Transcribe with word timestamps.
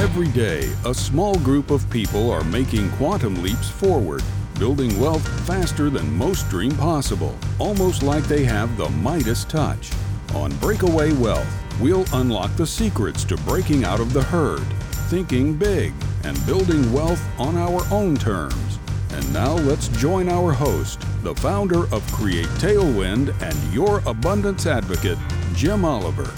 Every 0.00 0.28
day, 0.28 0.72
a 0.86 0.94
small 0.94 1.34
group 1.40 1.70
of 1.70 1.88
people 1.90 2.30
are 2.30 2.42
making 2.44 2.90
quantum 2.92 3.42
leaps 3.42 3.68
forward, 3.68 4.22
building 4.58 4.98
wealth 4.98 5.28
faster 5.46 5.90
than 5.90 6.16
most 6.16 6.48
dream 6.48 6.74
possible, 6.76 7.36
almost 7.58 8.02
like 8.02 8.24
they 8.24 8.42
have 8.44 8.74
the 8.78 8.88
Midas 8.88 9.44
touch. 9.44 9.90
On 10.34 10.56
Breakaway 10.56 11.12
Wealth, 11.12 11.46
we'll 11.82 12.06
unlock 12.14 12.50
the 12.56 12.66
secrets 12.66 13.24
to 13.24 13.36
breaking 13.36 13.84
out 13.84 14.00
of 14.00 14.14
the 14.14 14.22
herd, 14.22 14.64
thinking 15.10 15.54
big, 15.54 15.92
and 16.24 16.46
building 16.46 16.90
wealth 16.94 17.22
on 17.38 17.58
our 17.58 17.82
own 17.90 18.16
terms. 18.16 18.78
And 19.10 19.32
now 19.34 19.52
let's 19.52 19.88
join 19.88 20.30
our 20.30 20.50
host, 20.50 21.04
the 21.22 21.34
founder 21.34 21.84
of 21.94 22.10
Create 22.10 22.48
Tailwind 22.56 23.38
and 23.42 23.74
your 23.74 23.98
abundance 24.06 24.64
advocate, 24.64 25.18
Jim 25.54 25.84
Oliver. 25.84 26.32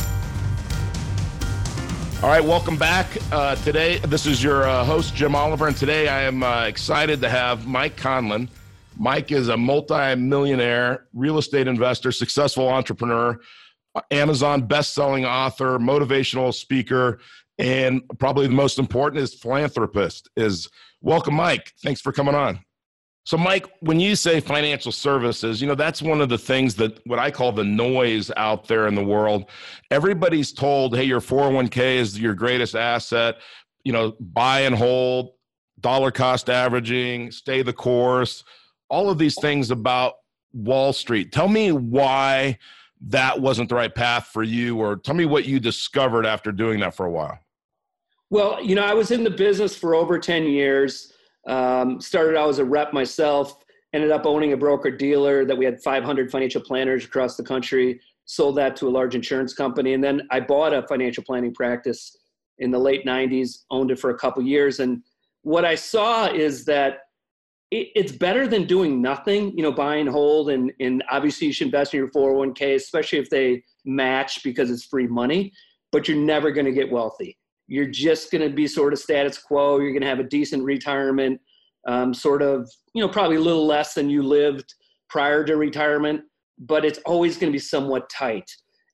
All 2.23 2.29
right, 2.29 2.45
welcome 2.45 2.77
back. 2.77 3.09
Uh, 3.33 3.57
today, 3.57 3.99
this 3.99 4.27
is 4.27 4.41
your 4.41 4.63
uh, 4.63 4.85
host, 4.85 5.13
Jim 5.13 5.35
Oliver, 5.35 5.67
and 5.67 5.77
today 5.77 6.07
I 6.07 6.23
am 6.23 6.45
uh, 6.45 6.67
excited 6.67 7.21
to 7.21 7.29
have 7.29 7.67
Mike 7.67 7.97
Conlin. 7.97 8.49
Mike 8.97 9.33
is 9.33 9.49
a 9.49 9.57
multi-millionaire 9.57 11.07
real 11.15 11.39
estate 11.39 11.67
investor, 11.67 12.13
successful 12.13 12.69
entrepreneur, 12.69 13.41
Amazon 14.13 14.69
best-selling 14.69 15.25
author, 15.27 15.81
motivational 15.81 16.55
speaker, 16.55 17.19
and 17.59 18.03
probably 18.21 18.47
the 18.47 18.55
most 18.55 18.79
important 18.79 19.21
is 19.21 19.35
philanthropist. 19.35 20.31
Is 20.37 20.69
welcome, 21.01 21.35
Mike. 21.35 21.73
Thanks 21.83 22.01
for 22.01 22.13
coming 22.13 22.37
on. 22.37 22.61
So, 23.25 23.37
Mike, 23.37 23.69
when 23.81 24.01
you 24.01 24.17
say 24.17 24.41
financial 24.41 24.91
services, 24.91 25.61
you 25.61 25.69
know, 25.69 25.77
that's 25.77 26.03
one 26.03 26.21
of 26.21 26.29
the 26.29 26.39
things 26.39 26.75
that 26.77 26.99
what 27.07 27.21
I 27.21 27.31
call 27.31 27.53
the 27.53 27.65
noise 27.65 28.33
out 28.37 28.67
there 28.67 28.89
in 28.89 28.97
the 28.97 29.05
world. 29.05 29.49
Everybody's 29.93 30.53
told, 30.53 30.97
hey, 30.97 31.05
your 31.05 31.21
401k 31.21 31.97
is 31.97 32.19
your 32.19 32.35
greatest 32.35 32.75
asset, 32.75 33.37
you 33.85 33.93
know, 33.93 34.17
buy 34.19 34.61
and 34.61 34.75
hold, 34.75 35.35
dollar 35.79 36.11
cost 36.11 36.51
averaging, 36.51 37.31
stay 37.31 37.63
the 37.63 37.73
course, 37.73 38.43
all 38.89 39.09
of 39.09 39.19
these 39.19 39.37
things 39.41 39.71
about 39.71 40.15
Wall 40.53 40.93
Street. 40.93 41.31
Tell 41.31 41.49
me 41.49 41.71
why 41.71 42.59
that 43.07 43.41
wasn't 43.41 43.69
the 43.69 43.75
right 43.77 43.95
path 43.95 44.27
for 44.27 44.43
you, 44.43 44.79
or 44.79 44.97
tell 44.97 45.15
me 45.15 45.27
what 45.27 45.45
you 45.45 45.61
discovered 45.61 46.27
after 46.27 46.51
doing 46.51 46.81
that 46.81 46.95
for 46.95 47.07
a 47.07 47.11
while. 47.11 47.39
Well, 48.31 48.63
you 48.63 48.75
know, 48.75 48.85
I 48.85 48.95
was 48.95 49.11
in 49.11 49.25
the 49.25 49.31
business 49.31 49.77
for 49.77 49.95
over 49.95 50.19
10 50.19 50.45
years 50.45 51.12
um, 51.47 52.01
started 52.01 52.37
out 52.37 52.49
as 52.49 52.59
a 52.59 52.65
rep 52.65 52.93
myself, 52.93 53.65
ended 53.93 54.11
up 54.11 54.27
owning 54.27 54.53
a 54.53 54.57
broker 54.57 54.91
dealer 54.91 55.45
that 55.45 55.57
we 55.57 55.65
had 55.65 55.83
500 55.83 56.31
financial 56.31 56.61
planners 56.61 57.05
across 57.05 57.37
the 57.37 57.43
country, 57.43 58.01
sold 58.25 58.57
that 58.57 58.77
to 58.77 58.89
a 58.89 58.91
large 58.91 59.15
insurance 59.15 59.53
company. 59.53 59.95
And 59.95 60.03
then 60.03 60.23
I 60.31 60.41
bought 60.41 60.73
a 60.73 60.87
financial 60.87 61.25
planning 61.25 61.53
practice 61.53 62.17
in 62.59 62.71
the 62.71 62.79
late 62.79 63.05
90s, 63.05 63.65
owned 63.71 63.91
it 63.91 63.99
for 63.99 64.11
a 64.11 64.19
couple 64.19 64.43
years. 64.43 64.81
And 64.81 65.03
what 65.43 65.65
I 65.65 65.75
saw 65.75 66.27
is 66.27 66.65
that 66.67 67.01
it, 67.71 67.89
it's 67.95 68.13
better 68.13 68.47
than 68.47 68.65
doing 68.65 69.03
nothing, 69.03 69.57
you 69.57 69.63
know, 69.63 69.73
buy 69.73 69.97
and 69.97 70.09
hold. 70.09 70.51
And, 70.51 70.73
and 70.81 71.03
obviously, 71.11 71.49
you 71.49 71.53
should 71.53 71.67
invest 71.67 71.93
in 71.93 71.99
your 71.99 72.11
401k, 72.11 72.77
especially 72.77 73.19
if 73.19 73.29
they 73.31 73.63
match 73.85 74.43
because 74.45 74.71
it's 74.71 74.85
free 74.85 75.09
money, 75.09 75.53
but 75.91 76.07
you're 76.07 76.17
never 76.17 76.51
going 76.53 76.67
to 76.67 76.73
get 76.73 76.91
wealthy 76.91 77.37
you're 77.73 77.87
just 77.87 78.31
going 78.31 78.47
to 78.47 78.55
be 78.55 78.67
sort 78.67 78.93
of 78.93 78.99
status 78.99 79.39
quo. 79.39 79.79
You're 79.79 79.93
going 79.93 80.03
to 80.03 80.09
have 80.09 80.21
a 80.21 80.25
decent 80.25 80.63
retirement, 80.63 81.41
um, 81.89 82.13
sort 82.13 82.43
of, 82.43 82.71
you 82.95 83.01
know, 83.01 83.09
probably 83.09 83.37
a 83.37 83.41
little 83.41 83.67
less 83.67 83.95
than 83.95 84.11
you 84.11 84.23
lived 84.23 84.75
prior 85.09 85.43
to 85.45 85.57
retirement, 85.57 86.21
but 86.59 86.85
it's 86.85 86.99
always 87.07 87.39
going 87.39 87.51
to 87.51 87.57
be 87.57 87.59
somewhat 87.59 88.11
tight. 88.11 88.45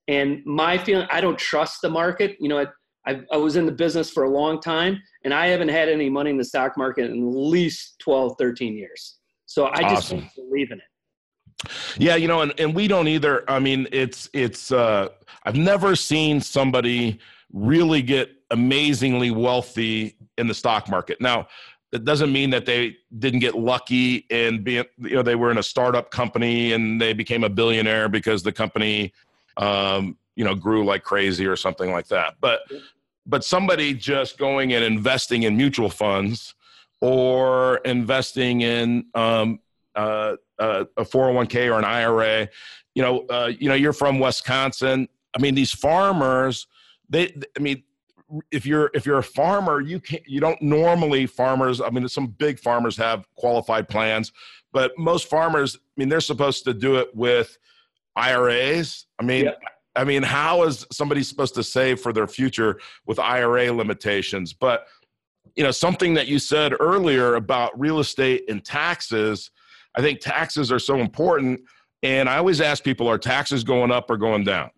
And 0.07 0.43
my 0.47 0.79
feeling, 0.79 1.09
I 1.11 1.21
don't 1.21 1.37
trust 1.37 1.79
the 1.83 1.91
market. 1.91 2.37
You 2.39 2.49
know, 2.51 2.67
I, 3.05 3.21
I 3.33 3.37
was 3.37 3.57
in 3.57 3.67
the 3.67 3.73
business 3.73 4.13
for 4.13 4.23
a 4.23 4.31
long 4.31 4.61
time 4.61 5.03
and 5.25 5.35
I 5.35 5.49
haven't 5.49 5.71
had 5.71 5.89
any 5.89 6.09
money 6.09 6.31
in 6.31 6.39
the 6.39 6.45
stock 6.45 6.79
market 6.79 7.11
in 7.11 7.17
at 7.17 7.35
least 7.35 7.97
12, 7.99 8.37
13 8.39 8.77
years. 8.77 9.17
So 9.47 9.67
I 9.67 9.83
just 9.83 10.13
awesome. 10.13 10.21
don't 10.21 10.35
believe 10.37 10.71
in 10.71 10.79
it. 10.79 11.71
Yeah, 11.97 12.15
you 12.15 12.29
know, 12.29 12.43
and, 12.43 12.55
and 12.61 12.77
we 12.77 12.87
don't 12.87 13.09
either. 13.09 13.43
I 13.51 13.59
mean, 13.59 13.89
it's 13.91 14.31
it's 14.33 14.71
uh 14.71 15.09
I've 15.43 15.57
never 15.57 15.97
seen 15.97 16.41
somebody 16.41 17.19
really 17.53 18.03
get 18.03 18.31
amazingly 18.51 19.31
wealthy 19.31 20.17
in 20.37 20.47
the 20.47 20.55
stock 20.55 20.89
market. 20.89 21.21
Now, 21.21 21.49
it 21.93 22.05
doesn't 22.05 22.33
mean 22.33 22.51
that 22.51 22.67
they 22.67 22.97
didn't 23.19 23.41
get 23.41 23.55
lucky 23.55 24.27
and 24.31 24.63
be 24.63 24.75
you 24.75 25.15
know 25.15 25.23
they 25.23 25.35
were 25.35 25.51
in 25.51 25.59
a 25.59 25.63
startup 25.63 26.11
company 26.11 26.73
and 26.73 27.01
they 27.01 27.13
became 27.13 27.45
a 27.45 27.49
billionaire 27.49 28.09
because 28.09 28.43
the 28.43 28.53
company 28.53 29.13
um, 29.57 30.17
you 30.37 30.45
know 30.45 30.55
grew 30.55 30.85
like 30.85 31.03
crazy 31.03 31.47
or 31.47 31.57
something 31.57 31.91
like 31.91 32.07
that 32.09 32.35
but 32.41 32.61
but 33.27 33.45
somebody 33.45 33.95
just 33.95 34.39
going 34.39 34.73
and 34.73 34.85
investing 34.85 35.45
in 35.45 35.57
mutual 35.57 35.89
funds 35.89 36.55
or 37.01 37.79
investing 37.79 38.63
in 38.63 39.07
um, 39.15 39.61
uh, 39.95 40.37
uh, 40.59 40.85
a 40.97 41.05
401k 41.05 41.73
or 41.73 41.79
an 41.79 41.85
IRA 41.85 42.49
you 42.95 43.03
know 43.03 43.27
uh, 43.29 43.51
you 43.59 43.69
know 43.69 43.75
you're 43.75 43.93
from 43.93 44.19
Wisconsin 44.19 45.09
I 45.35 45.41
mean 45.41 45.55
these 45.55 45.73
farmers 45.73 46.67
they 47.09 47.35
I 47.57 47.61
mean 47.61 47.83
if 48.51 48.67
you're 48.67 48.91
if 48.95 49.07
you're 49.07 49.19
a 49.19 49.23
farmer, 49.23 49.81
you 49.81 50.01
can't 50.01 50.23
you 50.27 50.41
don't 50.41 50.61
normally 50.61 51.27
farmers. 51.27 51.81
I 51.81 51.91
mean, 51.91 52.07
some 52.09 52.29
big 52.29 52.59
farmers 52.59 52.97
have 52.97 53.27
qualified 53.37 53.89
plans, 53.89 54.33
but 54.73 54.93
most 54.99 55.29
farmers, 55.29 55.77
I 55.77 55.81
mean, 55.97 56.09
they're 56.09 56.21
supposed 56.21 56.65
to 56.65 56.75
do 56.75 56.97
it 56.97 57.15
with 57.15 57.59
IRAs. 58.17 59.07
I 59.19 59.25
mean. 59.25 59.47
Yeah. 59.47 59.53
I 59.97 60.05
mean, 60.05 60.23
how 60.23 60.63
is 60.63 60.87
somebody 60.93 61.25
supposed 61.25 61.57
to 61.57 61.65
save 61.65 62.01
for 62.01 62.13
their 62.13 62.29
future 62.29 62.79
with 63.07 63.19
IRA 63.19 63.73
limitations? 63.73 64.53
But 64.53 64.87
you 65.57 65.65
know, 65.65 65.73
something 65.73 66.15
that 66.15 66.29
you 66.29 66.39
said 66.39 66.73
earlier 66.79 67.35
about 67.35 67.79
real 67.79 67.99
estate 67.99 68.45
and 68.49 68.65
taxes, 68.65 69.51
I 69.97 70.01
think 70.01 70.21
taxes 70.21 70.71
are 70.71 70.79
so 70.79 70.99
important. 70.99 71.63
And 72.05 72.29
I 72.29 72.37
always 72.37 72.61
ask 72.61 72.85
people, 72.85 73.09
are 73.09 73.19
taxes 73.19 73.65
going 73.65 73.91
up 73.91 74.09
or 74.09 74.17
going 74.17 74.45
down? 74.45 74.71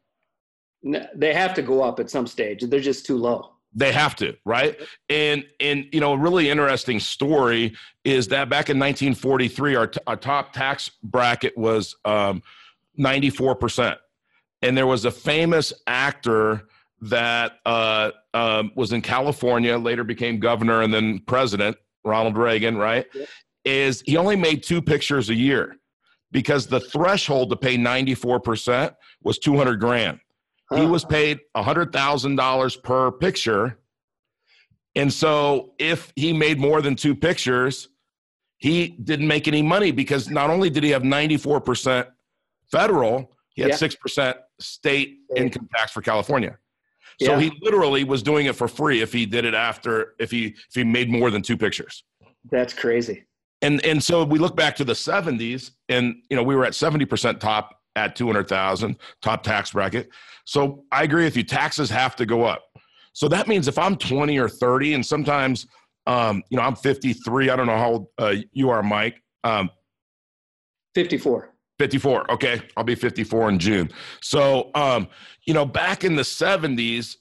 They 0.82 1.34
have 1.34 1.54
to 1.54 1.62
go 1.62 1.82
up 1.82 2.00
at 2.00 2.10
some 2.10 2.26
stage. 2.26 2.62
They're 2.62 2.80
just 2.80 3.06
too 3.06 3.16
low. 3.16 3.52
They 3.72 3.92
have 3.92 4.16
to, 4.16 4.36
right? 4.44 4.76
And 5.08 5.44
and 5.60 5.86
you 5.92 6.00
know, 6.00 6.14
a 6.14 6.18
really 6.18 6.50
interesting 6.50 6.98
story 6.98 7.76
is 8.04 8.28
that 8.28 8.48
back 8.48 8.68
in 8.68 8.78
1943, 8.78 9.76
our, 9.76 9.86
t- 9.86 10.00
our 10.06 10.16
top 10.16 10.52
tax 10.52 10.90
bracket 11.02 11.56
was 11.56 11.94
um, 12.04 12.42
94%, 12.98 13.96
and 14.62 14.76
there 14.76 14.86
was 14.86 15.04
a 15.04 15.10
famous 15.10 15.72
actor 15.86 16.66
that 17.02 17.58
uh, 17.64 18.10
um, 18.34 18.72
was 18.74 18.92
in 18.92 19.02
California, 19.02 19.78
later 19.78 20.04
became 20.04 20.40
governor 20.40 20.82
and 20.82 20.92
then 20.92 21.20
president, 21.20 21.76
Ronald 22.04 22.36
Reagan, 22.36 22.76
right? 22.76 23.06
Is 23.64 24.02
he 24.04 24.16
only 24.16 24.36
made 24.36 24.62
two 24.62 24.82
pictures 24.82 25.30
a 25.30 25.34
year 25.34 25.76
because 26.32 26.66
the 26.66 26.80
threshold 26.80 27.50
to 27.50 27.56
pay 27.56 27.76
94% 27.76 28.94
was 29.22 29.38
200 29.38 29.80
grand. 29.80 30.20
He 30.74 30.86
was 30.86 31.04
paid 31.04 31.40
$100,000 31.56 32.82
per 32.82 33.10
picture. 33.12 33.78
And 34.94 35.12
so 35.12 35.72
if 35.78 36.12
he 36.14 36.32
made 36.32 36.60
more 36.60 36.80
than 36.80 36.94
two 36.94 37.14
pictures, 37.14 37.88
he 38.58 38.88
didn't 38.88 39.26
make 39.26 39.48
any 39.48 39.62
money 39.62 39.90
because 39.90 40.30
not 40.30 40.50
only 40.50 40.70
did 40.70 40.84
he 40.84 40.90
have 40.90 41.02
94% 41.02 42.06
federal, 42.70 43.32
he 43.54 43.62
had 43.62 43.70
yeah. 43.70 43.76
6% 43.76 44.34
state 44.60 45.18
income 45.34 45.68
tax 45.74 45.92
for 45.92 46.02
California. 46.02 46.56
So 47.22 47.32
yeah. 47.32 47.40
he 47.40 47.52
literally 47.60 48.04
was 48.04 48.22
doing 48.22 48.46
it 48.46 48.56
for 48.56 48.68
free 48.68 49.02
if 49.02 49.12
he 49.12 49.26
did 49.26 49.44
it 49.44 49.52
after 49.52 50.14
if 50.18 50.30
he 50.30 50.46
if 50.46 50.74
he 50.74 50.84
made 50.84 51.10
more 51.10 51.30
than 51.30 51.42
two 51.42 51.56
pictures. 51.56 52.04
That's 52.50 52.72
crazy. 52.72 53.26
And 53.60 53.84
and 53.84 54.02
so 54.02 54.24
we 54.24 54.38
look 54.38 54.56
back 54.56 54.74
to 54.76 54.84
the 54.84 54.94
70s 54.94 55.72
and 55.90 56.14
you 56.30 56.36
know 56.36 56.42
we 56.42 56.54
were 56.54 56.64
at 56.64 56.72
70% 56.72 57.38
top 57.38 57.79
at 58.00 58.16
200,000 58.16 58.96
top 59.22 59.42
tax 59.42 59.72
bracket. 59.72 60.08
So 60.44 60.84
I 60.90 61.04
agree 61.04 61.24
with 61.24 61.36
you. 61.36 61.42
Taxes 61.42 61.90
have 61.90 62.16
to 62.16 62.26
go 62.26 62.44
up. 62.44 62.62
So 63.12 63.28
that 63.28 63.48
means 63.48 63.68
if 63.68 63.78
I'm 63.78 63.96
20 63.96 64.38
or 64.38 64.48
30, 64.48 64.94
and 64.94 65.04
sometimes, 65.04 65.66
um, 66.06 66.42
you 66.50 66.56
know, 66.56 66.62
I'm 66.62 66.76
53. 66.76 67.50
I 67.50 67.56
don't 67.56 67.66
know 67.66 67.76
how 67.76 67.90
old 67.90 68.06
uh, 68.18 68.34
you 68.52 68.70
are, 68.70 68.82
Mike. 68.82 69.22
Um, 69.44 69.70
54. 70.94 71.54
54. 71.78 72.30
Okay. 72.32 72.62
I'll 72.76 72.84
be 72.84 72.94
54 72.94 73.48
in 73.48 73.58
June. 73.58 73.90
So, 74.22 74.70
um, 74.74 75.08
you 75.46 75.54
know, 75.54 75.64
back 75.64 76.04
in 76.04 76.14
the 76.14 76.22
70s, 76.22 77.16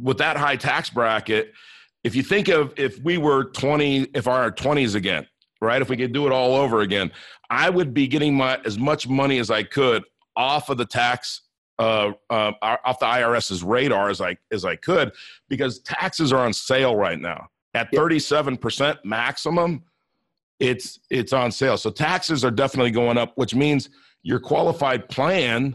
with 0.00 0.18
that 0.18 0.36
high 0.36 0.56
tax 0.56 0.90
bracket, 0.90 1.52
if 2.02 2.14
you 2.14 2.22
think 2.22 2.48
of 2.48 2.72
if 2.76 2.98
we 3.02 3.16
were 3.16 3.44
20, 3.44 4.08
if 4.14 4.26
our 4.26 4.50
20s 4.50 4.94
again, 4.94 5.26
right? 5.60 5.80
If 5.80 5.88
we 5.88 5.96
could 5.96 6.12
do 6.12 6.26
it 6.26 6.32
all 6.32 6.54
over 6.54 6.80
again, 6.80 7.10
I 7.50 7.70
would 7.70 7.94
be 7.94 8.06
getting 8.06 8.34
my 8.34 8.60
as 8.64 8.78
much 8.78 9.08
money 9.08 9.38
as 9.38 9.50
I 9.50 9.62
could 9.62 10.04
off 10.36 10.68
of 10.68 10.78
the 10.78 10.86
tax 10.86 11.42
uh, 11.78 12.12
uh, 12.30 12.52
off 12.62 12.98
the 12.98 13.06
IRS's 13.06 13.62
radar 13.62 14.10
as 14.10 14.20
I 14.20 14.36
as 14.52 14.64
I 14.64 14.76
could 14.76 15.12
because 15.48 15.80
taxes 15.80 16.32
are 16.32 16.44
on 16.44 16.52
sale 16.52 16.96
right 16.96 17.18
now 17.18 17.48
at 17.74 17.90
37% 17.92 18.98
maximum 19.04 19.82
it's 20.60 21.00
it's 21.10 21.32
on 21.32 21.50
sale 21.50 21.76
so 21.76 21.90
taxes 21.90 22.44
are 22.44 22.50
definitely 22.52 22.92
going 22.92 23.18
up 23.18 23.32
which 23.34 23.56
means 23.56 23.90
your 24.22 24.38
qualified 24.38 25.08
plan 25.08 25.74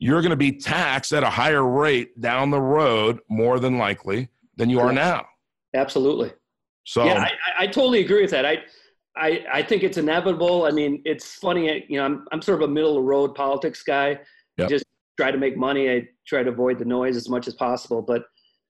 you're 0.00 0.22
going 0.22 0.30
to 0.30 0.36
be 0.36 0.50
taxed 0.50 1.12
at 1.12 1.22
a 1.22 1.30
higher 1.30 1.64
rate 1.64 2.18
down 2.20 2.50
the 2.50 2.60
road 2.60 3.20
more 3.28 3.60
than 3.60 3.78
likely 3.78 4.28
than 4.56 4.70
you 4.70 4.80
are 4.80 4.92
now. 4.92 5.26
Absolutely. 5.74 6.32
So 6.84 7.04
yeah, 7.04 7.20
I, 7.20 7.64
I 7.64 7.66
totally 7.66 8.00
agree 8.00 8.22
with 8.22 8.30
that. 8.30 8.46
I, 8.46 8.58
I, 9.16 9.44
I 9.52 9.62
think 9.62 9.82
it's 9.82 9.98
inevitable. 9.98 10.64
I 10.64 10.70
mean, 10.70 11.02
it's 11.04 11.34
funny. 11.34 11.84
You 11.88 11.98
know, 11.98 12.04
I'm 12.04 12.26
I'm 12.32 12.42
sort 12.42 12.62
of 12.62 12.68
a 12.68 12.72
middle 12.72 12.90
of 12.90 12.96
the 12.96 13.08
road 13.08 13.34
politics 13.34 13.82
guy. 13.82 14.18
Yep. 14.56 14.68
Just 14.68 14.84
try 15.18 15.30
to 15.30 15.38
make 15.38 15.56
money. 15.56 15.90
I 15.90 16.08
try 16.26 16.42
to 16.42 16.50
avoid 16.50 16.78
the 16.78 16.84
noise 16.84 17.16
as 17.16 17.28
much 17.28 17.48
as 17.48 17.54
possible. 17.54 18.02
But 18.02 18.24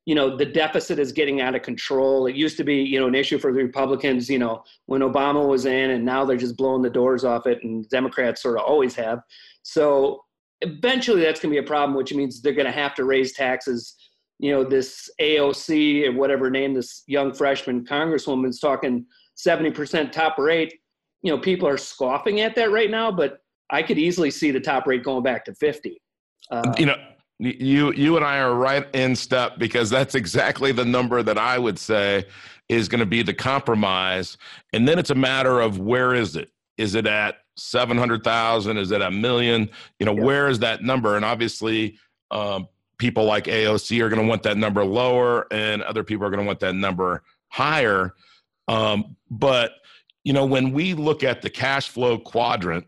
you 0.07 0.15
know, 0.15 0.37
the 0.37 0.47
deficit 0.47 0.99
is 0.99 1.13
getting 1.13 1.41
out 1.41 1.55
of 1.55 1.63
control. 1.63 2.27
It 2.27 2.35
used 2.35 2.57
to 2.57 2.65
be, 2.65 2.77
you 2.77 2.99
know, 2.99 3.07
an 3.07 3.15
issue 3.15 3.39
for 3.39 3.53
the 3.53 3.63
Republicans. 3.63 4.31
You 4.31 4.39
know, 4.39 4.65
when 4.87 5.03
Obama 5.03 5.47
was 5.47 5.67
in, 5.67 5.91
and 5.91 6.05
now 6.05 6.25
they're 6.25 6.37
just 6.37 6.57
blowing 6.57 6.83
the 6.83 6.91
doors 6.91 7.25
off 7.25 7.47
it. 7.47 7.63
And 7.63 7.89
Democrats 7.91 8.43
sort 8.43 8.59
of 8.59 8.65
always 8.65 8.95
have. 8.95 9.21
So 9.63 10.25
eventually, 10.63 11.21
that's 11.21 11.41
going 11.41 11.55
to 11.55 11.61
be 11.61 11.65
a 11.65 11.69
problem, 11.69 11.97
which 11.97 12.15
means 12.15 12.41
they're 12.41 12.55
going 12.55 12.67
to 12.67 12.73
have 12.73 12.95
to 12.95 13.05
raise 13.05 13.35
taxes 13.35 13.95
you 14.41 14.51
know, 14.51 14.65
this 14.65 15.11
AOC 15.21 16.09
or 16.09 16.13
whatever 16.13 16.51
name 16.51 16.73
this 16.73 17.03
young 17.07 17.35
freshman 17.35 17.85
congresswoman's 17.85 18.59
talking 18.59 19.05
70% 19.47 20.13
top 20.13 20.39
rate. 20.39 20.75
You 21.23 21.33
know, 21.33 21.39
people 21.39 21.69
are 21.69 21.77
scoffing 21.77 22.41
at 22.41 22.55
that 22.57 22.71
right 22.71 22.91
now, 22.91 23.11
but 23.13 23.43
I 23.71 23.83
could 23.83 23.99
easily 23.99 24.31
see 24.31 24.51
the 24.51 24.61
top 24.61 24.87
rate 24.87 25.05
going 25.05 25.23
back 25.23 25.45
to 25.47 25.55
50. 25.55 26.01
Uh, 26.51 26.75
you 26.79 26.87
know, 26.87 26.97
you 27.39 27.93
you 27.93 28.17
and 28.17 28.25
I 28.25 28.39
are 28.39 28.55
right 28.55 28.87
in 28.95 29.17
step 29.17 29.59
because 29.59 29.89
that's 29.89 30.15
exactly 30.15 30.73
the 30.73 30.85
number 30.85 31.23
that 31.23 31.39
I 31.39 31.59
would 31.59 31.79
say 31.79 32.27
is 32.69 32.89
going 32.89 33.01
to 33.01 33.07
be 33.07 33.23
the 33.23 33.33
compromise, 33.33 34.37
and 34.73 34.87
then 34.87 34.99
it's 34.99 35.11
a 35.11 35.15
matter 35.15 35.61
of 35.61 35.79
where 35.79 36.15
is 36.15 36.37
it? 36.37 36.51
Is 36.77 36.95
it 36.95 37.07
at 37.07 37.37
seven 37.57 37.97
hundred 37.97 38.25
thousand? 38.25 38.77
Is 38.77 38.91
it 38.91 39.01
a 39.01 39.11
million? 39.11 39.71
You 39.99 40.07
know, 40.07 40.15
where 40.15 40.49
is 40.49 40.59
that 40.59 40.83
number? 40.83 41.17
And 41.17 41.25
obviously, 41.25 41.99
um, 42.31 42.69
people 42.99 43.25
like 43.25 43.45
AOC 43.45 44.01
are 44.03 44.11
going 44.11 44.21
to 44.21 44.29
want 44.29 44.43
that 44.43 44.59
number 44.59 44.85
lower, 44.85 45.47
and 45.51 45.83
other 45.83 46.05
people 46.05 46.27
are 46.27 46.31
going 46.31 46.41
to 46.43 46.47
want 46.47 46.61
that 46.61 46.75
number 46.75 47.23
higher. 47.49 48.15
Um, 48.71 49.17
but 49.29 49.73
you 50.23 50.33
know, 50.33 50.47
when 50.47 50.73
we 50.73 50.95
look 50.95 51.25
at 51.25 51.43
the 51.43 51.51
cash 51.51 51.89
flow 51.89 52.19
quadrant 52.19 52.87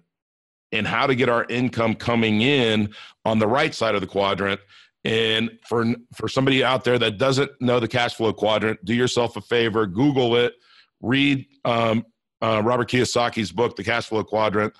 and 0.71 0.87
how 0.87 1.07
to 1.07 1.15
get 1.15 1.29
our 1.29 1.45
income 1.47 1.95
coming 1.95 2.41
in 2.41 2.95
on 3.25 3.39
the 3.39 3.47
right 3.47 3.75
side 3.75 3.95
of 3.95 4.01
the 4.01 4.07
quadrant, 4.07 4.61
and 5.05 5.51
for 5.67 5.85
for 6.15 6.29
somebody 6.29 6.63
out 6.63 6.85
there 6.85 6.99
that 7.01 7.19
doesn't 7.19 7.51
know 7.61 7.81
the 7.81 7.89
cash 7.89 8.15
flow 8.15 8.33
quadrant, 8.33 8.83
do 8.85 8.95
yourself 8.95 9.37
a 9.37 9.41
favor, 9.41 9.87
Google 9.87 10.37
it, 10.37 10.55
read 11.01 11.45
um, 11.65 12.07
uh, 12.41 12.63
Robert 12.65 12.89
Kiyosaki's 12.89 13.51
book, 13.51 13.75
The 13.75 13.85
Cash 13.85 14.07
Flow 14.07 14.23
Quadrant, 14.23 14.73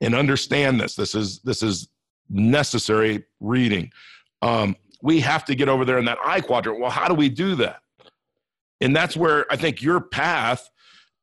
and 0.00 0.14
understand 0.14 0.80
this. 0.80 0.94
This 0.94 1.16
is 1.16 1.40
this 1.40 1.62
is 1.62 1.88
necessary 2.30 3.24
reading. 3.40 3.90
Um, 4.42 4.76
we 5.02 5.20
have 5.20 5.44
to 5.46 5.56
get 5.56 5.68
over 5.68 5.84
there 5.84 5.98
in 5.98 6.04
that 6.04 6.18
I 6.24 6.40
quadrant. 6.40 6.80
Well, 6.80 6.90
how 6.90 7.08
do 7.08 7.14
we 7.14 7.28
do 7.28 7.56
that? 7.56 7.80
And 8.84 8.94
that's 8.94 9.16
where 9.16 9.50
I 9.50 9.56
think 9.56 9.80
your 9.80 9.98
path, 9.98 10.68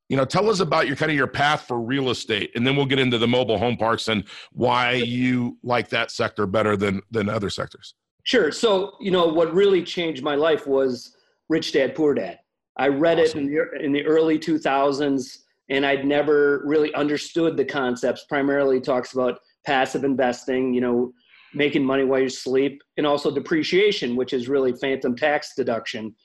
you 0.10 0.18
know, 0.18 0.26
tell 0.26 0.50
us 0.50 0.60
about 0.60 0.88
your 0.88 0.96
kind 0.96 1.12
of 1.12 1.16
your 1.16 1.28
path 1.28 1.62
for 1.68 1.80
real 1.80 2.10
estate, 2.10 2.52
and 2.56 2.66
then 2.66 2.76
we'll 2.76 2.88
get 2.88 2.98
into 2.98 3.20
the 3.20 3.28
mobile 3.28 3.60
home 3.60 3.78
parks 3.78 4.08
and 4.08 4.24
why 4.52 4.94
you 4.94 5.60
like 5.62 5.88
that 5.90 6.10
sector 6.10 6.48
better 6.48 6.76
than 6.76 7.02
than 7.12 7.30
other 7.30 7.52
sectors. 7.52 7.94
Sure. 8.24 8.52
So, 8.52 8.94
you 9.00 9.12
know, 9.12 9.28
what 9.28 9.54
really 9.54 9.84
changed 9.84 10.24
my 10.24 10.34
life 10.34 10.66
was 10.66 11.16
Rich 11.50 11.74
Dad 11.74 11.94
Poor 11.94 12.16
Dad. 12.16 12.40
I 12.78 12.88
read 12.88 13.20
awesome. 13.20 13.40
it 13.40 13.42
in 13.42 13.54
the, 13.54 13.86
in 13.86 13.92
the 13.92 14.06
early 14.06 14.40
2000s, 14.40 15.38
and 15.70 15.86
I'd 15.86 16.06
never 16.06 16.64
really 16.66 16.94
understood 16.96 17.58
the 17.58 17.66
concepts. 17.66 18.26
Primarily, 18.28 18.82
talks 18.82 19.14
about 19.14 19.38
passive 19.68 20.04
investing. 20.04 20.74
You 20.74 20.82
know, 20.82 21.14
making 21.54 21.84
money 21.84 22.06
while 22.06 22.22
you 22.22 22.30
sleep, 22.30 22.82
and 22.98 23.06
also 23.06 23.30
depreciation, 23.30 24.16
which 24.16 24.34
is 24.34 24.50
really 24.50 24.74
phantom 24.74 25.16
tax 25.16 25.54
deduction, 25.56 26.16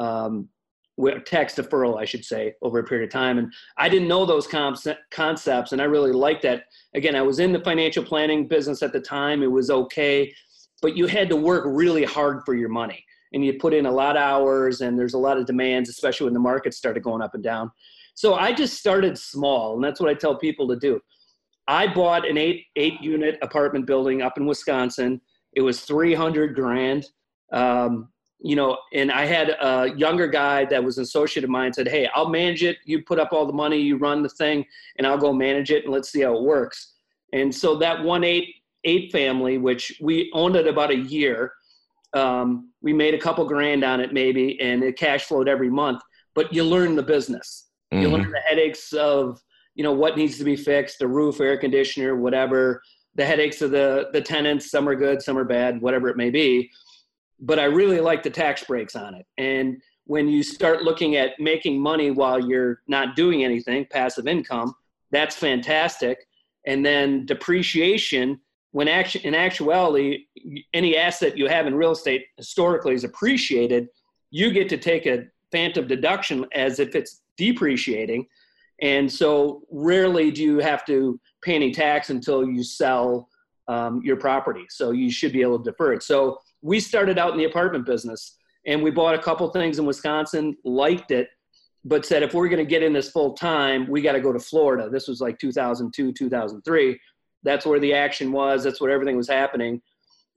um, 0.00 0.48
tax 1.24 1.54
deferral, 1.54 2.00
I 2.00 2.04
should 2.04 2.24
say, 2.24 2.54
over 2.62 2.78
a 2.78 2.84
period 2.84 3.04
of 3.04 3.12
time. 3.12 3.38
And 3.38 3.52
I 3.76 3.88
didn't 3.88 4.08
know 4.08 4.24
those 4.26 4.46
concepts, 4.46 5.72
and 5.72 5.80
I 5.80 5.84
really 5.84 6.12
liked 6.12 6.42
that. 6.42 6.64
Again, 6.94 7.16
I 7.16 7.22
was 7.22 7.38
in 7.38 7.52
the 7.52 7.60
financial 7.60 8.04
planning 8.04 8.48
business 8.48 8.82
at 8.82 8.92
the 8.92 9.00
time. 9.00 9.42
It 9.42 9.50
was 9.50 9.70
okay, 9.70 10.34
but 10.82 10.96
you 10.96 11.06
had 11.06 11.28
to 11.28 11.36
work 11.36 11.64
really 11.66 12.04
hard 12.04 12.42
for 12.44 12.54
your 12.54 12.68
money, 12.68 13.04
and 13.32 13.44
you 13.44 13.54
put 13.54 13.74
in 13.74 13.86
a 13.86 13.92
lot 13.92 14.16
of 14.16 14.22
hours, 14.22 14.80
and 14.80 14.98
there's 14.98 15.14
a 15.14 15.18
lot 15.18 15.38
of 15.38 15.46
demands, 15.46 15.88
especially 15.88 16.24
when 16.24 16.34
the 16.34 16.40
market 16.40 16.74
started 16.74 17.02
going 17.02 17.22
up 17.22 17.34
and 17.34 17.44
down. 17.44 17.70
So 18.14 18.34
I 18.34 18.52
just 18.52 18.78
started 18.78 19.16
small, 19.16 19.74
and 19.76 19.84
that's 19.84 20.00
what 20.00 20.10
I 20.10 20.14
tell 20.14 20.36
people 20.36 20.68
to 20.68 20.76
do. 20.76 21.00
I 21.68 21.86
bought 21.86 22.28
an 22.28 22.36
eight 22.36 22.64
eight 22.76 23.00
unit 23.00 23.38
apartment 23.42 23.86
building 23.86 24.22
up 24.22 24.36
in 24.36 24.46
Wisconsin. 24.46 25.20
It 25.54 25.62
was 25.62 25.82
three 25.82 26.14
hundred 26.14 26.54
grand. 26.54 27.06
Um, 27.52 28.08
you 28.42 28.56
know, 28.56 28.78
and 28.92 29.12
I 29.12 29.26
had 29.26 29.50
a 29.50 29.92
younger 29.96 30.26
guy 30.26 30.64
that 30.66 30.82
was 30.82 30.96
an 30.96 31.02
associate 31.02 31.44
of 31.44 31.50
mine 31.50 31.72
said, 31.72 31.88
"Hey, 31.88 32.08
I'll 32.14 32.28
manage 32.28 32.62
it. 32.62 32.78
You 32.84 33.02
put 33.02 33.18
up 33.18 33.32
all 33.32 33.46
the 33.46 33.52
money, 33.52 33.78
you 33.78 33.96
run 33.96 34.22
the 34.22 34.28
thing, 34.28 34.64
and 34.96 35.06
I'll 35.06 35.18
go 35.18 35.32
manage 35.32 35.70
it, 35.70 35.84
and 35.84 35.92
let's 35.92 36.10
see 36.10 36.22
how 36.22 36.36
it 36.36 36.42
works." 36.42 36.94
And 37.32 37.54
so 37.54 37.76
that 37.76 38.02
one 38.02 38.24
eight 38.24 38.54
eight 38.84 39.12
family, 39.12 39.58
which 39.58 39.98
we 40.00 40.30
owned 40.32 40.56
it 40.56 40.66
about 40.66 40.90
a 40.90 40.96
year, 40.96 41.52
um, 42.14 42.70
we 42.80 42.92
made 42.92 43.14
a 43.14 43.18
couple 43.18 43.44
grand 43.44 43.84
on 43.84 44.00
it 44.00 44.12
maybe, 44.12 44.60
and 44.60 44.82
it 44.82 44.96
cash 44.96 45.24
flowed 45.24 45.48
every 45.48 45.70
month. 45.70 46.00
But 46.34 46.52
you 46.52 46.64
learn 46.64 46.96
the 46.96 47.02
business. 47.02 47.68
Mm-hmm. 47.92 48.02
You 48.02 48.08
learn 48.08 48.30
the 48.30 48.40
headaches 48.40 48.92
of 48.92 49.42
you 49.74 49.84
know 49.84 49.92
what 49.92 50.16
needs 50.16 50.38
to 50.38 50.44
be 50.44 50.56
fixed 50.56 50.98
the 50.98 51.08
roof 51.08 51.40
air 51.40 51.56
conditioner 51.56 52.16
whatever 52.16 52.82
the 53.14 53.24
headaches 53.24 53.62
of 53.62 53.70
the 53.70 54.08
the 54.12 54.20
tenants 54.20 54.70
some 54.70 54.88
are 54.88 54.94
good 54.94 55.22
some 55.22 55.38
are 55.38 55.44
bad 55.44 55.80
whatever 55.80 56.08
it 56.08 56.16
may 56.16 56.30
be 56.30 56.70
but 57.40 57.58
i 57.58 57.64
really 57.64 58.00
like 58.00 58.22
the 58.22 58.30
tax 58.30 58.64
breaks 58.64 58.96
on 58.96 59.14
it 59.14 59.26
and 59.38 59.80
when 60.04 60.28
you 60.28 60.42
start 60.42 60.82
looking 60.82 61.16
at 61.16 61.38
making 61.38 61.80
money 61.80 62.10
while 62.10 62.40
you're 62.40 62.82
not 62.88 63.16
doing 63.16 63.44
anything 63.44 63.86
passive 63.90 64.26
income 64.26 64.74
that's 65.10 65.36
fantastic 65.36 66.26
and 66.66 66.84
then 66.84 67.24
depreciation 67.26 68.38
when 68.72 68.88
action 68.88 69.20
in 69.22 69.34
actuality 69.34 70.26
any 70.74 70.96
asset 70.96 71.36
you 71.36 71.48
have 71.48 71.66
in 71.66 71.74
real 71.74 71.92
estate 71.92 72.26
historically 72.36 72.94
is 72.94 73.04
appreciated 73.04 73.88
you 74.30 74.52
get 74.52 74.68
to 74.68 74.76
take 74.76 75.06
a 75.06 75.24
phantom 75.50 75.86
deduction 75.86 76.46
as 76.54 76.78
if 76.78 76.94
it's 76.94 77.22
depreciating 77.36 78.26
and 78.82 79.10
so 79.10 79.62
rarely 79.70 80.30
do 80.30 80.42
you 80.42 80.58
have 80.58 80.84
to 80.86 81.20
pay 81.42 81.54
any 81.54 81.70
tax 81.70 82.10
until 82.10 82.46
you 82.48 82.62
sell 82.62 83.28
um, 83.70 84.00
your 84.02 84.16
property. 84.16 84.66
So 84.68 84.90
you 84.90 85.10
should 85.12 85.32
be 85.32 85.42
able 85.42 85.58
to 85.58 85.70
defer 85.70 85.92
it. 85.92 86.02
So 86.02 86.38
we 86.62 86.80
started 86.80 87.18
out 87.18 87.32
in 87.32 87.38
the 87.38 87.44
apartment 87.44 87.86
business 87.86 88.36
and 88.66 88.82
we 88.82 88.90
bought 88.90 89.14
a 89.14 89.18
couple 89.18 89.48
things 89.50 89.78
in 89.78 89.86
Wisconsin, 89.86 90.56
liked 90.64 91.10
it, 91.10 91.28
but 91.84 92.04
said 92.04 92.22
if 92.22 92.34
we're 92.34 92.48
going 92.48 92.64
to 92.64 92.68
get 92.68 92.82
in 92.82 92.92
this 92.92 93.10
full 93.10 93.32
time, 93.32 93.88
we 93.88 94.02
got 94.02 94.12
to 94.12 94.20
go 94.20 94.32
to 94.32 94.38
Florida. 94.38 94.88
This 94.90 95.08
was 95.08 95.20
like 95.20 95.38
2002, 95.38 96.12
2003. 96.12 97.00
That's 97.42 97.64
where 97.64 97.80
the 97.80 97.94
action 97.94 98.32
was. 98.32 98.62
That's 98.62 98.80
where 98.80 98.90
everything 98.90 99.16
was 99.16 99.28
happening. 99.28 99.80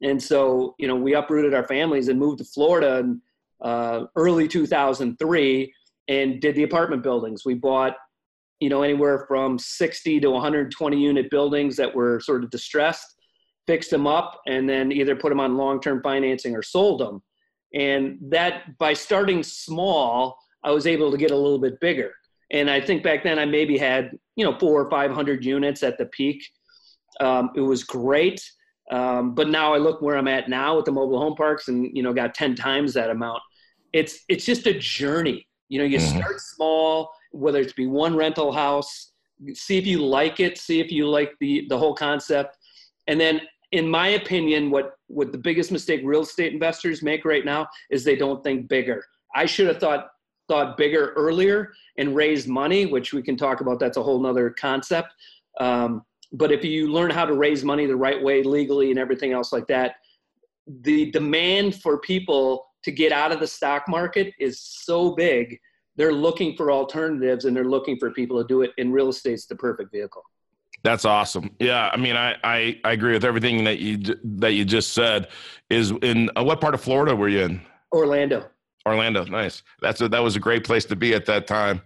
And 0.02 0.22
so, 0.22 0.76
you 0.80 0.88
know, 0.88 0.96
we 0.96 1.16
uprooted 1.16 1.54
our 1.54 1.68
families 1.68 2.08
and 2.08 2.20
moved 2.20 2.40
to 2.40 2.46
Florida 2.46 3.00
in 3.00 3.22
uh, 3.62 4.06
early 4.16 4.48
2003 4.48 5.74
and 6.08 6.42
did 6.42 6.56
the 6.56 6.64
apartment 6.64 7.04
buildings. 7.04 7.46
We 7.46 7.56
bought 7.56 7.96
you 8.64 8.70
know, 8.70 8.82
anywhere 8.82 9.26
from 9.28 9.60
60 9.60 10.22
to 10.22 10.32
120 10.32 10.98
unit 10.98 11.30
buildings 11.30 11.76
that 11.76 11.94
were 11.94 12.22
sort 12.22 12.46
of 12.46 12.50
distressed, 12.50 13.13
fixed 13.68 13.90
them 13.90 14.08
up, 14.08 14.42
and 14.48 14.68
then 14.68 14.92
either 14.92 15.16
put 15.16 15.30
them 15.30 15.40
on 15.40 15.58
long 15.58 15.82
term 15.82 16.02
financing 16.02 16.56
or 16.56 16.62
sold 16.62 17.00
them. 17.00 17.22
And 17.74 18.18
that 18.30 18.78
by 18.78 18.94
starting 18.94 19.44
small, 19.44 20.38
I 20.64 20.72
was 20.72 20.86
able 20.88 21.12
to 21.12 21.18
get 21.18 21.32
a 21.32 21.36
little 21.36 21.60
bit 21.60 21.80
bigger. 21.80 22.14
And 22.52 22.70
I 22.70 22.80
think 22.80 23.04
back 23.04 23.24
then 23.24 23.40
I 23.40 23.46
maybe 23.46 23.78
had, 23.78 24.12
you 24.36 24.46
know, 24.46 24.58
four 24.60 24.82
or 24.82 24.90
500 24.90 25.44
units 25.44 25.82
at 25.82 25.98
the 25.98 26.06
peak. 26.08 26.44
Um, 27.20 27.50
it 27.56 27.62
was 27.62 27.84
great. 27.84 28.48
Um, 28.92 29.34
but 29.34 29.50
now 29.50 29.74
I 29.74 29.78
look 29.78 30.02
where 30.02 30.18
I'm 30.18 30.28
at 30.28 30.50
now 30.50 30.76
with 30.76 30.86
the 30.86 30.92
mobile 30.92 31.20
home 31.20 31.36
parks 31.36 31.68
and, 31.68 31.90
you 31.96 32.04
know, 32.04 32.14
got 32.14 32.36
10 32.36 32.54
times 32.56 32.94
that 32.94 33.10
amount. 33.10 33.42
It's, 33.92 34.20
it's 34.30 34.46
just 34.46 34.68
a 34.68 34.78
journey. 34.78 35.48
You 35.70 35.80
know, 35.80 35.86
you 35.86 35.98
mm-hmm. 35.98 36.20
start 36.20 36.40
small 36.40 37.10
whether 37.34 37.60
it's 37.60 37.74
be 37.74 37.88
one 37.88 38.16
rental 38.16 38.52
house, 38.52 39.12
see 39.54 39.78
if 39.78 39.86
you 39.86 40.06
like 40.06 40.40
it, 40.40 40.58
see 40.58 40.80
if 40.80 40.92
you 40.92 41.08
like 41.08 41.34
the 41.40 41.66
the 41.68 41.78
whole 41.78 41.94
concept, 41.94 42.58
and 43.08 43.20
then 43.20 43.42
in 43.74 43.90
my 43.90 44.10
opinion, 44.10 44.70
what 44.70 44.94
what 45.08 45.32
the 45.32 45.38
biggest 45.38 45.72
mistake 45.72 46.02
real 46.04 46.22
estate 46.22 46.54
investors 46.54 47.02
make 47.02 47.26
right 47.26 47.44
now 47.44 47.68
is 47.90 48.04
they 48.04 48.16
don't 48.16 48.44
think 48.44 48.70
bigger. 48.70 49.04
I 49.36 49.46
should 49.46 49.68
have 49.68 49.80
thought 49.80 50.10
thought 50.48 50.78
bigger 50.78 51.14
earlier 51.16 51.74
and 51.98 52.16
raised 52.16 52.48
money, 52.48 52.86
which 52.86 53.14
we 53.14 53.24
can 53.24 53.36
talk 53.36 53.62
about. 53.62 53.80
That's 53.80 53.98
a 53.98 54.04
whole 54.04 54.22
nother 54.22 54.52
concept. 54.52 55.10
Um, 55.60 56.04
but 56.32 56.52
if 56.52 56.64
you 56.64 56.88
learn 56.88 57.10
how 57.10 57.26
to 57.26 57.34
raise 57.34 57.64
money 57.64 57.88
the 57.88 57.96
right 57.96 58.22
way, 58.22 58.44
legally, 58.44 58.92
and 58.92 59.00
everything 59.00 59.34
else 59.34 59.52
like 59.52 59.68
that, 59.68 59.96
the 60.82 61.10
demand 61.12 61.82
for 61.82 62.00
people 62.00 62.68
to 62.84 62.92
get 62.92 63.12
out 63.12 63.32
of 63.32 63.40
the 63.40 63.48
stock 63.48 63.88
market 63.88 64.34
is 64.40 64.60
so 64.62 65.16
big 65.16 65.60
they're 65.96 66.14
looking 66.14 66.56
for 66.56 66.72
alternatives 66.72 67.46
and 67.46 67.56
they're 67.56 67.70
looking 67.70 67.98
for 68.00 68.10
people 68.12 68.42
to 68.42 68.48
do 68.48 68.62
it 68.62 68.72
and 68.78 68.94
real 68.94 69.10
estate's 69.10 69.46
the 69.46 69.56
perfect 69.56 69.92
vehicle 69.92 70.24
that's 70.84 71.06
awesome 71.06 71.50
yeah 71.60 71.90
i 71.94 71.98
mean 71.98 72.16
i 72.16 72.36
i, 72.44 72.80
I 72.84 72.92
agree 72.92 73.14
with 73.14 73.26
everything 73.26 73.64
that 73.64 73.80
you 73.80 74.00
that 74.24 74.54
you 74.54 74.66
just 74.66 74.94
said 74.94 75.28
is 75.70 75.92
in 76.02 76.30
uh, 76.36 76.44
what 76.44 76.62
part 76.62 76.74
of 76.74 76.82
florida 76.82 77.16
were 77.16 77.30
you 77.30 77.42
in 77.42 77.62
orlando 77.92 78.46
Orlando, 78.86 79.24
nice. 79.26 79.64
That's 79.82 80.02
a, 80.02 80.10
that 80.10 80.22
was 80.22 80.36
a 80.36 80.40
great 80.40 80.64
place 80.64 80.86
to 80.86 80.96
be 80.96 81.14
at 81.14 81.26
that 81.28 81.48
time. 81.48 81.82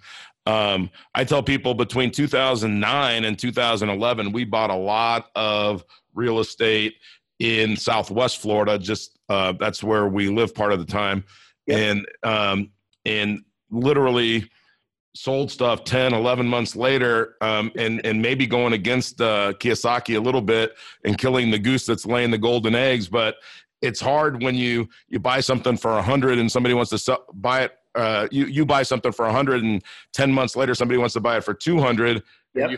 Um, 0.46 0.89
I 1.13 1.24
tell 1.24 1.44
people 1.44 1.74
between 1.74 2.12
2009 2.12 3.25
and 3.25 3.38
2011, 3.38 4.32
we 4.32 4.46
bought 4.46 4.70
a 4.70 4.75
lot 4.75 5.30
of 5.36 5.84
real 6.13 6.39
estate 6.39 6.96
in 7.39 7.75
Southwest 7.75 8.39
Florida. 8.39 8.80
Just 8.80 9.20
uh, 9.30 9.54
that's 9.60 9.84
where 9.84 10.08
we 10.08 10.30
live 10.30 10.56
part 10.56 10.72
of 10.72 10.80
the 10.80 10.86
time, 10.86 11.24
yep. 11.68 11.80
and 11.80 12.08
um, 12.24 12.72
and 13.06 13.42
literally 13.70 14.50
sold 15.17 15.51
stuff 15.51 15.83
10 15.83 16.13
11 16.13 16.47
months 16.47 16.75
later 16.75 17.36
um, 17.41 17.71
and 17.77 18.05
and 18.05 18.21
maybe 18.21 18.45
going 18.45 18.74
against 18.74 19.19
uh, 19.21 19.53
kiyosaki 19.59 20.15
a 20.15 20.19
little 20.19 20.41
bit 20.41 20.74
and 21.03 21.17
killing 21.17 21.51
the 21.51 21.59
goose 21.59 21.86
that's 21.86 22.05
laying 22.05 22.31
the 22.31 22.38
golden 22.38 22.75
eggs 22.75 23.07
but 23.07 23.36
it's 23.81 24.00
hard 24.00 24.41
when 24.41 24.55
you 24.55 24.88
you 25.07 25.19
buy 25.19 25.39
something 25.39 25.77
for 25.77 25.91
a 25.91 25.95
100 25.95 26.39
and 26.39 26.51
somebody 26.51 26.74
wants 26.74 26.89
to 26.89 26.97
sell, 26.97 27.25
buy 27.33 27.63
it 27.63 27.74
uh, 27.95 28.27
you 28.31 28.45
you 28.45 28.65
buy 28.65 28.83
something 28.83 29.12
for 29.12 29.24
a 29.24 29.29
100 29.29 29.63
and 29.63 29.83
10 30.13 30.31
months 30.31 30.55
later 30.55 30.75
somebody 30.75 30.97
wants 30.97 31.13
to 31.13 31.19
buy 31.19 31.38
it 31.38 31.43
for 31.43 31.53
200 31.53 32.21
yep. 32.53 32.71
you, 32.71 32.77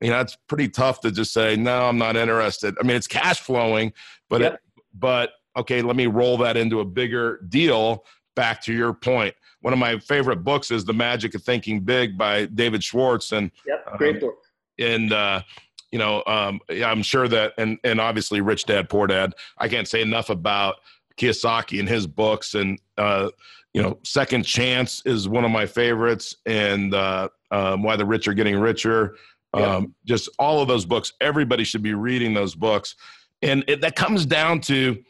you 0.00 0.10
know 0.10 0.20
it's 0.20 0.36
pretty 0.48 0.68
tough 0.68 1.00
to 1.00 1.10
just 1.10 1.32
say 1.32 1.56
no 1.56 1.88
i'm 1.88 1.98
not 1.98 2.16
interested 2.16 2.74
i 2.80 2.82
mean 2.82 2.96
it's 2.96 3.06
cash 3.06 3.40
flowing 3.40 3.92
but 4.28 4.40
yep. 4.40 4.54
it, 4.54 4.60
but 4.94 5.30
okay 5.56 5.80
let 5.80 5.96
me 5.96 6.06
roll 6.06 6.36
that 6.36 6.56
into 6.56 6.80
a 6.80 6.84
bigger 6.84 7.40
deal 7.48 8.04
back 8.36 8.60
to 8.60 8.72
your 8.72 8.92
point 8.92 9.34
one 9.60 9.72
of 9.72 9.78
my 9.78 9.98
favorite 9.98 10.42
books 10.42 10.70
is 10.70 10.84
The 10.84 10.92
Magic 10.92 11.34
of 11.34 11.42
Thinking 11.42 11.80
Big 11.80 12.16
by 12.16 12.46
David 12.46 12.82
Schwartz. 12.82 13.32
And 13.32 13.50
yep, 13.66 13.84
great 13.98 14.16
um, 14.16 14.20
book. 14.20 14.38
And 14.78 15.12
uh, 15.12 15.42
you 15.90 15.98
know, 15.98 16.22
um, 16.26 16.60
I'm 16.70 17.02
sure 17.02 17.28
that, 17.28 17.52
and 17.58 17.78
and 17.84 18.00
obviously, 18.00 18.40
Rich 18.40 18.66
Dad 18.66 18.88
Poor 18.88 19.06
Dad. 19.06 19.34
I 19.58 19.68
can't 19.68 19.88
say 19.88 20.00
enough 20.00 20.30
about 20.30 20.76
Kiyosaki 21.16 21.80
and 21.80 21.88
his 21.88 22.06
books, 22.06 22.54
and 22.54 22.80
uh, 22.96 23.30
you 23.74 23.82
know, 23.82 23.98
Second 24.04 24.44
Chance 24.44 25.02
is 25.04 25.28
one 25.28 25.44
of 25.44 25.50
my 25.50 25.66
favorites, 25.66 26.36
and 26.46 26.94
uh, 26.94 27.28
um, 27.50 27.82
Why 27.82 27.96
the 27.96 28.06
Rich 28.06 28.28
Are 28.28 28.34
Getting 28.34 28.58
Richer. 28.58 29.16
Um, 29.52 29.96
Just 30.04 30.28
all 30.38 30.62
of 30.62 30.68
those 30.68 30.84
books. 30.84 31.12
Everybody 31.20 31.64
should 31.64 31.82
be 31.82 31.94
reading 31.94 32.34
those 32.34 32.54
books, 32.54 32.94
and 33.42 33.64
it, 33.66 33.80
that 33.80 33.96
comes 33.96 34.24
down 34.24 34.60
to, 34.62 35.02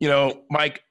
you 0.00 0.08
know, 0.08 0.44
Mike. 0.50 0.82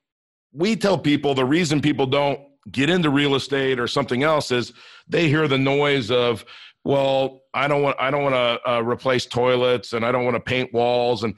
We 0.55 0.75
tell 0.75 0.99
people 0.99 1.33
the 1.33 1.45
reason 1.45 1.81
people 1.81 2.05
don't 2.05 2.39
get 2.71 2.89
into 2.89 3.09
real 3.09 3.35
estate 3.35 3.79
or 3.79 3.87
something 3.87 4.23
else 4.23 4.51
is 4.51 4.73
they 5.07 5.27
hear 5.27 5.47
the 5.47 5.57
noise 5.57 6.09
of 6.11 6.45
well 6.85 7.41
i 7.53 7.67
don't 7.67 7.81
want 7.81 7.95
i 7.99 8.09
don't 8.09 8.23
want 8.23 8.35
to 8.35 8.71
uh, 8.71 8.81
replace 8.81 9.25
toilets 9.25 9.93
and 9.93 10.05
i 10.05 10.11
don't 10.11 10.23
want 10.23 10.35
to 10.35 10.39
paint 10.39 10.73
walls 10.73 11.23
and 11.23 11.35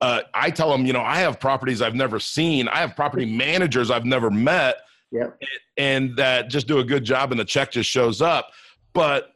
uh, 0.00 0.22
i 0.32 0.50
tell 0.50 0.70
them 0.70 0.86
you 0.86 0.92
know 0.92 1.02
i 1.02 1.16
have 1.16 1.38
properties 1.38 1.80
i've 1.82 1.94
never 1.94 2.18
seen. 2.18 2.68
I 2.68 2.78
have 2.78 2.96
property 2.96 3.26
managers 3.26 3.90
i've 3.90 4.04
never 4.04 4.30
met. 4.30 4.76
Yep. 5.12 5.40
and, 5.76 6.16
that 6.16 6.50
just 6.50 6.66
do 6.66 6.80
a 6.80 6.84
good 6.84 7.04
job 7.04 7.30
and 7.30 7.38
the 7.38 7.44
check 7.44 7.70
just 7.70 7.88
shows 7.88 8.20
up. 8.20 8.50
But 8.94 9.32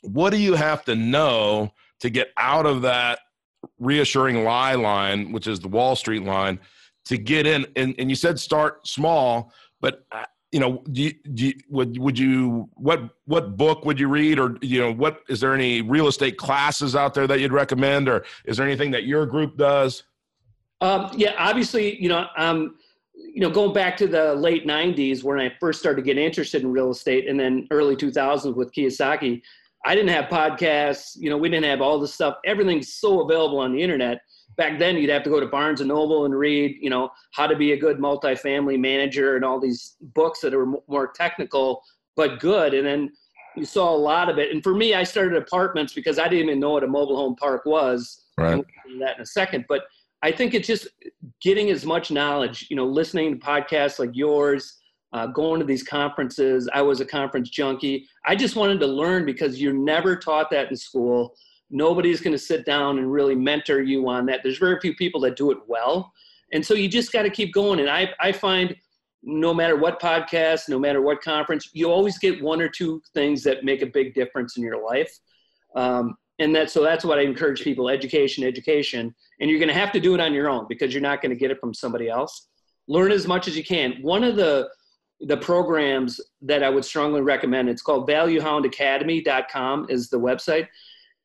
what 0.00 0.30
do 0.30 0.38
you 0.38 0.54
have 0.54 0.86
to 0.86 0.94
know 0.94 1.70
to 2.00 2.08
get 2.08 2.30
out 2.38 2.64
of 2.64 2.80
that 2.82 3.18
reassuring 3.78 4.42
lie 4.42 4.74
line 4.74 5.32
which 5.32 5.46
is 5.46 5.60
the 5.60 5.68
wall 5.68 5.96
street 5.96 6.22
line 6.22 6.58
to 7.06 7.18
get 7.18 7.46
in? 7.46 7.66
And, 7.76 7.94
and 7.98 8.08
you 8.08 8.16
said 8.16 8.40
start 8.40 8.86
small 8.86 9.52
but 9.80 10.04
uh, 10.12 10.24
you 10.52 10.58
know, 10.58 10.82
do 10.90 11.02
you, 11.02 11.12
do 11.32 11.46
you, 11.46 11.54
would 11.68 11.98
would 11.98 12.18
you 12.18 12.68
what 12.74 13.02
what 13.26 13.56
book 13.56 13.84
would 13.84 14.00
you 14.00 14.08
read, 14.08 14.38
or 14.38 14.56
you 14.60 14.80
know, 14.80 14.92
what 14.92 15.20
is 15.28 15.40
there 15.40 15.54
any 15.54 15.80
real 15.80 16.08
estate 16.08 16.36
classes 16.36 16.96
out 16.96 17.14
there 17.14 17.26
that 17.26 17.40
you'd 17.40 17.52
recommend, 17.52 18.08
or 18.08 18.24
is 18.44 18.56
there 18.56 18.66
anything 18.66 18.90
that 18.90 19.04
your 19.04 19.26
group 19.26 19.56
does? 19.56 20.02
Um, 20.80 21.10
yeah, 21.14 21.34
obviously, 21.38 22.00
you 22.02 22.08
know, 22.08 22.26
um, 22.36 22.76
you 23.14 23.40
know, 23.40 23.50
going 23.50 23.72
back 23.72 23.96
to 23.98 24.08
the 24.08 24.34
late 24.34 24.66
'90s 24.66 25.22
when 25.22 25.38
I 25.38 25.52
first 25.60 25.78
started 25.78 26.04
getting 26.04 26.24
interested 26.24 26.62
in 26.62 26.72
real 26.72 26.90
estate, 26.90 27.28
and 27.28 27.38
then 27.38 27.68
early 27.70 27.94
2000s 27.94 28.56
with 28.56 28.72
Kiyosaki, 28.72 29.42
I 29.84 29.94
didn't 29.94 30.10
have 30.10 30.24
podcasts. 30.24 31.16
You 31.16 31.30
know, 31.30 31.38
we 31.38 31.48
didn't 31.48 31.66
have 31.66 31.80
all 31.80 32.00
this 32.00 32.12
stuff. 32.12 32.38
Everything's 32.44 32.94
so 32.94 33.20
available 33.20 33.58
on 33.58 33.72
the 33.72 33.82
internet 33.82 34.20
back 34.60 34.78
then 34.78 34.98
you'd 34.98 35.08
have 35.08 35.22
to 35.22 35.30
go 35.30 35.40
to 35.40 35.46
Barnes 35.46 35.80
and 35.80 35.88
Noble 35.88 36.26
and 36.26 36.38
read, 36.38 36.76
you 36.82 36.90
know, 36.90 37.08
how 37.32 37.46
to 37.46 37.56
be 37.56 37.72
a 37.72 37.78
good 37.78 37.96
multifamily 37.96 38.78
manager 38.78 39.34
and 39.36 39.42
all 39.42 39.58
these 39.58 39.96
books 40.14 40.42
that 40.42 40.52
are 40.52 40.66
more 40.86 41.10
technical 41.14 41.82
but 42.14 42.40
good. 42.40 42.74
And 42.74 42.86
then 42.86 43.10
you 43.56 43.64
saw 43.64 43.88
a 43.90 43.96
lot 43.96 44.28
of 44.28 44.38
it. 44.38 44.52
And 44.52 44.62
for 44.62 44.74
me, 44.74 44.92
I 44.92 45.02
started 45.02 45.34
apartments 45.38 45.94
because 45.94 46.18
I 46.18 46.24
didn't 46.28 46.44
even 46.44 46.60
know 46.60 46.72
what 46.72 46.84
a 46.84 46.86
mobile 46.86 47.16
home 47.16 47.36
park 47.36 47.64
was. 47.64 48.26
Right. 48.36 48.54
We'll 48.54 48.98
that 49.00 49.16
in 49.16 49.22
a 49.22 49.26
second. 49.26 49.64
But 49.66 49.84
I 50.22 50.30
think 50.30 50.52
it's 50.52 50.66
just 50.66 50.88
getting 51.40 51.70
as 51.70 51.86
much 51.86 52.10
knowledge, 52.10 52.66
you 52.68 52.76
know, 52.76 52.84
listening 52.84 53.40
to 53.40 53.46
podcasts 53.46 53.98
like 53.98 54.10
yours, 54.12 54.76
uh, 55.14 55.28
going 55.28 55.60
to 55.60 55.64
these 55.64 55.82
conferences. 55.82 56.68
I 56.74 56.82
was 56.82 57.00
a 57.00 57.06
conference 57.06 57.48
junkie. 57.48 58.06
I 58.26 58.36
just 58.36 58.56
wanted 58.56 58.78
to 58.80 58.86
learn 58.86 59.24
because 59.24 59.58
you're 59.58 59.72
never 59.72 60.16
taught 60.16 60.50
that 60.50 60.68
in 60.68 60.76
school 60.76 61.34
nobody's 61.70 62.20
going 62.20 62.32
to 62.32 62.38
sit 62.38 62.66
down 62.66 62.98
and 62.98 63.10
really 63.10 63.34
mentor 63.34 63.80
you 63.80 64.08
on 64.08 64.26
that. 64.26 64.40
There's 64.42 64.58
very 64.58 64.78
few 64.80 64.94
people 64.94 65.20
that 65.22 65.36
do 65.36 65.50
it 65.50 65.58
well. 65.66 66.12
And 66.52 66.64
so 66.64 66.74
you 66.74 66.88
just 66.88 67.12
got 67.12 67.22
to 67.22 67.30
keep 67.30 67.54
going. 67.54 67.80
And 67.80 67.88
i 67.88 68.08
i 68.20 68.32
find 68.32 68.76
no 69.22 69.52
matter 69.52 69.76
what 69.76 70.00
podcast 70.00 70.68
no 70.68 70.78
matter 70.78 71.02
what 71.02 71.20
conference 71.20 71.68
you 71.74 71.90
always 71.90 72.18
get 72.18 72.42
one 72.42 72.60
or 72.60 72.70
two 72.70 73.02
things 73.12 73.42
that 73.42 73.64
make 73.64 73.82
a 73.82 73.86
big 73.86 74.14
difference 74.14 74.56
in 74.56 74.62
your 74.62 74.82
life. 74.84 75.18
Um, 75.76 76.16
and 76.38 76.54
that 76.56 76.70
so 76.70 76.82
that's 76.82 77.04
what 77.04 77.18
i 77.18 77.22
encourage 77.22 77.62
people 77.62 77.88
education 77.88 78.44
education. 78.44 79.14
And 79.40 79.50
you're 79.50 79.58
going 79.58 79.68
to 79.68 79.74
have 79.74 79.92
to 79.92 80.00
do 80.00 80.14
it 80.14 80.20
on 80.20 80.32
your 80.32 80.48
own 80.48 80.66
because 80.68 80.92
you're 80.92 81.02
not 81.02 81.22
going 81.22 81.30
to 81.30 81.36
get 81.36 81.50
it 81.50 81.60
from 81.60 81.74
somebody 81.74 82.08
else. 82.08 82.48
Learn 82.88 83.12
as 83.12 83.26
much 83.26 83.46
as 83.46 83.56
you 83.56 83.64
can. 83.64 83.98
One 84.02 84.24
of 84.24 84.36
the 84.36 84.68
the 85.22 85.36
programs 85.36 86.18
that 86.40 86.62
i 86.62 86.70
would 86.70 86.84
strongly 86.84 87.20
recommend 87.20 87.68
it's 87.68 87.82
called 87.82 88.08
valuehoundacademy.com 88.08 89.86
is 89.90 90.08
the 90.08 90.18
website 90.18 90.66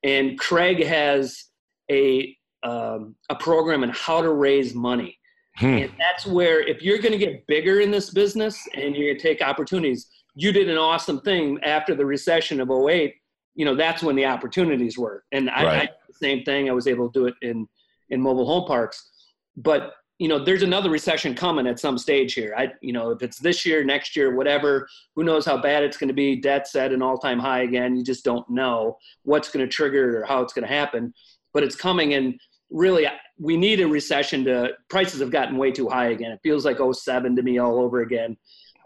and 0.06 0.38
Craig 0.40 0.84
has 0.86 1.46
a 1.92 2.38
um, 2.64 3.16
a 3.30 3.36
program 3.36 3.84
on 3.84 3.90
how 3.90 4.22
to 4.22 4.32
raise 4.32 4.74
money. 4.74 5.20
Hmm. 5.58 5.66
And 5.66 5.92
that's 5.98 6.26
where 6.26 6.62
if 6.62 6.82
you're 6.82 6.98
going 6.98 7.12
to 7.12 7.18
get 7.18 7.46
bigger 7.48 7.80
in 7.80 7.92
this 7.92 8.10
business 8.10 8.60
and 8.74 8.96
you're 8.96 9.08
going 9.08 9.18
to 9.18 9.22
take 9.22 9.42
opportunities, 9.42 10.08
you 10.36 10.52
did 10.52 10.70
an 10.70 10.78
awesome 10.78 11.22
thing 11.22 11.60
after 11.64 11.96
the 11.96 12.06
recession 12.06 12.60
of 12.60 12.70
08. 12.70 13.14
You 13.56 13.66
know, 13.66 13.76
that's 13.76 14.04
when 14.04 14.16
the 14.16 14.26
opportunities 14.26 14.98
were. 14.98 15.24
And 15.32 15.50
I, 15.50 15.64
right. 15.64 15.90
I 15.90 15.94
the 16.08 16.14
same 16.14 16.44
thing. 16.44 16.70
I 16.70 16.74
was 16.74 16.88
able 16.88 17.10
to 17.10 17.20
do 17.20 17.26
it 17.28 17.36
in 17.42 17.68
in 18.10 18.22
mobile 18.22 18.46
home 18.46 18.68
parks. 18.68 19.10
But 19.58 19.94
you 20.18 20.30
know, 20.30 20.44
there's 20.44 20.64
another 20.64 20.90
recession 20.90 21.36
coming 21.36 21.68
at 21.68 21.80
some 21.80 21.98
stage 21.98 22.34
here. 22.34 22.54
I, 22.58 22.72
you 22.82 22.94
know, 22.94 23.12
if 23.12 23.22
it's 23.22 23.38
this 23.38 23.66
year, 23.66 23.84
next 23.84 24.16
year, 24.16 24.34
whatever, 24.34 24.88
who 25.16 25.24
knows 25.24 25.46
how 25.46 25.58
bad 25.58 25.84
it's 25.84 25.98
going 25.98 26.08
to 26.08 26.14
be. 26.14 26.38
Debt's 26.38 26.76
at 26.76 26.94
an 26.94 27.02
all-time 27.02 27.40
high 27.40 27.64
again. 27.64 27.98
You 27.98 28.04
just 28.04 28.24
don't 28.24 28.50
know 28.50 28.98
what's 29.24 29.50
going 29.50 29.66
to 29.66 29.72
trigger 29.72 30.22
or 30.22 30.26
how 30.26 30.42
it's 30.42 30.54
going 30.54 30.68
to 30.68 30.74
happen. 30.74 31.14
But 31.54 31.64
it's 31.64 31.76
coming, 31.76 32.14
and 32.14 32.40
really, 32.70 33.08
we 33.38 33.58
need 33.58 33.82
a 33.82 33.88
recession. 33.88 34.46
To 34.46 34.72
prices 34.90 35.20
have 35.20 35.32
gotten 35.32 35.58
way 35.58 35.72
too 35.72 35.90
high 35.90 36.08
again. 36.08 36.32
It 36.32 36.40
feels 36.44 36.66
like 36.66 36.78
07 36.80 37.36
to 37.36 37.42
me 37.42 37.58
all 37.58 37.80
over 37.80 38.02
again. 38.02 38.38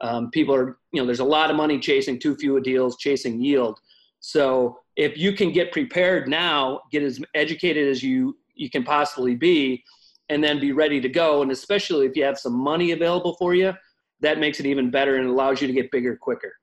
Um, 0.02 0.32
people 0.32 0.56
are, 0.56 0.78
you 0.92 1.02
know, 1.02 1.06
there's 1.06 1.20
a 1.20 1.26
lot 1.26 1.50
of 1.50 1.56
money 1.56 1.80
chasing 1.80 2.20
too 2.20 2.36
few 2.36 2.60
deals, 2.62 2.98
chasing 2.98 3.42
yield. 3.42 3.80
So 4.20 4.80
if 4.96 5.18
you 5.18 5.34
can 5.34 5.52
get 5.52 5.72
prepared 5.72 6.28
now, 6.28 6.82
get 6.92 7.04
as 7.04 7.22
educated 7.36 7.88
as 7.88 8.02
you 8.02 8.38
you 8.56 8.70
can 8.70 8.84
possibly 8.84 9.36
be 9.36 9.84
and 10.30 10.44
then 10.44 10.60
be 10.60 10.72
ready 10.72 11.02
to 11.02 11.10
go. 11.10 11.42
And 11.42 11.52
especially 11.52 12.06
if 12.06 12.16
you 12.16 12.24
have 12.24 12.40
some 12.40 12.54
money 12.54 12.92
available 12.92 13.36
for 13.36 13.56
you, 13.56 13.74
that 14.22 14.40
makes 14.40 14.60
it 14.60 14.66
even 14.66 14.90
better 14.90 15.16
and 15.16 15.28
allows 15.28 15.62
you 15.62 15.68
to 15.68 15.74
get 15.74 15.92
bigger 15.92 16.16
quicker. 16.16 16.54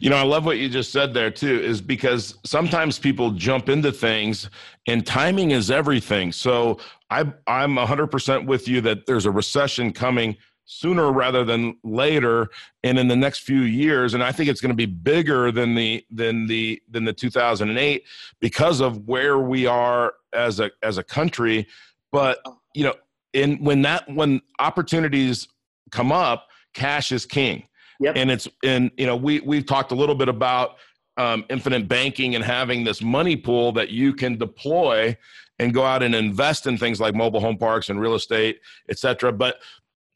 You 0.00 0.10
know, 0.10 0.16
I 0.16 0.22
love 0.22 0.46
what 0.46 0.58
you 0.58 0.68
just 0.68 0.92
said 0.92 1.14
there 1.14 1.30
too, 1.30 1.60
is 1.60 1.80
because 1.80 2.36
sometimes 2.44 2.98
people 2.98 3.30
jump 3.32 3.68
into 3.68 3.92
things 3.92 4.50
and 4.86 5.06
timing 5.06 5.52
is 5.52 5.70
everything. 5.70 6.32
So 6.32 6.78
I, 7.10 7.32
I'm 7.46 7.76
100% 7.76 8.46
with 8.46 8.66
you 8.66 8.80
that 8.80 9.06
there's 9.06 9.26
a 9.26 9.30
recession 9.30 9.92
coming 9.92 10.36
sooner 10.64 11.12
rather 11.12 11.44
than 11.44 11.76
later 11.82 12.48
and 12.84 12.96
in 12.96 13.08
the 13.08 13.16
next 13.16 13.40
few 13.40 13.62
years 13.62 14.14
and 14.14 14.22
i 14.22 14.30
think 14.30 14.48
it's 14.48 14.60
going 14.60 14.70
to 14.70 14.76
be 14.76 14.86
bigger 14.86 15.50
than 15.50 15.74
the 15.74 16.04
than 16.12 16.46
the 16.46 16.80
than 16.88 17.04
the 17.04 17.12
2008 17.12 18.04
because 18.38 18.78
of 18.78 19.08
where 19.08 19.40
we 19.40 19.66
are 19.66 20.14
as 20.32 20.60
a 20.60 20.70
as 20.84 20.96
a 20.96 21.02
country 21.02 21.66
but 22.12 22.38
you 22.74 22.84
know, 22.84 22.94
and 23.34 23.64
when 23.64 23.82
that 23.82 24.04
when 24.08 24.40
opportunities 24.58 25.48
come 25.90 26.12
up, 26.12 26.48
cash 26.74 27.12
is 27.12 27.26
king. 27.26 27.64
Yep. 28.00 28.16
And 28.16 28.30
it's 28.30 28.48
and 28.64 28.90
you 28.96 29.06
know 29.06 29.16
we 29.16 29.40
we've 29.40 29.66
talked 29.66 29.92
a 29.92 29.94
little 29.94 30.14
bit 30.14 30.28
about 30.28 30.76
um, 31.16 31.44
infinite 31.50 31.86
banking 31.86 32.34
and 32.34 32.42
having 32.42 32.84
this 32.84 33.02
money 33.02 33.36
pool 33.36 33.72
that 33.72 33.90
you 33.90 34.14
can 34.14 34.38
deploy 34.38 35.16
and 35.58 35.74
go 35.74 35.84
out 35.84 36.02
and 36.02 36.14
invest 36.14 36.66
in 36.66 36.78
things 36.78 37.00
like 37.00 37.14
mobile 37.14 37.40
home 37.40 37.58
parks 37.58 37.90
and 37.90 38.00
real 38.00 38.14
estate, 38.14 38.60
et 38.88 38.98
cetera. 38.98 39.30
But 39.30 39.56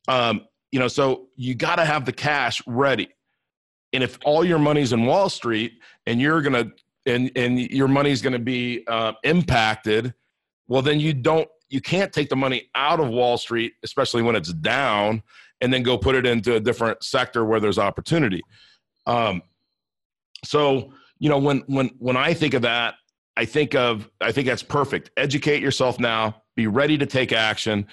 um, 0.09 0.47
you 0.73 0.81
know, 0.81 0.89
so 0.89 1.29
you 1.37 1.55
got 1.55 1.77
to 1.77 1.85
have 1.85 2.05
the 2.05 2.13
cash 2.13 2.63
ready. 2.67 3.09
And 3.93 4.03
if 4.03 4.19
all 4.25 4.45
your 4.45 4.59
money's 4.59 4.93
in 4.93 5.05
Wall 5.07 5.29
Street 5.29 5.75
and 6.07 6.21
you're 6.21 6.43
gonna 6.43 6.73
and 7.07 7.31
and 7.37 7.61
your 7.61 7.89
money's 7.89 8.23
gonna 8.23 8.39
be 8.39 8.85
uh, 8.89 9.13
impacted, 9.23 10.15
well, 10.67 10.83
then 10.83 10.99
you 10.99 11.13
don't 11.13 11.49
you 11.75 11.81
can't 11.81 12.13
take 12.13 12.29
the 12.29 12.37
money 12.37 12.71
out 12.77 13.01
of 13.01 13.09
Wall 13.09 13.37
Street, 13.37 13.73
especially 13.83 14.23
when 14.23 14.37
it's 14.37 14.53
down, 14.53 15.25
and 15.61 15.73
then 15.73 15.83
go 15.83 15.99
put 15.99 16.15
it 16.15 16.25
into 16.25 16.55
a 16.55 16.61
different 16.61 17.03
sector 17.03 17.45
where 17.45 17.59
there's 17.59 17.81
opportunity. 17.81 18.43
Um, 19.07 19.43
so 20.45 20.93
you 21.19 21.29
know 21.29 21.39
when 21.39 21.65
when 21.67 21.89
when 21.99 22.17
I 22.17 22.33
think 22.33 22.55
of 22.55 22.63
that, 22.63 22.95
I 23.37 23.45
think 23.45 23.75
of 23.75 24.09
I 24.21 24.31
think 24.31 24.47
that's 24.47 24.63
perfect. 24.63 25.11
Educate 25.17 25.61
yourself 25.61 25.99
now. 25.99 26.43
Be 26.55 26.69
ready 26.69 26.97
to 26.97 27.07
take 27.07 27.33
action. 27.33 27.89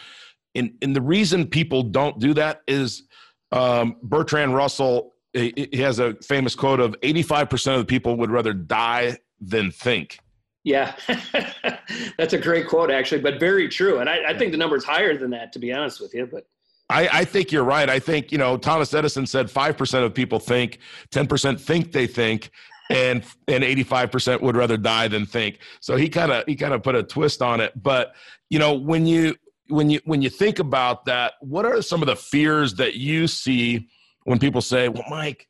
And 0.53 0.73
and 0.83 0.95
the 0.95 1.01
reason 1.01 1.47
people 1.47 1.81
don't 1.81 2.19
do 2.19 2.35
that 2.35 2.61
is 2.67 3.03
um, 3.51 3.95
Bertrand 4.03 4.53
Russell. 4.53 5.15
He, 5.33 5.69
he 5.71 5.81
has 5.81 5.97
a 5.97 6.13
famous 6.21 6.53
quote 6.53 6.81
of 6.81 6.93
85% 7.01 7.73
of 7.73 7.79
the 7.79 7.85
people 7.85 8.17
would 8.17 8.29
rather 8.29 8.53
die 8.53 9.17
than 9.39 9.71
think. 9.71 10.19
Yeah, 10.63 10.95
that's 12.17 12.33
a 12.33 12.37
great 12.37 12.67
quote, 12.67 12.91
actually, 12.91 13.21
but 13.21 13.39
very 13.39 13.67
true. 13.67 13.99
And 13.99 14.09
I, 14.09 14.29
I 14.29 14.37
think 14.37 14.51
the 14.51 14.57
number 14.57 14.75
is 14.75 14.83
higher 14.83 15.17
than 15.17 15.31
that, 15.31 15.51
to 15.53 15.59
be 15.59 15.73
honest 15.73 15.99
with 15.99 16.13
you. 16.13 16.27
But 16.27 16.45
I, 16.89 17.09
I, 17.11 17.25
think 17.25 17.51
you're 17.51 17.63
right. 17.63 17.89
I 17.89 17.99
think, 17.99 18.31
you 18.31 18.37
know, 18.37 18.57
Thomas 18.57 18.93
Edison 18.93 19.25
said 19.25 19.47
5% 19.47 20.03
of 20.03 20.13
people 20.13 20.39
think, 20.39 20.77
10% 21.11 21.59
think 21.59 21.91
they 21.91 22.05
think, 22.05 22.51
and 22.91 23.23
and 23.47 23.63
85% 23.63 24.41
would 24.41 24.55
rather 24.55 24.77
die 24.77 25.07
than 25.07 25.25
think. 25.25 25.59
So 25.79 25.95
he 25.95 26.09
kind 26.09 26.31
of 26.31 26.43
he 26.45 26.55
kind 26.55 26.73
of 26.73 26.83
put 26.83 26.95
a 26.95 27.03
twist 27.03 27.41
on 27.41 27.61
it. 27.61 27.71
But, 27.81 28.13
you 28.49 28.59
know, 28.59 28.73
when 28.73 29.05
you 29.05 29.35
when 29.69 29.89
you 29.89 30.01
when 30.03 30.21
you 30.21 30.29
think 30.29 30.59
about 30.59 31.05
that, 31.05 31.33
what 31.39 31.65
are 31.65 31.81
some 31.81 32.01
of 32.01 32.07
the 32.07 32.15
fears 32.15 32.75
that 32.75 32.95
you 32.95 33.27
see 33.27 33.87
when 34.25 34.39
people 34.39 34.61
say, 34.61 34.89
"Well, 34.89 35.05
Mike, 35.09 35.47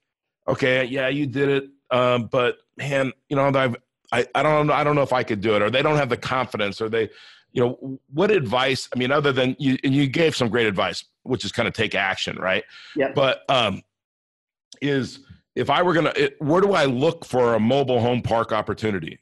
okay, 0.48 0.86
yeah, 0.86 1.08
you 1.08 1.26
did 1.26 1.50
it, 1.50 1.70
um, 1.90 2.28
but 2.32 2.58
man, 2.78 3.12
you 3.28 3.36
know, 3.36 3.52
I've 3.54 3.76
I, 4.12 4.26
I 4.36 4.44
don't 4.44 4.68
know 4.68 4.74
I 4.74 4.84
don't 4.84 4.96
know 4.96 5.02
if 5.02 5.14
I 5.14 5.24
could 5.24 5.42
do 5.42 5.56
it, 5.56 5.62
or 5.62 5.70
they 5.70 5.82
don't 5.82 5.98
have 5.98 6.10
the 6.10 6.18
confidence, 6.18 6.82
or 6.82 6.90
they 6.90 7.10
you 7.54 7.62
know 7.62 8.00
what 8.14 8.32
advice 8.32 8.88
i 8.94 8.98
mean 8.98 9.12
other 9.12 9.32
than 9.32 9.56
you 9.60 9.78
and 9.84 9.94
you 9.94 10.08
gave 10.08 10.36
some 10.36 10.50
great 10.50 10.68
advice 10.68 11.06
which 11.24 11.46
is 11.46 11.52
kind 11.52 11.68
of 11.68 11.74
take 11.74 11.96
action 11.96 12.38
right? 12.38 12.64
Yeah. 12.96 13.12
But 13.14 13.42
um 13.50 13.84
is 14.82 15.20
if 15.56 15.70
i 15.70 15.82
were 15.82 15.94
gonna 15.94 16.14
it, 16.16 16.42
where 16.42 16.62
do 16.62 16.74
i 16.74 16.86
look 16.86 17.26
for 17.26 17.56
a 17.56 17.60
mobile 17.60 18.00
home 18.00 18.22
park 18.22 18.52
opportunity? 18.52 19.20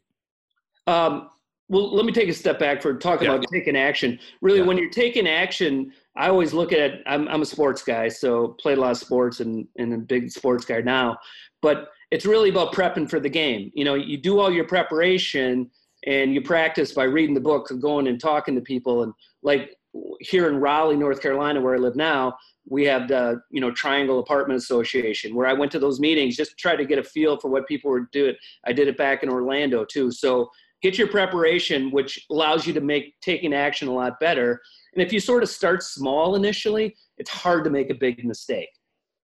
Um 0.87 1.29
well 1.67 1.93
let 1.93 2.05
me 2.05 2.11
take 2.11 2.29
a 2.29 2.33
step 2.33 2.59
back 2.59 2.81
for 2.81 2.95
talking 2.95 3.27
yeah. 3.27 3.35
about 3.35 3.45
taking 3.51 3.75
action. 3.75 4.19
Really 4.41 4.59
yeah. 4.59 4.65
when 4.65 4.77
you're 4.77 4.89
taking 4.89 5.27
action 5.27 5.91
i 6.15 6.27
always 6.29 6.53
look 6.53 6.71
at 6.71 7.01
I'm, 7.05 7.27
I'm 7.27 7.41
a 7.41 7.45
sports 7.45 7.83
guy 7.83 8.07
so 8.07 8.49
played 8.59 8.77
a 8.77 8.81
lot 8.81 8.91
of 8.91 8.97
sports 8.97 9.39
and, 9.39 9.67
and 9.77 9.93
a 9.93 9.97
big 9.97 10.31
sports 10.31 10.65
guy 10.65 10.81
now. 10.81 11.17
But 11.61 11.89
it's 12.11 12.25
really 12.25 12.49
about 12.49 12.73
prepping 12.73 13.09
for 13.09 13.19
the 13.19 13.29
game 13.29 13.71
you 13.73 13.85
know 13.85 13.95
you 13.95 14.17
do 14.17 14.39
all 14.39 14.51
your 14.51 14.65
preparation 14.65 15.69
and 16.07 16.33
you 16.33 16.41
practice 16.41 16.93
by 16.93 17.03
reading 17.03 17.35
the 17.35 17.41
books 17.41 17.71
and 17.71 17.81
going 17.81 18.07
and 18.07 18.19
talking 18.19 18.55
to 18.55 18.61
people 18.61 19.03
and 19.03 19.13
like 19.43 19.75
here 20.19 20.47
in 20.49 20.57
Raleigh, 20.57 20.97
North 20.97 21.21
Carolina, 21.21 21.61
where 21.61 21.75
I 21.75 21.77
live 21.77 21.95
now, 21.95 22.37
we 22.67 22.85
have 22.85 23.07
the 23.07 23.41
you 23.49 23.61
know 23.61 23.71
Triangle 23.71 24.19
Apartment 24.19 24.59
Association, 24.59 25.33
where 25.33 25.47
I 25.47 25.53
went 25.53 25.71
to 25.71 25.79
those 25.79 25.99
meetings 25.99 26.35
just 26.35 26.51
to 26.51 26.57
try 26.57 26.75
to 26.75 26.85
get 26.85 26.99
a 26.99 27.03
feel 27.03 27.39
for 27.39 27.49
what 27.49 27.67
people 27.67 27.89
were 27.89 28.07
doing. 28.11 28.35
I 28.65 28.73
did 28.73 28.87
it 28.87 28.97
back 28.97 29.23
in 29.23 29.29
Orlando 29.29 29.85
too. 29.85 30.11
So 30.11 30.49
get 30.81 30.97
your 30.97 31.07
preparation, 31.07 31.91
which 31.91 32.25
allows 32.29 32.67
you 32.67 32.73
to 32.73 32.81
make 32.81 33.19
taking 33.21 33.53
action 33.53 33.87
a 33.87 33.93
lot 33.93 34.19
better. 34.19 34.61
And 34.93 35.03
if 35.03 35.11
you 35.11 35.19
sort 35.19 35.43
of 35.43 35.49
start 35.49 35.83
small 35.83 36.35
initially, 36.35 36.95
it's 37.17 37.29
hard 37.29 37.63
to 37.63 37.69
make 37.69 37.89
a 37.89 37.95
big 37.95 38.23
mistake. 38.23 38.69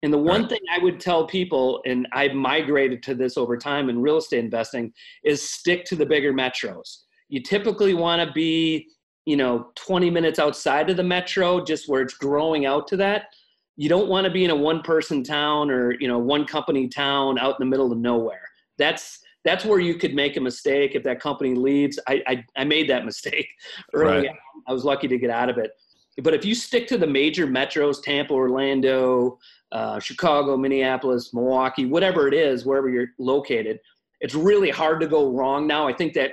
And 0.04 0.12
the 0.12 0.18
one 0.18 0.42
right. 0.42 0.50
thing 0.50 0.60
I 0.70 0.80
would 0.80 1.00
tell 1.00 1.26
people, 1.26 1.82
and 1.86 2.08
I've 2.12 2.34
migrated 2.34 3.02
to 3.04 3.16
this 3.16 3.38
over 3.38 3.58
time 3.58 3.90
in 3.90 4.02
real 4.02 4.18
estate 4.18 4.44
investing, 4.44 4.94
is 5.24 5.42
stick 5.42 5.86
to 5.86 5.96
the 5.96 6.06
bigger 6.06 6.34
metros. 6.34 7.04
You 7.30 7.42
typically 7.42 7.94
want 7.94 8.22
to 8.22 8.32
be, 8.34 8.90
you 9.26 9.38
know, 9.38 9.72
20 9.76 10.10
minutes 10.10 10.40
outside 10.40 10.90
of 10.90 10.98
the 10.98 11.04
metro, 11.04 11.64
just 11.64 11.88
where 11.88 12.02
it's 12.02 12.16
growing 12.16 12.66
out 12.66 12.86
to 12.90 12.98
that. 12.98 13.28
You 13.78 13.88
don't 13.88 14.10
want 14.10 14.26
to 14.26 14.32
be 14.32 14.44
in 14.44 14.52
a 14.52 14.56
one 14.56 14.82
person 14.82 15.24
town 15.24 15.72
or, 15.72 15.94
you 15.94 16.10
know, 16.10 16.20
one 16.20 16.46
company 16.46 16.90
town 16.90 17.40
out 17.40 17.56
in 17.60 17.66
the 17.66 17.66
middle 17.66 17.92
of 17.92 17.98
nowhere. 17.98 18.48
That's 18.78 19.20
that's 19.46 19.66
where 19.66 19.80
you 19.80 19.96
could 19.96 20.14
make 20.14 20.38
a 20.38 20.42
mistake 20.42 20.96
if 20.96 21.04
that 21.04 21.20
company 21.22 21.56
leaves. 21.56 21.98
I 22.08 22.22
I, 22.28 22.44
I 22.58 22.64
made 22.66 22.90
that 22.90 23.06
mistake 23.12 23.48
early. 23.94 24.28
Right. 24.28 24.36
I 24.68 24.74
was 24.74 24.84
lucky 24.84 25.08
to 25.08 25.18
get 25.18 25.30
out 25.30 25.50
of 25.50 25.58
it. 25.58 25.72
But 26.22 26.34
if 26.34 26.46
you 26.46 26.54
stick 26.54 26.88
to 26.88 26.98
the 26.98 27.08
major 27.08 27.48
metros, 27.48 28.02
Tampa, 28.04 28.34
Orlando, 28.34 29.40
uh, 29.74 30.00
Chicago, 30.00 30.56
Minneapolis, 30.56 31.34
Milwaukee, 31.34 31.86
whatever 31.86 32.28
it 32.28 32.34
is, 32.34 32.66
wherever 32.66 32.90
you're 32.90 33.10
located, 33.18 33.80
it's 34.22 34.36
really 34.36 34.70
hard 34.70 35.02
to 35.02 35.08
go 35.08 35.32
wrong 35.32 35.68
now. 35.68 35.88
I 35.88 35.94
think 35.94 36.14
that 36.14 36.32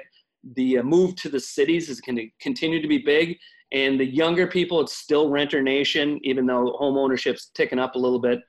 the 0.54 0.78
uh, 0.78 0.82
move 0.82 1.16
to 1.16 1.28
the 1.28 1.40
cities 1.40 1.88
is 1.88 2.00
going 2.00 2.16
to 2.16 2.28
continue 2.40 2.80
to 2.80 2.88
be 2.88 2.98
big. 2.98 3.38
And 3.72 3.98
the 3.98 4.04
younger 4.04 4.46
people, 4.46 4.80
it's 4.80 4.96
still 4.96 5.30
renter 5.30 5.62
nation, 5.62 6.20
even 6.22 6.44
though 6.46 6.76
home 6.78 6.98
ownership's 6.98 7.50
ticking 7.54 7.78
up 7.78 7.94
a 7.94 7.98
little 7.98 8.18
bit. 8.18 8.40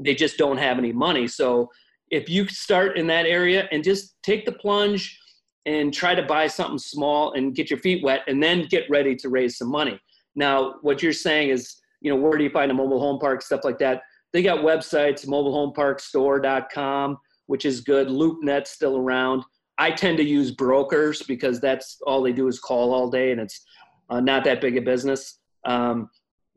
They 0.00 0.14
just 0.14 0.36
don't 0.36 0.58
have 0.58 0.78
any 0.78 0.92
money. 0.92 1.28
So 1.28 1.70
if 2.10 2.28
you 2.28 2.48
start 2.48 2.98
in 2.98 3.06
that 3.06 3.26
area 3.26 3.68
and 3.70 3.84
just 3.84 4.16
take 4.22 4.44
the 4.44 4.52
plunge 4.52 5.18
and 5.66 5.94
try 5.94 6.14
to 6.14 6.22
buy 6.22 6.46
something 6.46 6.78
small 6.78 7.34
and 7.34 7.54
get 7.54 7.70
your 7.70 7.78
feet 7.78 8.02
wet 8.02 8.22
and 8.26 8.42
then 8.42 8.66
get 8.68 8.90
ready 8.90 9.14
to 9.16 9.28
raise 9.28 9.58
some 9.58 9.70
money. 9.70 9.98
Now, 10.34 10.74
what 10.82 11.02
you're 11.02 11.12
saying 11.12 11.50
is, 11.50 11.76
you 12.00 12.10
know, 12.10 12.16
where 12.16 12.36
do 12.36 12.44
you 12.44 12.50
find 12.50 12.70
a 12.70 12.74
mobile 12.74 13.00
home 13.00 13.18
park, 13.18 13.40
stuff 13.40 13.64
like 13.64 13.78
that? 13.78 14.02
They 14.34 14.42
got 14.42 14.64
websites, 14.64 15.24
mobilehomeparkstore.com, 15.26 17.18
which 17.46 17.64
is 17.64 17.80
good. 17.80 18.08
LoopNet's 18.08 18.68
still 18.68 18.98
around. 18.98 19.44
I 19.78 19.92
tend 19.92 20.18
to 20.18 20.24
use 20.24 20.50
brokers 20.50 21.22
because 21.22 21.60
that's 21.60 21.98
all 22.04 22.20
they 22.20 22.32
do 22.32 22.48
is 22.48 22.58
call 22.58 22.92
all 22.92 23.08
day, 23.08 23.30
and 23.30 23.40
it's 23.40 23.64
uh, 24.10 24.18
not 24.18 24.42
that 24.44 24.60
big 24.60 24.76
a 24.76 24.82
business. 24.82 25.38
Um, 25.64 26.10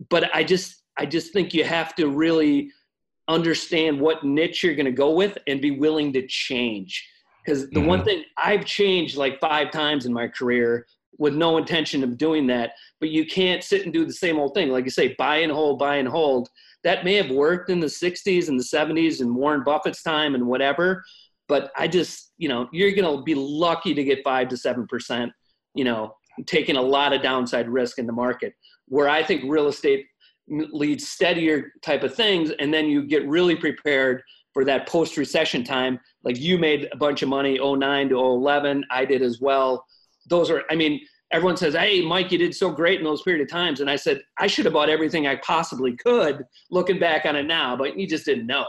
but 0.10 0.36
I 0.36 0.44
just 0.44 0.82
I 0.98 1.06
just 1.06 1.34
think 1.34 1.54
you 1.54 1.64
have 1.66 1.94
to 1.96 2.08
really 2.08 2.72
understand 3.28 4.02
what 4.02 4.24
niche 4.24 4.64
you're 4.64 4.76
going 4.76 4.88
to 4.88 4.92
go 4.92 5.12
with 5.12 5.38
and 5.46 5.62
be 5.62 5.72
willing 5.72 6.12
to 6.14 6.26
change. 6.26 7.08
Because 7.46 7.70
the 7.70 7.80
mm-hmm. 7.80 7.88
one 7.88 8.04
thing 8.04 8.24
I've 8.38 8.66
changed 8.66 9.18
like 9.18 9.40
five 9.40 9.70
times 9.70 10.08
in 10.08 10.14
my 10.14 10.28
career 10.28 10.88
with 11.20 11.36
no 11.36 11.58
intention 11.58 12.04
of 12.04 12.18
doing 12.18 12.48
that, 12.48 12.72
but 13.00 13.10
you 13.10 13.28
can't 13.28 13.64
sit 13.64 13.84
and 13.84 13.94
do 13.94 14.04
the 14.04 14.14
same 14.14 14.40
old 14.40 14.56
thing. 14.56 14.70
Like 14.70 14.86
you 14.86 14.92
say, 14.92 15.14
buy 15.20 15.38
and 15.38 15.52
hold, 15.52 15.78
buy 15.78 15.98
and 15.98 16.08
hold 16.08 16.50
that 16.88 17.04
may 17.04 17.16
have 17.16 17.30
worked 17.30 17.70
in 17.70 17.82
the 17.82 17.88
60s 17.88 18.48
and 18.48 18.58
the 18.58 18.64
70s 18.64 19.20
and 19.20 19.36
Warren 19.36 19.62
Buffett's 19.62 20.02
time 20.02 20.36
and 20.36 20.48
whatever. 20.48 21.04
But 21.50 21.70
I 21.76 21.86
just, 21.86 22.32
you 22.38 22.48
know, 22.48 22.70
you're 22.72 22.94
going 22.94 23.18
to 23.18 23.22
be 23.24 23.36
lucky 23.36 23.94
to 23.94 24.06
get 24.06 24.24
five 24.24 24.48
to 24.48 24.56
7%, 24.56 25.30
you 25.74 25.84
know, 25.84 26.16
taking 26.46 26.78
a 26.78 26.82
lot 26.82 27.12
of 27.12 27.22
downside 27.22 27.68
risk 27.68 28.00
in 28.00 28.08
the 28.08 28.14
market. 28.14 28.54
Where 28.88 29.10
I 29.10 29.22
think 29.22 29.44
real 29.52 29.68
estate 29.68 30.06
leads 30.48 31.10
steadier 31.10 31.74
type 31.82 32.04
of 32.04 32.16
things. 32.16 32.52
And 32.52 32.74
then 32.74 32.86
you 32.86 33.06
get 33.06 33.28
really 33.28 33.58
prepared 33.58 34.24
for 34.54 34.64
that 34.64 34.88
post 34.88 35.18
recession 35.18 35.66
time. 35.66 36.00
Like 36.24 36.40
you 36.40 36.58
made 36.58 36.88
a 36.94 36.96
bunch 36.96 37.22
of 37.22 37.28
money 37.28 37.60
09 37.62 38.08
to 38.08 38.18
11. 38.18 38.86
I 38.92 39.04
did 39.04 39.22
as 39.22 39.42
well. 39.42 39.86
Those 40.30 40.50
are, 40.50 40.64
I 40.72 40.76
mean, 40.76 41.02
everyone 41.32 41.58
says, 41.58 41.74
Hey, 41.74 42.02
Mike, 42.02 42.32
you 42.32 42.38
did 42.38 42.56
so 42.56 42.70
great 42.70 43.00
in 43.00 43.06
those 43.06 43.22
period 43.22 43.42
of 43.42 43.50
times. 43.50 43.80
And 43.80 43.90
I 43.90 43.96
said, 43.96 44.22
I 44.38 44.48
should 44.48 44.66
have 44.66 44.74
bought 44.74 44.90
everything 44.90 45.28
I 45.28 45.36
possibly 45.38 45.96
could 45.96 46.46
looking 46.72 47.00
back 47.00 47.26
on 47.26 47.36
it 47.36 47.44
now, 47.44 47.76
but 47.76 47.98
you 47.98 48.08
just 48.08 48.26
didn't 48.26 48.48
know. 48.48 48.66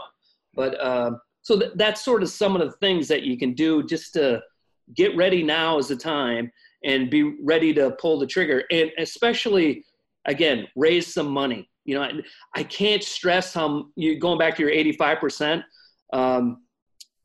But 0.53 0.79
uh, 0.79 1.11
so 1.41 1.59
th- 1.59 1.71
that's 1.75 2.03
sort 2.03 2.23
of 2.23 2.29
some 2.29 2.55
of 2.55 2.61
the 2.61 2.75
things 2.77 3.07
that 3.07 3.23
you 3.23 3.37
can 3.37 3.53
do 3.53 3.83
just 3.83 4.13
to 4.13 4.41
get 4.95 5.15
ready 5.15 5.43
now 5.43 5.77
is 5.77 5.87
the 5.87 5.95
time 5.95 6.51
and 6.83 7.09
be 7.09 7.35
ready 7.43 7.73
to 7.73 7.91
pull 7.91 8.19
the 8.19 8.27
trigger. 8.27 8.63
And 8.71 8.91
especially, 8.97 9.85
again, 10.25 10.67
raise 10.75 11.13
some 11.13 11.29
money. 11.29 11.69
You 11.85 11.95
know, 11.95 12.03
I, 12.03 12.11
I 12.55 12.63
can't 12.63 13.03
stress 13.03 13.53
how 13.53 13.85
you 13.95 14.19
going 14.19 14.37
back 14.39 14.55
to 14.57 14.63
your 14.63 14.71
85%. 14.71 15.63
Um, 16.13 16.63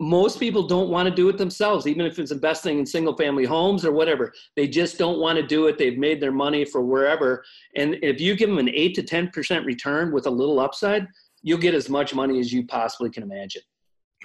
most 0.04 0.38
people 0.38 0.66
don't 0.66 0.90
want 0.90 1.08
to 1.08 1.14
do 1.14 1.28
it 1.28 1.38
themselves, 1.38 1.86
even 1.86 2.04
if 2.04 2.18
it's 2.18 2.30
investing 2.30 2.78
in 2.78 2.86
single 2.86 3.16
family 3.16 3.44
homes 3.44 3.84
or 3.84 3.92
whatever. 3.92 4.32
They 4.54 4.68
just 4.68 4.98
don't 4.98 5.18
want 5.18 5.38
to 5.38 5.46
do 5.46 5.66
it. 5.66 5.78
They've 5.78 5.98
made 5.98 6.20
their 6.20 6.32
money 6.32 6.64
for 6.64 6.82
wherever. 6.82 7.44
And 7.76 7.96
if 8.02 8.20
you 8.20 8.36
give 8.36 8.50
them 8.50 8.58
an 8.58 8.68
eight 8.68 8.94
to 8.96 9.02
10% 9.02 9.64
return 9.64 10.12
with 10.12 10.26
a 10.26 10.30
little 10.30 10.60
upside, 10.60 11.08
you'll 11.42 11.58
get 11.58 11.74
as 11.74 11.88
much 11.88 12.14
money 12.14 12.38
as 12.38 12.52
you 12.52 12.66
possibly 12.66 13.10
can 13.10 13.22
imagine. 13.22 13.62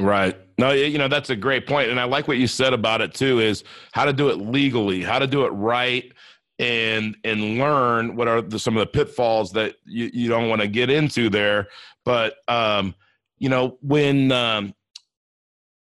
Right. 0.01 0.37
No, 0.57 0.71
you 0.71 0.97
know, 0.97 1.07
that's 1.07 1.29
a 1.29 1.35
great 1.35 1.67
point. 1.67 1.89
And 1.89 1.99
I 1.99 2.05
like 2.05 2.27
what 2.27 2.37
you 2.37 2.47
said 2.47 2.73
about 2.73 3.01
it 3.01 3.13
too, 3.13 3.39
is 3.39 3.63
how 3.91 4.05
to 4.05 4.13
do 4.13 4.29
it 4.29 4.35
legally, 4.35 5.01
how 5.01 5.19
to 5.19 5.27
do 5.27 5.45
it 5.45 5.49
right 5.49 6.11
and 6.57 7.15
and 7.23 7.57
learn 7.57 8.17
what 8.17 8.27
are 8.27 8.41
the, 8.41 8.59
some 8.59 8.75
of 8.75 8.81
the 8.81 8.87
pitfalls 8.87 9.53
that 9.53 9.75
you, 9.85 10.09
you 10.13 10.29
don't 10.29 10.49
want 10.49 10.61
to 10.61 10.67
get 10.67 10.89
into 10.89 11.29
there. 11.29 11.67
But 12.05 12.35
um, 12.47 12.95
you 13.37 13.49
know, 13.49 13.77
when 13.81 14.31
um 14.31 14.73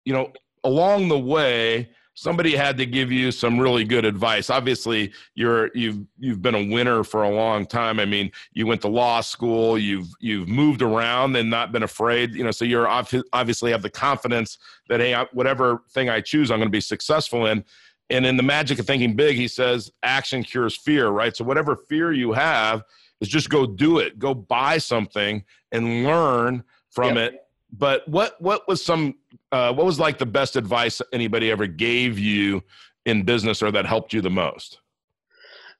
you 0.04 0.12
know, 0.12 0.32
along 0.64 1.08
the 1.08 1.18
way, 1.18 1.90
somebody 2.14 2.54
had 2.54 2.76
to 2.76 2.84
give 2.84 3.10
you 3.10 3.30
some 3.32 3.58
really 3.58 3.84
good 3.84 4.04
advice. 4.04 4.50
Obviously, 4.50 5.12
you're 5.34 5.70
you've 5.74 6.00
you've 6.18 6.42
been 6.42 6.54
a 6.54 6.68
winner 6.70 7.02
for 7.02 7.22
a 7.22 7.30
long 7.30 7.66
time. 7.66 7.98
I 7.98 8.04
mean, 8.04 8.30
you 8.52 8.66
went 8.66 8.82
to 8.82 8.88
law 8.88 9.20
school, 9.20 9.78
you've 9.78 10.08
you've 10.20 10.48
moved 10.48 10.82
around 10.82 11.36
and 11.36 11.48
not 11.48 11.72
been 11.72 11.82
afraid. 11.82 12.34
You 12.34 12.44
know, 12.44 12.50
so 12.50 12.64
you're 12.64 12.88
obviously 12.88 13.70
have 13.70 13.82
the 13.82 13.90
confidence 13.90 14.58
that 14.88 15.00
hey, 15.00 15.16
whatever 15.32 15.82
thing 15.90 16.10
I 16.10 16.20
choose, 16.20 16.50
I'm 16.50 16.58
going 16.58 16.68
to 16.68 16.72
be 16.72 16.80
successful 16.80 17.46
in. 17.46 17.64
And 18.10 18.26
in 18.26 18.36
the 18.36 18.42
magic 18.42 18.80
of 18.80 18.86
thinking 18.86 19.14
big, 19.14 19.36
he 19.36 19.46
says 19.46 19.90
action 20.02 20.42
cures 20.42 20.76
fear, 20.76 21.10
right? 21.10 21.36
So 21.36 21.44
whatever 21.44 21.76
fear 21.88 22.12
you 22.12 22.32
have, 22.32 22.82
is 23.20 23.28
just 23.28 23.50
go 23.50 23.66
do 23.66 23.98
it. 23.98 24.18
Go 24.18 24.34
buy 24.34 24.78
something 24.78 25.44
and 25.72 26.04
learn 26.04 26.64
from 26.90 27.16
yep. 27.16 27.34
it. 27.34 27.40
But 27.72 28.06
what 28.08 28.40
what 28.40 28.66
was 28.66 28.84
some 28.84 29.14
uh, 29.52 29.72
what 29.72 29.86
was 29.86 29.98
like 29.98 30.18
the 30.18 30.26
best 30.26 30.56
advice 30.56 31.00
anybody 31.12 31.50
ever 31.50 31.66
gave 31.66 32.18
you 32.18 32.62
in 33.06 33.22
business 33.22 33.62
or 33.62 33.70
that 33.72 33.86
helped 33.86 34.12
you 34.12 34.20
the 34.20 34.30
most? 34.30 34.80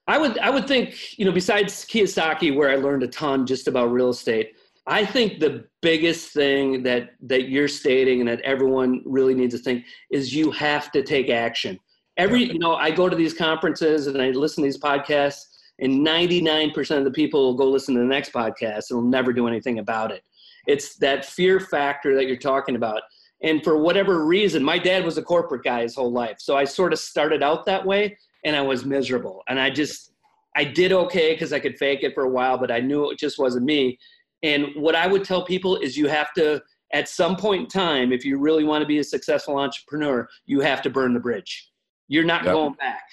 I 0.07 0.17
would 0.17 0.37
I 0.39 0.49
would 0.49 0.67
think 0.67 1.17
you 1.17 1.25
know 1.25 1.31
besides 1.31 1.85
Kiyosaki, 1.85 2.55
where 2.55 2.69
I 2.69 2.75
learned 2.75 3.03
a 3.03 3.07
ton 3.07 3.45
just 3.45 3.67
about 3.67 3.91
real 3.91 4.09
estate. 4.09 4.53
I 4.87 5.05
think 5.05 5.39
the 5.39 5.65
biggest 5.81 6.33
thing 6.33 6.83
that 6.83 7.11
that 7.21 7.49
you're 7.49 7.67
stating 7.67 8.19
and 8.19 8.27
that 8.27 8.41
everyone 8.41 9.03
really 9.05 9.35
needs 9.35 9.55
to 9.55 9.61
think 9.61 9.85
is 10.09 10.33
you 10.33 10.51
have 10.51 10.91
to 10.91 11.03
take 11.03 11.29
action. 11.29 11.79
Every 12.17 12.43
you 12.45 12.59
know, 12.59 12.75
I 12.75 12.91
go 12.91 13.07
to 13.07 13.15
these 13.15 13.33
conferences 13.33 14.07
and 14.07 14.21
I 14.21 14.31
listen 14.31 14.63
to 14.63 14.67
these 14.67 14.79
podcasts, 14.79 15.45
and 15.79 16.05
99% 16.05 16.97
of 16.97 17.03
the 17.03 17.11
people 17.11 17.45
will 17.45 17.57
go 17.57 17.69
listen 17.69 17.93
to 17.95 18.01
the 18.01 18.05
next 18.05 18.33
podcast 18.33 18.89
and 18.89 18.99
will 18.99 19.09
never 19.09 19.31
do 19.31 19.47
anything 19.47 19.79
about 19.79 20.11
it. 20.11 20.23
It's 20.67 20.95
that 20.97 21.25
fear 21.25 21.59
factor 21.59 22.15
that 22.15 22.27
you're 22.27 22.37
talking 22.37 22.75
about. 22.75 23.03
And 23.43 23.63
for 23.63 23.77
whatever 23.77 24.25
reason, 24.25 24.63
my 24.63 24.77
dad 24.77 25.03
was 25.03 25.17
a 25.17 25.23
corporate 25.23 25.63
guy 25.63 25.81
his 25.81 25.95
whole 25.95 26.11
life. 26.11 26.37
So 26.39 26.55
I 26.55 26.63
sort 26.63 26.93
of 26.93 26.99
started 26.99 27.41
out 27.41 27.65
that 27.65 27.85
way 27.85 28.17
and 28.45 28.55
I 28.55 28.61
was 28.61 28.85
miserable. 28.85 29.43
And 29.49 29.59
I 29.59 29.69
just, 29.69 30.11
I 30.55 30.63
did 30.63 30.91
okay 30.91 31.33
because 31.33 31.53
I 31.53 31.59
could 31.59 31.77
fake 31.77 32.03
it 32.03 32.13
for 32.13 32.23
a 32.23 32.29
while, 32.29 32.57
but 32.57 32.71
I 32.71 32.79
knew 32.79 33.09
it 33.09 33.17
just 33.17 33.39
wasn't 33.39 33.65
me. 33.65 33.97
And 34.43 34.67
what 34.75 34.95
I 34.95 35.07
would 35.07 35.23
tell 35.23 35.43
people 35.43 35.77
is 35.77 35.97
you 35.97 36.07
have 36.07 36.33
to, 36.33 36.61
at 36.93 37.07
some 37.07 37.35
point 37.35 37.61
in 37.63 37.67
time, 37.67 38.11
if 38.11 38.25
you 38.25 38.37
really 38.37 38.63
want 38.63 38.81
to 38.81 38.87
be 38.87 38.99
a 38.99 39.03
successful 39.03 39.57
entrepreneur, 39.57 40.27
you 40.45 40.59
have 40.59 40.81
to 40.83 40.89
burn 40.89 41.13
the 41.13 41.19
bridge. 41.19 41.69
You're 42.07 42.25
not 42.25 42.43
yep. 42.43 42.53
going 42.53 42.73
back. 42.73 43.03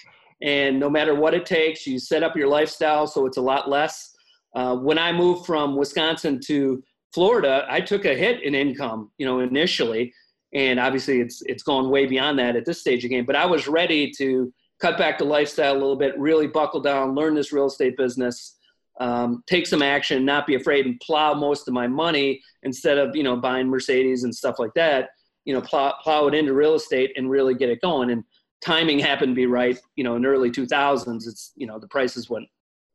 And 0.42 0.78
no 0.78 0.90
matter 0.90 1.14
what 1.14 1.34
it 1.34 1.46
takes, 1.46 1.86
you 1.86 1.98
set 1.98 2.22
up 2.22 2.36
your 2.36 2.48
lifestyle 2.48 3.06
so 3.06 3.26
it's 3.26 3.36
a 3.36 3.42
lot 3.42 3.68
less. 3.68 4.14
Uh, 4.54 4.76
when 4.76 4.98
I 4.98 5.12
moved 5.12 5.46
from 5.46 5.76
Wisconsin 5.76 6.40
to 6.46 6.82
Florida, 7.12 7.66
I 7.68 7.80
took 7.80 8.04
a 8.04 8.14
hit 8.14 8.42
in 8.42 8.54
income, 8.54 9.10
you 9.18 9.26
know, 9.26 9.40
initially, 9.40 10.12
and 10.52 10.78
obviously 10.78 11.20
it's 11.20 11.42
it's 11.42 11.62
gone 11.62 11.90
way 11.90 12.06
beyond 12.06 12.38
that 12.38 12.56
at 12.56 12.64
this 12.64 12.80
stage 12.80 13.04
of 13.04 13.10
game. 13.10 13.24
But 13.24 13.36
I 13.36 13.46
was 13.46 13.68
ready 13.68 14.10
to 14.12 14.52
cut 14.80 14.98
back 14.98 15.18
the 15.18 15.24
lifestyle 15.24 15.72
a 15.72 15.78
little 15.78 15.96
bit, 15.96 16.18
really 16.18 16.46
buckle 16.46 16.80
down, 16.80 17.14
learn 17.14 17.34
this 17.34 17.52
real 17.52 17.66
estate 17.66 17.96
business, 17.96 18.56
um, 19.00 19.42
take 19.46 19.66
some 19.66 19.82
action, 19.82 20.24
not 20.24 20.46
be 20.46 20.54
afraid, 20.54 20.86
and 20.86 21.00
plow 21.00 21.34
most 21.34 21.68
of 21.68 21.74
my 21.74 21.86
money 21.86 22.40
instead 22.62 22.98
of 22.98 23.14
you 23.14 23.22
know 23.22 23.36
buying 23.36 23.68
Mercedes 23.68 24.24
and 24.24 24.34
stuff 24.34 24.58
like 24.58 24.74
that. 24.74 25.10
You 25.44 25.54
know, 25.54 25.62
plow, 25.62 25.94
plow 26.02 26.26
it 26.26 26.34
into 26.34 26.52
real 26.52 26.74
estate 26.74 27.12
and 27.16 27.30
really 27.30 27.54
get 27.54 27.70
it 27.70 27.80
going. 27.80 28.10
And 28.10 28.22
timing 28.60 28.98
happened 28.98 29.30
to 29.30 29.34
be 29.34 29.46
right. 29.46 29.78
You 29.96 30.04
know, 30.04 30.16
in 30.16 30.26
early 30.26 30.50
2000s, 30.50 31.26
it's 31.26 31.52
you 31.56 31.66
know 31.66 31.78
the 31.78 31.88
prices 31.88 32.28
went 32.28 32.46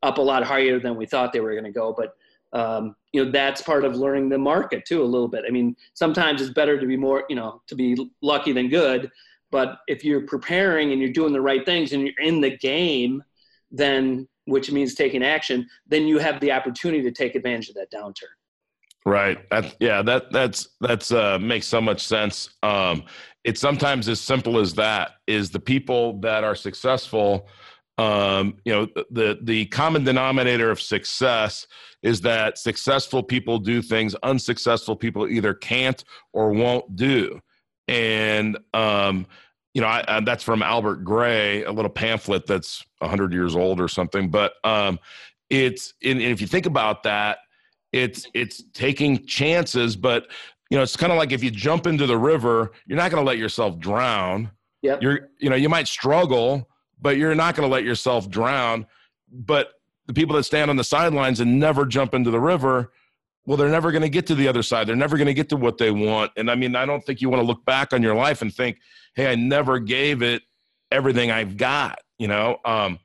up 0.03 0.17
a 0.17 0.21
lot 0.21 0.43
higher 0.43 0.79
than 0.79 0.95
we 0.95 1.05
thought 1.05 1.33
they 1.33 1.39
were 1.39 1.53
going 1.53 1.63
to 1.63 1.71
go, 1.71 1.93
but 1.97 2.15
um, 2.53 2.95
you 3.11 3.25
know 3.25 3.31
that's 3.31 3.61
part 3.61 3.83
of 3.83 3.95
learning 3.95 4.29
the 4.29 4.37
market 4.37 4.85
too 4.85 5.03
a 5.03 5.05
little 5.05 5.27
bit. 5.27 5.43
I 5.47 5.51
mean, 5.51 5.75
sometimes 5.93 6.41
it's 6.41 6.53
better 6.53 6.79
to 6.79 6.85
be 6.85 6.97
more 6.97 7.25
you 7.29 7.35
know 7.35 7.61
to 7.67 7.75
be 7.75 8.09
lucky 8.21 8.51
than 8.51 8.69
good. 8.69 9.11
But 9.51 9.79
if 9.87 10.03
you're 10.03 10.21
preparing 10.21 10.91
and 10.91 11.01
you're 11.01 11.11
doing 11.11 11.31
the 11.31 11.41
right 11.41 11.63
things 11.63 11.93
and 11.93 12.01
you're 12.01 12.27
in 12.27 12.41
the 12.41 12.57
game, 12.57 13.23
then 13.71 14.27
which 14.45 14.71
means 14.71 14.95
taking 14.95 15.23
action, 15.23 15.67
then 15.87 16.07
you 16.07 16.17
have 16.17 16.39
the 16.39 16.51
opportunity 16.51 17.03
to 17.03 17.11
take 17.11 17.35
advantage 17.35 17.69
of 17.69 17.75
that 17.75 17.91
downturn. 17.91 18.33
Right. 19.05 19.37
That, 19.51 19.75
yeah. 19.79 20.01
That 20.01 20.31
that's 20.31 20.69
that's 20.81 21.11
uh, 21.11 21.37
makes 21.39 21.67
so 21.67 21.81
much 21.81 22.05
sense. 22.05 22.49
Um, 22.63 23.03
it's 23.43 23.59
sometimes 23.59 24.07
as 24.07 24.19
simple 24.19 24.59
as 24.59 24.73
that. 24.75 25.11
Is 25.27 25.49
the 25.49 25.59
people 25.59 26.19
that 26.21 26.43
are 26.43 26.55
successful. 26.55 27.47
Um, 27.97 28.57
you 28.65 28.73
know, 28.73 28.87
the 29.11 29.37
the 29.41 29.65
common 29.67 30.03
denominator 30.03 30.71
of 30.71 30.81
success 30.81 31.67
is 32.01 32.21
that 32.21 32.57
successful 32.57 33.21
people 33.21 33.59
do 33.59 33.81
things 33.81 34.15
unsuccessful 34.23 34.95
people 34.95 35.27
either 35.27 35.53
can't 35.53 36.03
or 36.33 36.51
won't 36.51 36.95
do 36.95 37.39
and 37.87 38.57
um, 38.73 39.27
you 39.73 39.81
know, 39.81 39.87
I, 39.87 40.03
I, 40.07 40.19
that's 40.21 40.43
from 40.43 40.61
Albert 40.61 41.03
Gray, 41.03 41.63
a 41.63 41.71
little 41.71 41.89
pamphlet 41.89 42.45
that's 42.45 42.85
100 42.99 43.33
years 43.33 43.55
old 43.55 43.81
or 43.81 43.87
something. 43.87 44.29
But 44.29 44.53
um, 44.63 44.99
it's, 45.49 45.93
and 46.03 46.21
if 46.21 46.41
you 46.41 46.47
think 46.47 46.65
about 46.65 47.03
that, 47.03 47.39
it's 47.91 48.25
it's 48.33 48.63
taking 48.73 49.23
chances. 49.25 49.95
But 49.95 50.27
you 50.69 50.77
know, 50.77 50.83
it's 50.83 50.95
kind 50.95 51.11
of 51.11 51.17
like 51.17 51.31
if 51.31 51.43
you 51.43 51.51
jump 51.51 51.85
into 51.85 52.07
the 52.07 52.17
river, 52.17 52.71
you're 52.87 52.97
not 52.97 53.11
going 53.11 53.23
to 53.23 53.27
let 53.27 53.37
yourself 53.37 53.77
drown. 53.77 54.49
Yep. 54.81 55.01
You're, 55.01 55.29
you 55.39 55.49
know, 55.49 55.55
you 55.55 55.69
might 55.69 55.87
struggle, 55.87 56.67
but 57.03 57.17
you're 57.17 57.35
not 57.35 57.55
going 57.55 57.69
to 57.69 57.71
let 57.71 57.83
yourself 57.83 58.29
drown. 58.29 58.87
But 59.31 59.73
the 60.07 60.13
people 60.13 60.35
that 60.37 60.43
stand 60.43 60.71
on 60.71 60.77
the 60.77 60.83
sidelines 60.83 61.41
and 61.41 61.59
never 61.59 61.85
jump 61.85 62.13
into 62.13 62.31
the 62.31 62.39
river, 62.39 62.93
well, 63.45 63.57
they're 63.57 63.69
never 63.69 63.91
going 63.91 64.03
to 64.03 64.09
get 64.09 64.25
to 64.27 64.35
the 64.35 64.47
other 64.47 64.63
side. 64.63 64.87
They're 64.87 64.95
never 64.95 65.17
going 65.17 65.27
to 65.27 65.33
get 65.33 65.49
to 65.49 65.57
what 65.57 65.77
they 65.77 65.91
want. 65.91 66.31
And 66.37 66.49
I 66.49 66.55
mean, 66.55 66.75
I 66.75 66.85
don't 66.85 67.03
think 67.05 67.21
you 67.21 67.29
want 67.29 67.41
to 67.41 67.45
look 67.45 67.65
back 67.65 67.91
on 67.91 68.01
your 68.01 68.15
life 68.15 68.41
and 68.41 68.53
think, 68.53 68.79
hey, 69.15 69.31
I 69.31 69.35
never 69.35 69.79
gave 69.79 70.21
it 70.21 70.43
everything 70.91 71.29
I've 71.29 71.57
got, 71.57 71.99
you 72.17 72.27
know? 72.27 72.57
Um, 72.63 72.99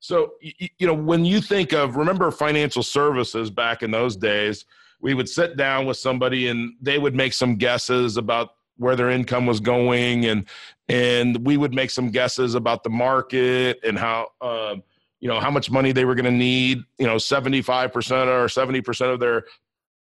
so, 0.00 0.34
you, 0.42 0.68
you 0.78 0.86
know, 0.86 0.94
when 0.94 1.24
you 1.24 1.40
think 1.40 1.72
of, 1.72 1.96
remember 1.96 2.30
financial 2.30 2.82
services 2.82 3.50
back 3.50 3.82
in 3.82 3.90
those 3.90 4.14
days, 4.14 4.66
we 5.00 5.14
would 5.14 5.28
sit 5.28 5.56
down 5.56 5.86
with 5.86 5.96
somebody 5.96 6.48
and 6.48 6.74
they 6.82 6.98
would 6.98 7.14
make 7.14 7.32
some 7.32 7.56
guesses 7.56 8.18
about 8.18 8.50
where 8.78 8.96
their 8.96 9.10
income 9.10 9.46
was 9.46 9.60
going 9.60 10.24
and 10.24 10.46
and 10.88 11.44
we 11.46 11.56
would 11.56 11.74
make 11.74 11.90
some 11.90 12.10
guesses 12.10 12.54
about 12.54 12.82
the 12.82 12.90
market 12.90 13.78
and 13.84 13.98
how 13.98 14.28
um, 14.40 14.82
you 15.20 15.28
know 15.28 15.40
how 15.40 15.50
much 15.50 15.70
money 15.70 15.92
they 15.92 16.04
were 16.04 16.14
going 16.14 16.24
to 16.24 16.30
need 16.30 16.78
you 16.98 17.06
know 17.06 17.16
75% 17.16 17.88
or 18.26 18.46
70% 18.46 19.12
of 19.12 19.20
their 19.20 19.44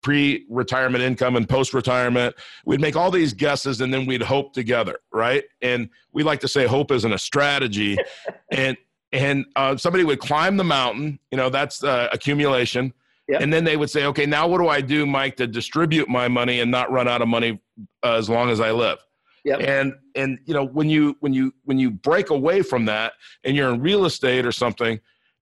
pre 0.02 0.44
retirement 0.48 1.02
income 1.02 1.36
and 1.36 1.48
post 1.48 1.72
retirement. 1.72 2.34
We'd 2.66 2.80
make 2.80 2.96
all 2.96 3.10
these 3.10 3.32
guesses 3.32 3.80
and 3.80 3.94
then 3.94 4.06
we'd 4.06 4.22
hope 4.22 4.52
together, 4.52 4.98
right? 5.12 5.44
And 5.60 5.88
we 6.12 6.22
like 6.22 6.40
to 6.40 6.48
say 6.48 6.66
hope 6.66 6.90
isn't 6.90 7.12
a 7.12 7.18
strategy. 7.18 7.96
and 8.50 8.76
and 9.12 9.44
uh, 9.56 9.76
somebody 9.76 10.04
would 10.04 10.20
climb 10.20 10.56
the 10.56 10.64
mountain, 10.64 11.18
you 11.30 11.36
know, 11.36 11.50
that's 11.50 11.84
uh, 11.84 12.08
accumulation. 12.12 12.94
Yep. 13.28 13.40
And 13.40 13.52
then 13.52 13.64
they 13.64 13.76
would 13.76 13.90
say, 13.90 14.04
okay, 14.06 14.26
now 14.26 14.48
what 14.48 14.58
do 14.58 14.68
I 14.68 14.80
do, 14.80 15.06
Mike, 15.06 15.36
to 15.36 15.46
distribute 15.46 16.08
my 16.08 16.28
money 16.28 16.60
and 16.60 16.70
not 16.70 16.90
run 16.90 17.08
out 17.08 17.22
of 17.22 17.28
money 17.28 17.60
uh, 18.02 18.14
as 18.14 18.28
long 18.28 18.50
as 18.50 18.60
I 18.60 18.72
live? 18.72 18.98
Yep. 19.44 19.60
And 19.60 19.94
and 20.14 20.38
you 20.44 20.54
know 20.54 20.64
when 20.64 20.88
you 20.88 21.16
when 21.20 21.32
you 21.32 21.52
when 21.64 21.78
you 21.78 21.90
break 21.90 22.30
away 22.30 22.62
from 22.62 22.84
that 22.86 23.14
and 23.44 23.56
you're 23.56 23.72
in 23.72 23.80
real 23.80 24.04
estate 24.04 24.46
or 24.46 24.52
something, 24.52 25.00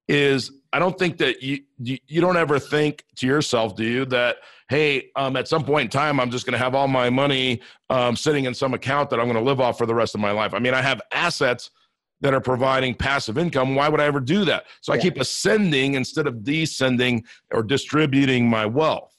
is 0.09 0.53
I 0.73 0.79
don't 0.79 0.99
think 0.99 1.19
that 1.19 1.43
you, 1.43 1.61
you, 1.79 1.99
you 2.07 2.21
don't 2.21 2.37
ever 2.37 2.59
think 2.59 3.05
to 3.17 3.27
yourself, 3.27 3.77
do 3.77 3.85
you, 3.85 4.05
that 4.07 4.37
hey, 4.69 5.11
um, 5.17 5.37
at 5.37 5.49
some 5.49 5.65
point 5.65 5.85
in 5.87 5.91
time, 5.91 6.21
I'm 6.21 6.31
just 6.31 6.47
going 6.47 6.53
to 6.53 6.59
have 6.59 6.75
all 6.75 6.87
my 6.87 7.11
money 7.11 7.61
um, 7.91 8.15
sitting 8.15 8.45
in 8.45 8.55
some 8.55 8.73
account 8.73 9.11
that 9.11 9.19
I'm 9.19 9.27
going 9.27 9.37
to 9.37 9.43
live 9.43 9.61
off 9.61 9.77
for 9.77 9.87
the 9.87 9.95
rest 9.95 10.15
of 10.15 10.21
my 10.21 10.31
life. 10.31 10.55
I 10.55 10.61
mean, 10.61 10.75
I 10.75 10.81
have 10.81 11.01
assets 11.13 11.71
that 12.21 12.35
are 12.35 12.41
providing 12.41 12.95
passive 12.95 13.39
income. 13.39 13.75
Why 13.75 13.89
would 13.89 14.01
I 14.01 14.05
ever 14.05 14.21
do 14.21 14.45
that? 14.45 14.65
So 14.81 14.93
yeah. 14.93 14.99
I 14.99 15.03
keep 15.03 15.19
ascending 15.19 15.95
instead 15.95 16.27
of 16.27 16.45
descending 16.45 17.25
or 17.53 17.63
distributing 17.63 18.49
my 18.49 18.67
wealth. 18.67 19.17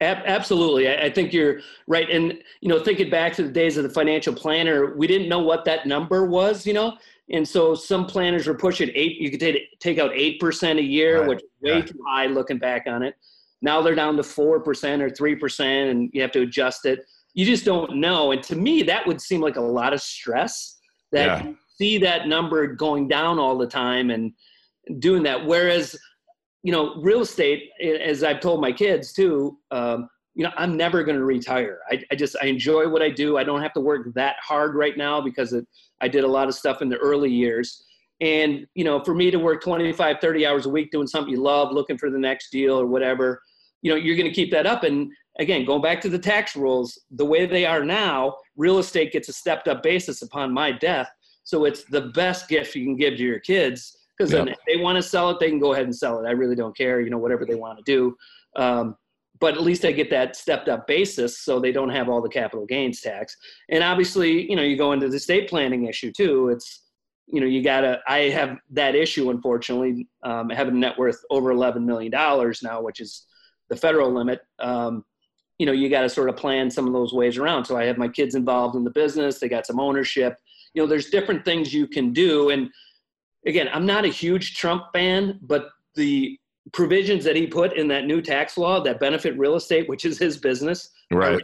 Absolutely. 0.00 0.88
I 0.90 1.08
think 1.08 1.32
you're 1.32 1.60
right. 1.86 2.10
And, 2.10 2.38
you 2.60 2.68
know, 2.68 2.82
thinking 2.82 3.08
back 3.08 3.32
to 3.34 3.42
the 3.42 3.48
days 3.48 3.78
of 3.78 3.84
the 3.84 3.88
financial 3.88 4.34
planner, 4.34 4.94
we 4.96 5.06
didn't 5.06 5.28
know 5.28 5.38
what 5.38 5.64
that 5.64 5.86
number 5.86 6.26
was, 6.26 6.66
you 6.66 6.74
know? 6.74 6.98
And 7.30 7.48
so 7.48 7.74
some 7.74 8.04
planners 8.04 8.46
were 8.46 8.54
pushing 8.54 8.90
eight. 8.94 9.16
You 9.16 9.30
could 9.30 9.40
take 9.40 9.78
take 9.80 9.98
out 9.98 10.10
eight 10.12 10.38
percent 10.40 10.78
a 10.78 10.82
year, 10.82 11.20
right. 11.20 11.28
which 11.28 11.38
is 11.38 11.48
way 11.62 11.78
yeah. 11.78 11.82
too 11.82 11.98
high 12.06 12.26
looking 12.26 12.58
back 12.58 12.84
on 12.86 13.02
it. 13.02 13.14
Now 13.62 13.80
they're 13.80 13.94
down 13.94 14.18
to 14.18 14.22
four 14.22 14.60
percent 14.60 15.00
or 15.00 15.08
three 15.08 15.34
percent, 15.34 15.90
and 15.90 16.10
you 16.12 16.20
have 16.20 16.32
to 16.32 16.42
adjust 16.42 16.84
it. 16.84 17.06
You 17.32 17.46
just 17.46 17.64
don't 17.64 17.96
know. 17.96 18.32
And 18.32 18.42
to 18.42 18.56
me, 18.56 18.82
that 18.82 19.06
would 19.06 19.22
seem 19.22 19.40
like 19.40 19.56
a 19.56 19.62
lot 19.62 19.94
of 19.94 20.02
stress. 20.02 20.78
That 21.12 21.44
yeah. 21.44 21.52
See 21.76 21.98
that 21.98 22.28
number 22.28 22.66
going 22.66 23.08
down 23.08 23.38
all 23.38 23.56
the 23.58 23.66
time 23.66 24.10
and 24.10 24.32
doing 24.98 25.22
that. 25.24 25.44
Whereas, 25.44 25.96
you 26.62 26.72
know, 26.72 26.94
real 26.96 27.20
estate, 27.20 27.70
as 27.82 28.22
I've 28.22 28.40
told 28.40 28.60
my 28.60 28.72
kids 28.72 29.12
too, 29.12 29.58
um, 29.70 30.08
you 30.34 30.42
know, 30.42 30.50
I'm 30.56 30.76
never 30.76 31.04
going 31.04 31.16
to 31.16 31.24
retire. 31.24 31.80
I, 31.88 32.02
I, 32.10 32.16
just 32.16 32.36
I 32.42 32.46
enjoy 32.46 32.88
what 32.88 33.02
I 33.02 33.10
do. 33.10 33.36
I 33.36 33.44
don't 33.44 33.62
have 33.62 33.72
to 33.74 33.80
work 33.80 34.12
that 34.14 34.36
hard 34.42 34.74
right 34.74 34.96
now 34.96 35.20
because 35.20 35.52
it, 35.52 35.66
I 36.00 36.08
did 36.08 36.24
a 36.24 36.28
lot 36.28 36.48
of 36.48 36.54
stuff 36.54 36.82
in 36.82 36.88
the 36.88 36.96
early 36.96 37.30
years. 37.30 37.84
And, 38.20 38.66
you 38.74 38.84
know, 38.84 39.02
for 39.04 39.14
me 39.14 39.30
to 39.30 39.38
work 39.38 39.62
25, 39.62 40.16
30 40.20 40.46
hours 40.46 40.66
a 40.66 40.70
week 40.70 40.90
doing 40.90 41.06
something 41.06 41.32
you 41.32 41.40
love, 41.40 41.72
looking 41.72 41.98
for 41.98 42.10
the 42.10 42.18
next 42.18 42.50
deal 42.50 42.78
or 42.78 42.86
whatever, 42.86 43.40
you 43.82 43.90
know, 43.90 43.96
you're 43.96 44.16
going 44.16 44.28
to 44.28 44.34
keep 44.34 44.50
that 44.50 44.66
up. 44.66 44.82
And 44.82 45.10
again, 45.38 45.64
going 45.64 45.82
back 45.82 46.00
to 46.02 46.08
the 46.08 46.18
tax 46.18 46.56
rules, 46.56 46.98
the 47.10 47.24
way 47.24 47.46
they 47.46 47.66
are 47.66 47.84
now, 47.84 48.34
real 48.56 48.78
estate 48.78 49.12
gets 49.12 49.28
a 49.28 49.32
stepped 49.32 49.68
up 49.68 49.82
basis 49.82 50.22
upon 50.22 50.52
my 50.52 50.72
death. 50.72 51.10
So 51.44 51.64
it's 51.64 51.84
the 51.84 52.02
best 52.14 52.48
gift 52.48 52.74
you 52.74 52.84
can 52.84 52.96
give 52.96 53.16
to 53.16 53.22
your 53.22 53.38
kids 53.38 53.96
because 54.16 54.32
yep. 54.32 54.44
then 54.44 54.48
if 54.54 54.58
they 54.66 54.82
want 54.82 54.96
to 54.96 55.02
sell 55.02 55.30
it, 55.30 55.38
they 55.40 55.48
can 55.48 55.58
go 55.58 55.72
ahead 55.72 55.84
and 55.84 55.94
sell 55.94 56.18
it. 56.22 56.26
I 56.26 56.32
really 56.32 56.56
don't 56.56 56.76
care, 56.76 57.00
you 57.00 57.10
know, 57.10 57.18
whatever 57.18 57.44
they 57.44 57.54
want 57.54 57.78
to 57.78 57.84
do. 57.84 58.16
Um, 58.56 58.96
but 59.40 59.54
at 59.54 59.62
least 59.62 59.84
I 59.84 59.92
get 59.92 60.10
that 60.10 60.36
stepped 60.36 60.68
up 60.68 60.86
basis 60.86 61.40
so 61.40 61.58
they 61.58 61.72
don't 61.72 61.90
have 61.90 62.08
all 62.08 62.22
the 62.22 62.28
capital 62.28 62.64
gains 62.66 63.00
tax. 63.00 63.36
And 63.68 63.82
obviously, 63.82 64.48
you 64.48 64.56
know, 64.56 64.62
you 64.62 64.76
go 64.76 64.92
into 64.92 65.08
the 65.08 65.16
estate 65.16 65.48
planning 65.48 65.86
issue 65.86 66.12
too. 66.12 66.48
It's 66.48 66.84
you 67.26 67.40
know, 67.40 67.46
you 67.46 67.62
gotta. 67.62 68.00
I 68.06 68.28
have 68.30 68.58
that 68.70 68.94
issue, 68.94 69.30
unfortunately. 69.30 70.08
Um, 70.22 70.50
a 70.50 70.70
net 70.70 70.98
worth 70.98 71.24
over 71.30 71.50
eleven 71.50 71.86
million 71.86 72.12
dollars 72.12 72.62
now, 72.62 72.82
which 72.82 73.00
is 73.00 73.26
the 73.70 73.76
federal 73.76 74.12
limit. 74.12 74.40
Um, 74.58 75.04
you 75.58 75.66
know, 75.66 75.72
you 75.72 75.88
got 75.88 76.02
to 76.02 76.08
sort 76.08 76.28
of 76.28 76.36
plan 76.36 76.70
some 76.70 76.86
of 76.86 76.92
those 76.92 77.12
ways 77.12 77.38
around. 77.38 77.64
So 77.64 77.76
I 77.76 77.84
have 77.84 77.96
my 77.96 78.08
kids 78.08 78.34
involved 78.34 78.76
in 78.76 78.84
the 78.84 78.90
business. 78.90 79.38
They 79.38 79.48
got 79.48 79.66
some 79.66 79.80
ownership. 79.80 80.36
You 80.74 80.82
know, 80.82 80.86
there's 80.88 81.10
different 81.10 81.44
things 81.44 81.72
you 81.72 81.86
can 81.86 82.12
do. 82.12 82.50
And 82.50 82.70
again, 83.46 83.68
I'm 83.72 83.86
not 83.86 84.04
a 84.04 84.08
huge 84.08 84.56
Trump 84.56 84.84
fan, 84.92 85.38
but 85.42 85.70
the 85.94 86.38
provisions 86.72 87.24
that 87.24 87.36
he 87.36 87.46
put 87.46 87.76
in 87.76 87.88
that 87.88 88.06
new 88.06 88.20
tax 88.20 88.58
law 88.58 88.80
that 88.82 88.98
benefit 89.00 89.38
real 89.38 89.54
estate, 89.54 89.88
which 89.88 90.04
is 90.04 90.18
his 90.18 90.36
business, 90.36 90.90
right. 91.10 91.42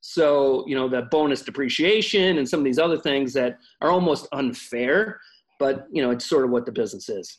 So, 0.00 0.64
you 0.68 0.76
know, 0.76 0.88
the 0.88 1.02
bonus 1.10 1.42
depreciation 1.42 2.38
and 2.38 2.48
some 2.48 2.60
of 2.60 2.64
these 2.64 2.78
other 2.78 2.96
things 2.96 3.32
that 3.32 3.58
are 3.80 3.90
almost 3.90 4.28
unfair, 4.32 5.20
but, 5.58 5.88
you 5.90 6.00
know, 6.00 6.12
it's 6.12 6.24
sort 6.24 6.44
of 6.44 6.50
what 6.50 6.64
the 6.64 6.70
business 6.70 7.08
is. 7.08 7.38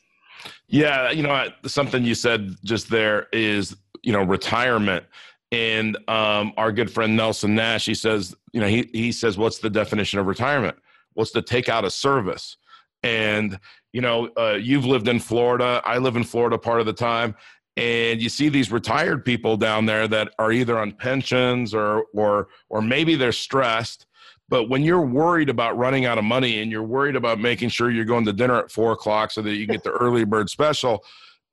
Yeah. 0.68 1.10
You 1.10 1.22
know, 1.22 1.48
something 1.64 2.04
you 2.04 2.14
said 2.14 2.54
just 2.64 2.90
there 2.90 3.26
is, 3.32 3.74
you 4.02 4.12
know, 4.12 4.22
retirement. 4.22 5.06
And 5.50 5.96
um, 6.08 6.52
our 6.56 6.72
good 6.72 6.90
friend 6.90 7.16
Nelson 7.16 7.54
Nash, 7.54 7.86
he 7.86 7.94
says, 7.94 8.34
you 8.52 8.60
know, 8.60 8.66
he, 8.66 8.88
he 8.92 9.12
says, 9.12 9.38
what's 9.38 9.58
the 9.58 9.70
definition 9.70 10.18
of 10.18 10.26
retirement? 10.26 10.76
What's 11.14 11.30
to 11.32 11.42
take 11.42 11.68
out 11.68 11.84
of 11.84 11.92
service? 11.92 12.58
And, 13.02 13.58
you 13.92 14.00
know, 14.00 14.28
uh, 14.36 14.58
you've 14.60 14.84
lived 14.84 15.08
in 15.08 15.20
Florida. 15.20 15.80
I 15.84 15.98
live 15.98 16.16
in 16.16 16.24
Florida 16.24 16.58
part 16.58 16.80
of 16.80 16.86
the 16.86 16.92
time 16.92 17.34
and 17.78 18.20
you 18.20 18.28
see 18.28 18.48
these 18.48 18.72
retired 18.72 19.24
people 19.24 19.56
down 19.56 19.86
there 19.86 20.08
that 20.08 20.34
are 20.40 20.50
either 20.50 20.78
on 20.78 20.90
pensions 20.92 21.72
or 21.72 22.04
or 22.12 22.48
or 22.68 22.82
maybe 22.82 23.14
they're 23.14 23.32
stressed 23.32 24.06
but 24.48 24.68
when 24.68 24.82
you're 24.82 25.06
worried 25.06 25.48
about 25.48 25.78
running 25.78 26.04
out 26.04 26.18
of 26.18 26.24
money 26.24 26.60
and 26.60 26.72
you're 26.72 26.82
worried 26.82 27.14
about 27.14 27.38
making 27.38 27.68
sure 27.68 27.90
you're 27.90 28.04
going 28.04 28.24
to 28.24 28.32
dinner 28.32 28.58
at 28.58 28.70
four 28.70 28.92
o'clock 28.92 29.30
so 29.30 29.40
that 29.40 29.54
you 29.54 29.66
get 29.66 29.84
the 29.84 29.90
early 29.90 30.24
bird 30.24 30.50
special 30.50 31.04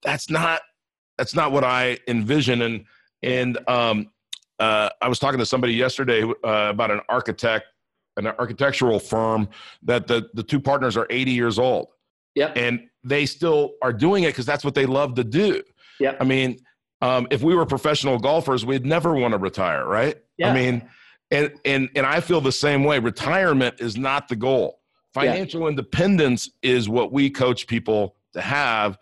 that's 0.01 0.29
not 0.29 0.61
that's 1.17 1.35
not 1.35 1.51
what 1.51 1.63
i 1.63 1.97
envision 2.07 2.63
and 2.63 2.85
and 3.23 3.57
um, 3.67 4.09
uh, 4.59 4.89
i 5.01 5.07
was 5.07 5.19
talking 5.19 5.39
to 5.39 5.45
somebody 5.45 5.73
yesterday 5.73 6.23
uh, 6.23 6.69
about 6.69 6.91
an 6.91 7.01
architect 7.09 7.65
an 8.17 8.27
architectural 8.27 8.99
firm 8.99 9.47
that 9.83 10.07
the, 10.07 10.29
the 10.33 10.43
two 10.43 10.59
partners 10.59 10.95
are 10.95 11.07
80 11.09 11.31
years 11.31 11.59
old 11.59 11.87
yeah 12.33 12.51
and 12.55 12.87
they 13.03 13.25
still 13.25 13.73
are 13.81 13.93
doing 13.93 14.23
it 14.23 14.27
because 14.27 14.45
that's 14.45 14.63
what 14.63 14.73
they 14.73 14.85
love 14.85 15.15
to 15.15 15.23
do 15.23 15.61
yeah. 15.99 16.15
I 16.19 16.23
mean, 16.23 16.59
um, 17.01 17.27
if 17.31 17.41
we 17.41 17.55
were 17.55 17.65
professional 17.65 18.17
golfers, 18.17 18.65
we'd 18.65 18.85
never 18.85 19.13
want 19.13 19.33
to 19.33 19.37
retire, 19.37 19.85
right? 19.85 20.17
Yeah. 20.37 20.51
I 20.51 20.53
mean, 20.53 20.89
and 21.31 21.51
and 21.65 21.89
and 21.95 22.05
I 22.05 22.19
feel 22.19 22.41
the 22.41 22.51
same 22.51 22.83
way. 22.83 22.99
Retirement 22.99 23.75
is 23.79 23.97
not 23.97 24.27
the 24.27 24.35
goal. 24.35 24.79
Financial 25.13 25.61
yeah. 25.61 25.69
independence 25.69 26.49
is 26.61 26.89
what 26.89 27.11
we 27.11 27.29
coach 27.29 27.67
people 27.67 28.15
to 28.33 28.41
have, 28.41 28.97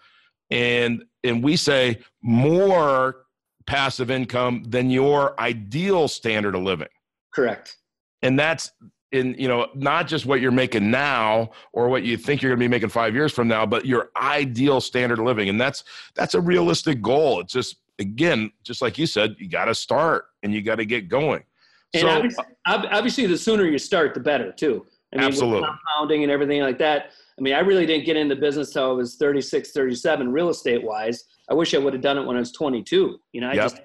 and 0.50 1.04
and 1.24 1.44
we 1.44 1.56
say 1.56 2.00
more 2.22 3.23
passive 3.66 4.12
income 4.12 4.64
than 4.68 4.90
your 4.90 5.40
ideal 5.40 6.08
standard 6.08 6.56
of 6.56 6.62
living. 6.64 6.88
Correct. 7.34 7.78
And 8.22 8.38
that's 8.38 8.72
in 9.12 9.36
you 9.38 9.48
know 9.48 9.68
not 9.76 10.08
just 10.08 10.26
what 10.26 10.42
you're 10.42 10.52
making 10.52 10.90
now 10.90 11.52
or 11.72 11.88
what 11.88 12.04
you 12.04 12.18
think 12.18 12.42
you're 12.42 12.50
going 12.50 12.60
to 12.60 12.64
be 12.64 12.68
making 12.70 12.90
five 12.90 13.14
years 13.14 13.32
from 13.32 13.48
now 13.48 13.64
but 13.64 13.86
your 13.86 14.10
ideal 14.20 14.82
standard 14.82 15.20
of 15.20 15.26
living. 15.26 15.50
And 15.50 15.60
that's 15.60 15.84
that's 16.16 16.34
a 16.34 16.42
realistic 16.42 17.02
goal. 17.02 17.40
It's 17.42 17.54
just 17.54 17.78
again 18.00 18.52
just 18.64 18.82
like 18.82 18.98
you 18.98 19.06
said 19.06 19.36
you 19.38 19.50
got 19.50 19.66
to 19.66 19.76
start 19.76 20.26
and 20.42 20.54
you 20.54 20.62
got 20.62 20.76
to 20.76 20.86
get 20.86 21.10
going. 21.10 21.44
And 21.96 22.02
so, 22.02 22.10
obviously, 22.10 22.46
obviously, 22.66 23.28
the 23.28 23.38
sooner 23.38 23.66
you 23.66 23.78
start 23.78 24.16
the 24.16 24.20
better 24.20 24.52
too. 24.52 24.84
I 25.14 25.18
mean, 25.18 25.28
absolutely. 25.28 25.68
compounding 25.68 26.24
and 26.24 26.32
everything 26.32 26.62
like 26.62 26.80
that 26.80 27.12
i 27.38 27.42
mean 27.42 27.54
i 27.54 27.60
really 27.60 27.86
didn't 27.86 28.06
get 28.06 28.18
into 28.18 28.36
business 28.36 28.72
till 28.72 28.90
i 28.90 28.92
was 28.92 29.16
36 29.16 29.72
37 29.72 30.32
real 30.32 30.50
estate 30.50 30.84
wise 30.84 31.26
i 31.50 31.54
wish 31.54 31.74
i 31.74 31.78
would 31.78 31.94
have 31.94 32.02
done 32.02 32.18
it 32.18 32.26
when 32.26 32.36
i 32.36 32.40
was 32.40 32.52
22 32.52 33.20
you 33.32 33.42
know 33.42 33.50
i 33.50 33.54
yep. 33.54 33.64
just 33.72 33.82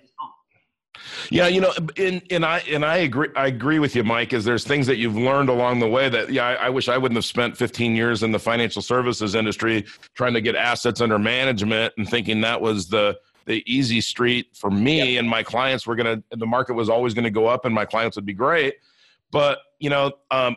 yeah, 1.31 1.47
you 1.47 1.61
know, 1.61 1.73
and 1.97 2.23
and 2.31 2.45
I 2.45 2.59
and 2.71 2.85
I 2.85 2.99
agree. 2.99 3.29
I 3.37 3.47
agree 3.47 3.79
with 3.79 3.95
you, 3.95 4.05
Mike. 4.05 4.33
Is 4.33 4.45
there's 4.45 4.65
things 4.65 4.87
that 4.87 4.97
you've 4.97 5.17
learned 5.17 5.49
along 5.49 5.81
the 5.81 5.89
way 5.89 6.09
that 6.09 6.31
yeah, 6.31 6.47
I, 6.47 6.55
I, 6.55 6.69
wish 6.71 6.89
I 6.89 6.97
wouldn't 6.97 7.17
have 7.17 7.25
spent 7.25 7.57
15 7.57 7.95
years 7.95 8.23
in 8.23 8.33
the 8.33 8.39
financial 8.39 8.83
services 8.83 9.35
industry 9.35 9.85
trying 10.15 10.35
to 10.35 10.41
get 10.41 10.57
assets 10.57 11.01
under 11.01 11.19
management 11.19 11.95
and 11.99 12.09
thinking 12.09 12.41
that 12.43 12.61
was 12.61 12.89
the 12.89 13.19
the 13.47 13.63
easy 13.67 14.01
street 14.01 14.49
for 14.55 14.71
me 14.71 15.15
yep. 15.15 15.21
and 15.21 15.29
my 15.29 15.43
clients 15.43 15.87
were 15.87 15.97
gonna. 15.97 16.23
The 16.31 16.47
market 16.47 16.75
was 16.75 16.89
always 16.89 17.15
going 17.15 17.25
to 17.25 17.31
go 17.31 17.47
up, 17.47 17.65
and 17.65 17.75
my 17.75 17.85
clients 17.85 18.17
would 18.17 18.27
be 18.27 18.35
great. 18.35 18.75
But 19.31 19.59
you 19.79 19.91
know, 19.91 20.13
um, 20.31 20.57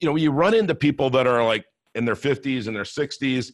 you 0.00 0.08
know, 0.08 0.16
you 0.16 0.30
run 0.30 0.54
into 0.54 0.74
people 0.74 1.10
that 1.10 1.26
are 1.26 1.44
like 1.44 1.64
in 1.94 2.04
their 2.04 2.14
50s 2.14 2.66
and 2.68 2.74
their 2.74 2.84
60s, 2.84 3.52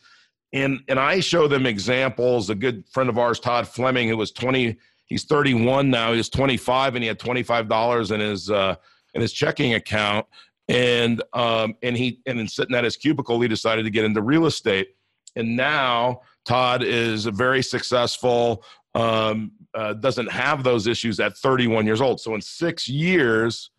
and 0.52 0.80
and 0.88 0.98
I 0.98 1.20
show 1.20 1.48
them 1.48 1.66
examples. 1.66 2.50
A 2.50 2.54
good 2.54 2.84
friend 2.88 3.08
of 3.08 3.18
ours, 3.18 3.40
Todd 3.40 3.68
Fleming, 3.68 4.08
who 4.08 4.16
was 4.16 4.32
20 4.32 4.78
he's 5.08 5.24
31 5.24 5.90
now. 5.90 6.12
He's 6.12 6.28
25, 6.28 6.94
and 6.94 7.02
he 7.02 7.08
had 7.08 7.18
25 7.18 7.68
dollars 7.68 8.10
in 8.10 8.20
his 8.20 8.50
uh, 8.50 8.76
in 9.14 9.20
his 9.20 9.32
checking 9.32 9.74
account. 9.74 10.26
And 10.68 11.22
um, 11.32 11.74
and 11.82 11.96
he 11.96 12.20
and 12.26 12.38
then 12.38 12.46
sitting 12.46 12.76
at 12.76 12.84
his 12.84 12.96
cubicle, 12.96 13.40
he 13.40 13.48
decided 13.48 13.84
to 13.84 13.90
get 13.90 14.04
into 14.04 14.22
real 14.22 14.46
estate. 14.46 14.88
And 15.34 15.56
now 15.56 16.20
Todd 16.44 16.82
is 16.82 17.24
very 17.24 17.62
successful. 17.62 18.64
Um, 18.94 19.52
uh, 19.74 19.94
doesn't 19.94 20.30
have 20.30 20.64
those 20.64 20.86
issues 20.86 21.20
at 21.20 21.36
31 21.36 21.86
years 21.86 22.00
old. 22.00 22.20
So 22.20 22.34
in 22.34 22.40
six 22.40 22.88
years, 22.88 23.70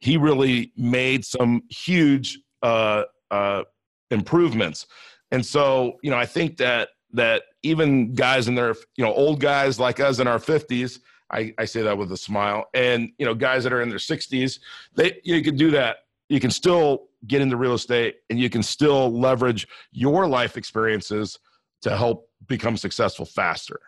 he 0.00 0.16
really 0.16 0.72
made 0.76 1.24
some 1.24 1.62
huge 1.70 2.40
uh, 2.62 3.04
uh, 3.30 3.64
improvements. 4.10 4.86
And 5.30 5.44
so, 5.44 5.98
you 6.02 6.10
know, 6.10 6.16
I 6.16 6.26
think 6.26 6.56
that 6.58 6.90
that 7.12 7.42
even 7.62 8.14
guys 8.14 8.48
in 8.48 8.54
their 8.54 8.74
you 8.96 9.04
know 9.04 9.12
old 9.12 9.40
guys 9.40 9.78
like 9.78 10.00
us 10.00 10.18
in 10.18 10.26
our 10.26 10.38
50s 10.38 11.00
I, 11.30 11.54
I 11.58 11.64
say 11.64 11.82
that 11.82 11.96
with 11.96 12.12
a 12.12 12.16
smile 12.16 12.66
and 12.74 13.10
you 13.18 13.26
know 13.26 13.34
guys 13.34 13.64
that 13.64 13.72
are 13.72 13.82
in 13.82 13.88
their 13.88 13.98
60s 13.98 14.60
they 14.94 15.20
you 15.24 15.42
can 15.42 15.56
do 15.56 15.70
that 15.72 15.98
you 16.28 16.40
can 16.40 16.50
still 16.50 17.08
get 17.26 17.40
into 17.40 17.56
real 17.56 17.74
estate 17.74 18.16
and 18.30 18.38
you 18.38 18.48
can 18.48 18.62
still 18.62 19.10
leverage 19.10 19.66
your 19.92 20.26
life 20.26 20.56
experiences 20.56 21.38
to 21.82 21.96
help 21.96 22.28
become 22.46 22.76
successful 22.76 23.24
faster 23.24 23.80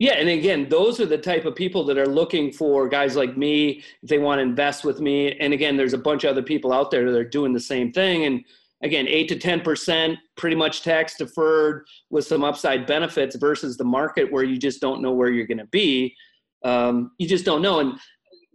yeah, 0.00 0.12
and 0.12 0.28
again, 0.28 0.68
those 0.68 1.00
are 1.00 1.06
the 1.06 1.18
type 1.18 1.44
of 1.44 1.56
people 1.56 1.82
that 1.86 1.98
are 1.98 2.06
looking 2.06 2.52
for 2.52 2.88
guys 2.88 3.16
like 3.16 3.36
me 3.36 3.82
if 4.00 4.08
they 4.08 4.18
want 4.18 4.38
to 4.38 4.42
invest 4.44 4.84
with 4.84 5.00
me. 5.00 5.36
And 5.40 5.52
again, 5.52 5.76
there's 5.76 5.92
a 5.92 5.98
bunch 5.98 6.22
of 6.22 6.30
other 6.30 6.42
people 6.42 6.72
out 6.72 6.92
there 6.92 7.10
that 7.10 7.18
are 7.18 7.28
doing 7.28 7.52
the 7.52 7.58
same 7.58 7.90
thing. 7.90 8.24
And 8.24 8.44
again, 8.82 9.06
eight 9.08 9.28
to 9.28 9.36
10%, 9.36 10.16
pretty 10.36 10.56
much 10.56 10.82
tax 10.82 11.16
deferred 11.16 11.84
with 12.10 12.26
some 12.26 12.44
upside 12.44 12.86
benefits 12.86 13.36
versus 13.36 13.76
the 13.76 13.84
market 13.84 14.30
where 14.30 14.44
you 14.44 14.56
just 14.56 14.80
don't 14.80 15.02
know 15.02 15.12
where 15.12 15.30
you're 15.30 15.46
going 15.46 15.58
to 15.58 15.66
be. 15.66 16.14
Um, 16.64 17.12
you 17.18 17.28
just 17.28 17.44
don't 17.44 17.62
know. 17.62 17.80
And 17.80 17.98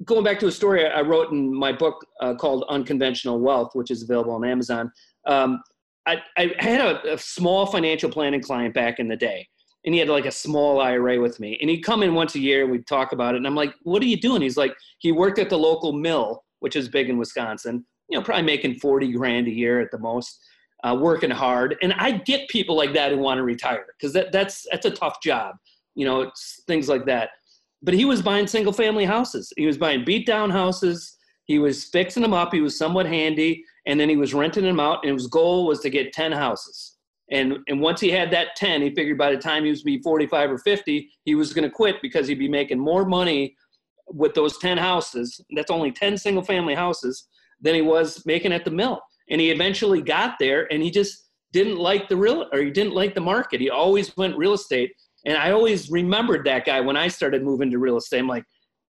going 0.06 0.24
back 0.24 0.40
to 0.40 0.48
a 0.48 0.52
story 0.52 0.88
I 0.88 1.02
wrote 1.02 1.32
in 1.32 1.54
my 1.54 1.72
book 1.72 2.06
uh, 2.22 2.36
called 2.36 2.66
Unconventional 2.70 3.40
Wealth, 3.40 3.72
which 3.74 3.92
is 3.92 4.04
available 4.04 4.34
on 4.34 4.46
Amazon. 4.46 4.92
Um, 5.26 5.62
I, 6.06 6.22
I, 6.38 6.54
had 6.60 6.82
a, 6.82 7.14
a 7.14 7.18
small 7.18 7.66
financial 7.66 8.10
planning 8.10 8.42
client 8.42 8.74
back 8.74 9.00
in 9.00 9.08
the 9.08 9.16
day 9.16 9.48
and 9.86 9.94
he 9.94 10.00
had 10.00 10.10
like 10.10 10.26
a 10.26 10.32
small 10.32 10.82
IRA 10.82 11.20
with 11.20 11.40
me. 11.40 11.58
And 11.62 11.70
he'd 11.70 11.82
come 11.82 12.04
in 12.04 12.14
once 12.14 12.36
a 12.36 12.40
year 12.40 12.64
and 12.64 12.72
we'd 12.72 12.88
talk 12.88 13.12
about 13.12 13.36
it. 13.36 13.38
And 13.38 13.48
I'm 13.48 13.56
like, 13.56 13.74
what 13.84 14.02
are 14.02 14.06
you 14.06 14.20
doing? 14.20 14.42
He's 14.42 14.58
like, 14.58 14.74
he 15.00 15.12
worked 15.12 15.40
at 15.40 15.50
the 15.50 15.58
local 15.58 15.94
mill, 15.94 16.44
which 16.60 16.76
is 16.76 16.90
big 16.90 17.10
in 17.10 17.18
Wisconsin 17.18 17.86
you 18.10 18.18
know, 18.18 18.24
probably 18.24 18.44
making 18.44 18.76
40 18.76 19.12
grand 19.14 19.48
a 19.48 19.52
year 19.52 19.80
at 19.80 19.92
the 19.92 19.98
most, 19.98 20.40
uh, 20.84 20.96
working 21.00 21.32
hard. 21.32 21.76
And 21.82 21.94
I 21.94 22.12
get 22.12 22.50
people 22.50 22.76
like 22.76 22.94
that 22.94 23.12
who 23.12 23.18
want 23.18 23.38
to 23.38 23.44
retire 23.44 23.86
because 23.98 24.14
that, 24.14 24.32
that's, 24.32 24.66
that's 24.72 24.86
a 24.86 24.92
tough 24.92 25.22
job, 25.22 25.56
you 25.96 26.06
know, 26.06 26.22
it's 26.22 26.62
things 26.68 26.90
like 26.90 27.06
that. 27.06 27.30
But 27.82 27.94
he 27.94 28.06
was 28.06 28.22
buying 28.22 28.48
single 28.48 28.74
family 28.74 29.06
houses. 29.06 29.52
He 29.58 29.66
was 29.66 29.78
buying 29.78 30.06
beat 30.06 30.26
down 30.26 30.50
houses. 30.50 31.18
He 31.46 31.60
was 31.60 31.86
fixing 31.86 32.24
them 32.24 32.34
up. 32.34 32.54
He 32.54 32.62
was 32.62 32.78
somewhat 32.78 33.06
handy. 33.06 33.64
And 33.86 34.00
then 34.00 34.08
he 34.08 34.16
was 34.16 34.34
renting 34.34 34.64
them 34.64 34.80
out. 34.80 35.04
And 35.04 35.14
his 35.14 35.28
goal 35.28 35.68
was 35.68 35.82
to 35.82 35.90
get 35.90 36.14
10 36.14 36.32
houses. 36.32 36.96
And, 37.32 37.58
and 37.68 37.82
once 37.82 38.00
he 38.00 38.10
had 38.10 38.32
that 38.32 38.56
10, 38.56 38.82
he 38.82 38.96
figured 38.96 39.18
by 39.18 39.32
the 39.32 39.38
time 39.38 39.64
he 39.64 39.70
was 39.70 39.84
be 39.84 40.02
45 40.02 40.52
or 40.52 40.58
50, 40.60 41.10
he 41.26 41.36
was 41.36 41.54
going 41.54 41.68
to 41.68 41.70
quit 41.70 41.98
because 42.02 42.28
he'd 42.28 42.40
be 42.40 42.50
making 42.50 42.80
more 42.80 43.06
money 43.06 43.56
with 44.08 44.34
those 44.34 44.58
10 44.60 44.78
houses. 44.78 45.42
That's 45.56 45.72
only 45.72 45.92
10 45.92 46.18
single 46.18 46.44
family 46.44 46.76
houses 46.76 47.28
than 47.64 47.74
he 47.74 47.82
was 47.82 48.24
making 48.26 48.54
at 48.54 48.66
the 48.66 48.72
mill. 48.72 49.02
And 49.30 49.42
he 49.42 49.50
eventually 49.50 50.02
got 50.02 50.36
there 50.40 50.72
and 50.72 50.84
he 50.84 50.92
just 50.92 51.30
didn't 51.54 51.78
like 51.78 52.10
the 52.10 52.18
real 52.18 52.48
or 52.52 52.60
he 52.60 52.70
didn't 52.70 52.94
like 52.94 53.16
the 53.16 53.22
market. 53.22 53.62
He 53.62 53.70
always 53.70 54.16
went 54.16 54.38
real 54.38 54.54
estate. 54.54 54.94
And 55.26 55.38
I 55.38 55.52
always 55.52 55.90
remembered 55.90 56.46
that 56.46 56.66
guy 56.66 56.82
when 56.82 56.98
I 56.98 57.08
started 57.08 57.44
moving 57.44 57.72
to 57.72 57.80
real 57.80 57.98
estate. 57.98 58.20
I'm 58.20 58.28
like, 58.28 58.44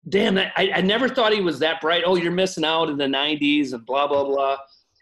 damn, 0.09 0.37
I, 0.37 0.71
I 0.75 0.81
never 0.81 1.07
thought 1.07 1.33
he 1.33 1.41
was 1.41 1.59
that 1.59 1.79
bright. 1.79 2.03
Oh, 2.05 2.15
you're 2.15 2.31
missing 2.31 2.65
out 2.65 2.89
in 2.89 2.97
the 2.97 3.05
90s 3.05 3.73
and 3.73 3.85
blah, 3.85 4.07
blah, 4.07 4.23
blah. 4.23 4.57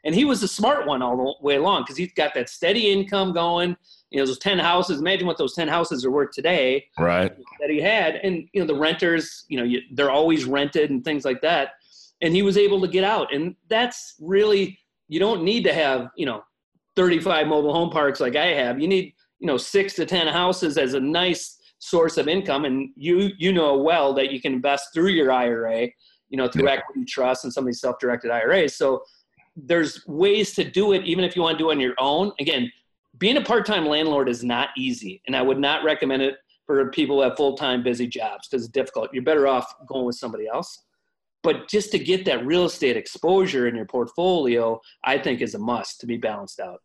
And 0.05 0.13
he 0.13 0.25
was 0.25 0.41
the 0.41 0.47
smart 0.49 0.85
one 0.85 1.01
all 1.01 1.15
the 1.15 1.45
way 1.45 1.55
along 1.55 1.83
because 1.83 1.95
he's 1.95 2.11
got 2.13 2.33
that 2.33 2.49
steady 2.49 2.91
income 2.91 3.31
going. 3.31 3.77
You 4.09 4.19
know, 4.19 4.25
those 4.25 4.37
10 4.39 4.59
houses, 4.59 4.99
imagine 4.99 5.25
what 5.25 5.37
those 5.37 5.53
10 5.53 5.69
houses 5.69 6.03
are 6.05 6.11
worth 6.11 6.31
today. 6.31 6.85
Right. 6.99 7.33
That 7.61 7.69
he 7.69 7.79
had. 7.79 8.15
And, 8.15 8.47
you 8.51 8.59
know, 8.59 8.67
the 8.67 8.75
renters, 8.75 9.45
you 9.47 9.57
know, 9.57 9.63
you, 9.63 9.79
they're 9.93 10.11
always 10.11 10.43
rented 10.43 10.89
and 10.89 11.03
things 11.05 11.23
like 11.23 11.41
that 11.41 11.69
and 12.23 12.33
he 12.33 12.41
was 12.41 12.57
able 12.57 12.81
to 12.81 12.87
get 12.87 13.03
out 13.03 13.31
and 13.33 13.55
that's 13.69 14.15
really 14.19 14.79
you 15.07 15.19
don't 15.19 15.43
need 15.43 15.63
to 15.63 15.73
have 15.73 16.09
you 16.17 16.25
know 16.25 16.41
35 16.95 17.47
mobile 17.47 17.73
home 17.73 17.89
parks 17.89 18.19
like 18.19 18.35
I 18.35 18.47
have. 18.47 18.79
You 18.79 18.87
need, 18.87 19.13
you 19.39 19.47
know, 19.47 19.57
six 19.57 19.93
to 19.95 20.05
10 20.05 20.27
houses 20.27 20.77
as 20.77 20.93
a 20.93 20.99
nice 20.99 21.57
source 21.79 22.17
of 22.17 22.27
income. 22.27 22.65
And 22.65 22.89
you, 22.95 23.31
you 23.37 23.51
know 23.51 23.77
well 23.77 24.13
that 24.13 24.31
you 24.31 24.41
can 24.41 24.53
invest 24.53 24.89
through 24.93 25.09
your 25.09 25.31
IRA, 25.31 25.89
you 26.29 26.37
know, 26.37 26.47
through 26.47 26.65
yeah. 26.65 26.75
equity 26.75 27.05
trust 27.05 27.43
and 27.43 27.53
some 27.53 27.63
of 27.63 27.67
these 27.67 27.81
self-directed 27.81 28.31
IRAs. 28.31 28.75
So 28.75 29.03
there's 29.55 30.05
ways 30.07 30.53
to 30.55 30.63
do 30.63 30.93
it, 30.93 31.03
even 31.05 31.23
if 31.23 31.35
you 31.35 31.41
want 31.41 31.57
to 31.57 31.63
do 31.63 31.69
it 31.69 31.73
on 31.73 31.79
your 31.79 31.95
own. 31.99 32.31
Again, 32.39 32.71
being 33.17 33.37
a 33.37 33.41
part-time 33.41 33.85
landlord 33.85 34.29
is 34.29 34.43
not 34.43 34.69
easy. 34.77 35.21
And 35.27 35.35
I 35.35 35.41
would 35.41 35.59
not 35.59 35.83
recommend 35.83 36.21
it 36.21 36.35
for 36.65 36.89
people 36.91 37.17
who 37.17 37.23
have 37.23 37.35
full-time 37.35 37.83
busy 37.83 38.07
jobs 38.07 38.47
because 38.47 38.63
it's 38.63 38.71
difficult. 38.71 39.09
You're 39.13 39.23
better 39.23 39.47
off 39.47 39.71
going 39.87 40.05
with 40.05 40.15
somebody 40.15 40.47
else. 40.47 40.83
But 41.43 41.67
just 41.67 41.91
to 41.91 41.99
get 41.99 42.25
that 42.25 42.45
real 42.45 42.65
estate 42.65 42.97
exposure 42.97 43.67
in 43.67 43.75
your 43.75 43.85
portfolio, 43.85 44.79
I 45.03 45.17
think 45.17 45.41
is 45.41 45.55
a 45.55 45.59
must 45.59 45.99
to 45.99 46.07
be 46.07 46.17
balanced 46.17 46.59
out. 46.59 46.81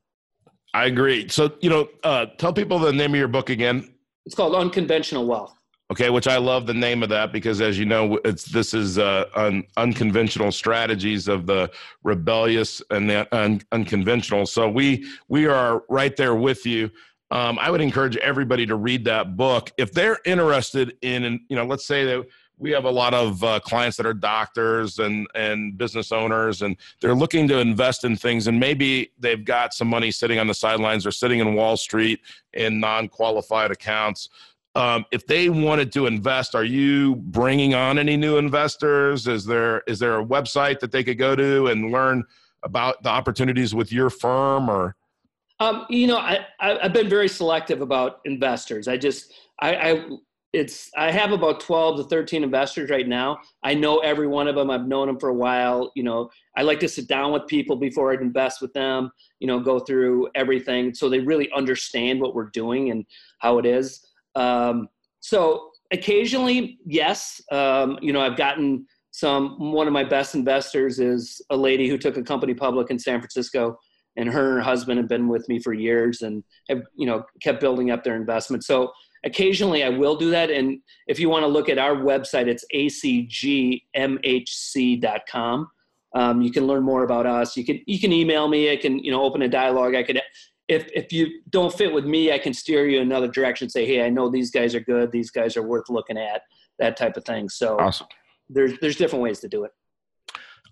I 0.74 0.86
agree. 0.86 1.28
So, 1.28 1.52
you 1.60 1.70
know, 1.70 1.88
uh, 2.04 2.26
tell 2.38 2.52
people 2.52 2.78
the 2.78 2.92
name 2.92 3.12
of 3.12 3.18
your 3.18 3.28
book 3.28 3.50
again. 3.50 3.94
It's 4.26 4.34
called 4.34 4.54
Unconventional 4.54 5.26
Wealth. 5.26 5.54
Okay, 5.90 6.10
which 6.10 6.28
I 6.28 6.36
love 6.36 6.66
the 6.66 6.74
name 6.74 7.02
of 7.02 7.08
that 7.08 7.32
because, 7.32 7.62
as 7.62 7.78
you 7.78 7.86
know, 7.86 8.18
it's 8.22 8.44
this 8.44 8.74
is 8.74 8.98
uh, 8.98 9.24
un, 9.34 9.64
unconventional 9.78 10.52
strategies 10.52 11.28
of 11.28 11.46
the 11.46 11.70
rebellious 12.04 12.82
and 12.90 13.08
the 13.08 13.26
un, 13.34 13.62
unconventional. 13.72 14.44
So 14.44 14.68
we 14.68 15.06
we 15.28 15.46
are 15.46 15.84
right 15.88 16.14
there 16.14 16.34
with 16.34 16.66
you. 16.66 16.90
Um, 17.30 17.58
I 17.58 17.70
would 17.70 17.80
encourage 17.80 18.18
everybody 18.18 18.66
to 18.66 18.76
read 18.76 19.04
that 19.06 19.36
book 19.36 19.70
if 19.78 19.92
they're 19.92 20.18
interested 20.26 20.96
in, 21.00 21.40
you 21.48 21.56
know, 21.56 21.64
let's 21.64 21.86
say 21.86 22.04
that 22.04 22.26
we 22.58 22.70
have 22.72 22.84
a 22.84 22.90
lot 22.90 23.14
of 23.14 23.42
uh, 23.44 23.60
clients 23.60 23.96
that 23.96 24.06
are 24.06 24.14
doctors 24.14 24.98
and 24.98 25.26
and 25.34 25.78
business 25.78 26.12
owners 26.12 26.62
and 26.62 26.76
they're 27.00 27.14
looking 27.14 27.48
to 27.48 27.58
invest 27.58 28.04
in 28.04 28.16
things 28.16 28.46
and 28.46 28.58
maybe 28.58 29.12
they've 29.18 29.44
got 29.44 29.72
some 29.72 29.88
money 29.88 30.10
sitting 30.10 30.38
on 30.38 30.46
the 30.46 30.54
sidelines 30.54 31.06
or 31.06 31.10
sitting 31.10 31.40
in 31.40 31.54
wall 31.54 31.76
street 31.76 32.20
in 32.52 32.80
non-qualified 32.80 33.70
accounts. 33.70 34.28
Um, 34.74 35.06
if 35.10 35.26
they 35.26 35.48
wanted 35.48 35.92
to 35.92 36.06
invest 36.06 36.54
are 36.54 36.64
you 36.64 37.16
bringing 37.16 37.74
on 37.74 37.98
any 37.98 38.16
new 38.16 38.36
investors? 38.36 39.26
Is 39.26 39.44
there 39.44 39.82
is 39.86 39.98
there 39.98 40.18
a 40.18 40.24
website 40.24 40.80
that 40.80 40.92
they 40.92 41.04
could 41.04 41.18
go 41.18 41.34
to 41.36 41.68
and 41.68 41.90
learn 41.92 42.24
about 42.62 43.02
the 43.02 43.08
opportunities 43.08 43.74
with 43.74 43.92
your 43.92 44.10
firm 44.10 44.68
or? 44.68 44.96
Um, 45.60 45.86
you 45.88 46.06
know 46.06 46.18
I, 46.18 46.46
I 46.60 46.78
have 46.82 46.92
been 46.92 47.08
very 47.08 47.28
selective 47.28 47.80
about 47.80 48.20
investors. 48.24 48.88
I 48.88 48.96
just 48.96 49.32
I, 49.60 49.74
I 49.74 50.08
it's 50.52 50.90
I 50.96 51.10
have 51.10 51.32
about 51.32 51.60
12 51.60 51.98
to 51.98 52.04
13 52.04 52.42
investors 52.42 52.90
right 52.90 53.06
now. 53.06 53.38
I 53.62 53.74
know 53.74 53.98
every 53.98 54.26
one 54.26 54.48
of 54.48 54.54
them. 54.54 54.70
I've 54.70 54.86
known 54.86 55.06
them 55.06 55.18
for 55.18 55.28
a 55.28 55.34
while. 55.34 55.92
You 55.94 56.04
know, 56.04 56.30
I 56.56 56.62
like 56.62 56.80
to 56.80 56.88
sit 56.88 57.06
down 57.06 57.32
with 57.32 57.46
people 57.46 57.76
before 57.76 58.12
I 58.12 58.14
invest 58.14 58.62
with 58.62 58.72
them, 58.72 59.10
you 59.40 59.46
know, 59.46 59.60
go 59.60 59.78
through 59.78 60.28
everything 60.34 60.94
so 60.94 61.08
they 61.08 61.20
really 61.20 61.50
understand 61.54 62.20
what 62.20 62.34
we're 62.34 62.50
doing 62.50 62.90
and 62.90 63.04
how 63.40 63.58
it 63.58 63.66
is. 63.66 64.06
Um, 64.36 64.88
so 65.20 65.70
occasionally, 65.92 66.78
yes, 66.86 67.42
um, 67.52 67.98
you 68.00 68.12
know, 68.12 68.20
I've 68.20 68.36
gotten 68.36 68.86
some 69.10 69.72
one 69.72 69.86
of 69.86 69.92
my 69.92 70.04
best 70.04 70.34
investors 70.34 70.98
is 70.98 71.42
a 71.50 71.56
lady 71.56 71.88
who 71.88 71.98
took 71.98 72.16
a 72.16 72.22
company 72.22 72.54
public 72.54 72.90
in 72.90 72.98
San 72.98 73.20
Francisco 73.20 73.76
and 74.16 74.28
her 74.28 74.48
and 74.48 74.58
her 74.58 74.60
husband 74.60 74.98
have 74.98 75.08
been 75.08 75.28
with 75.28 75.48
me 75.48 75.60
for 75.60 75.72
years 75.72 76.22
and 76.22 76.42
have, 76.68 76.82
you 76.94 77.06
know, 77.06 77.22
kept 77.42 77.60
building 77.60 77.90
up 77.90 78.02
their 78.02 78.16
investment. 78.16 78.64
So 78.64 78.90
occasionally 79.24 79.84
I 79.84 79.88
will 79.88 80.16
do 80.16 80.30
that. 80.30 80.50
And 80.50 80.80
if 81.06 81.18
you 81.20 81.28
want 81.28 81.42
to 81.42 81.48
look 81.48 81.68
at 81.68 81.78
our 81.78 81.96
website, 81.96 82.46
it's 82.46 82.64
acgmhc.com. 82.74 83.82
Um, 86.14 86.40
you 86.40 86.50
can 86.50 86.66
learn 86.66 86.82
more 86.82 87.04
about 87.04 87.26
us. 87.26 87.56
You 87.56 87.64
can 87.64 87.80
you 87.86 88.00
can 88.00 88.12
email 88.12 88.48
me. 88.48 88.72
I 88.72 88.76
can 88.76 88.98
you 88.98 89.10
know 89.10 89.22
open 89.22 89.42
a 89.42 89.48
dialogue. 89.48 89.94
I 89.94 90.02
could 90.02 90.20
if 90.68 90.88
if 90.94 91.12
you 91.12 91.42
don't 91.50 91.72
fit 91.72 91.92
with 91.92 92.04
me, 92.04 92.32
I 92.32 92.38
can 92.38 92.54
steer 92.54 92.88
you 92.88 93.00
another 93.00 93.28
direction. 93.28 93.68
Say, 93.68 93.86
hey, 93.86 94.04
I 94.04 94.08
know 94.08 94.28
these 94.30 94.50
guys 94.50 94.74
are 94.74 94.80
good. 94.80 95.12
These 95.12 95.30
guys 95.30 95.56
are 95.56 95.62
worth 95.62 95.88
looking 95.88 96.18
at. 96.18 96.42
That 96.78 96.96
type 96.96 97.16
of 97.16 97.24
thing. 97.24 97.48
So 97.48 97.78
awesome. 97.78 98.06
there's 98.48 98.78
there's 98.80 98.96
different 98.96 99.22
ways 99.22 99.40
to 99.40 99.48
do 99.48 99.64
it. 99.64 99.72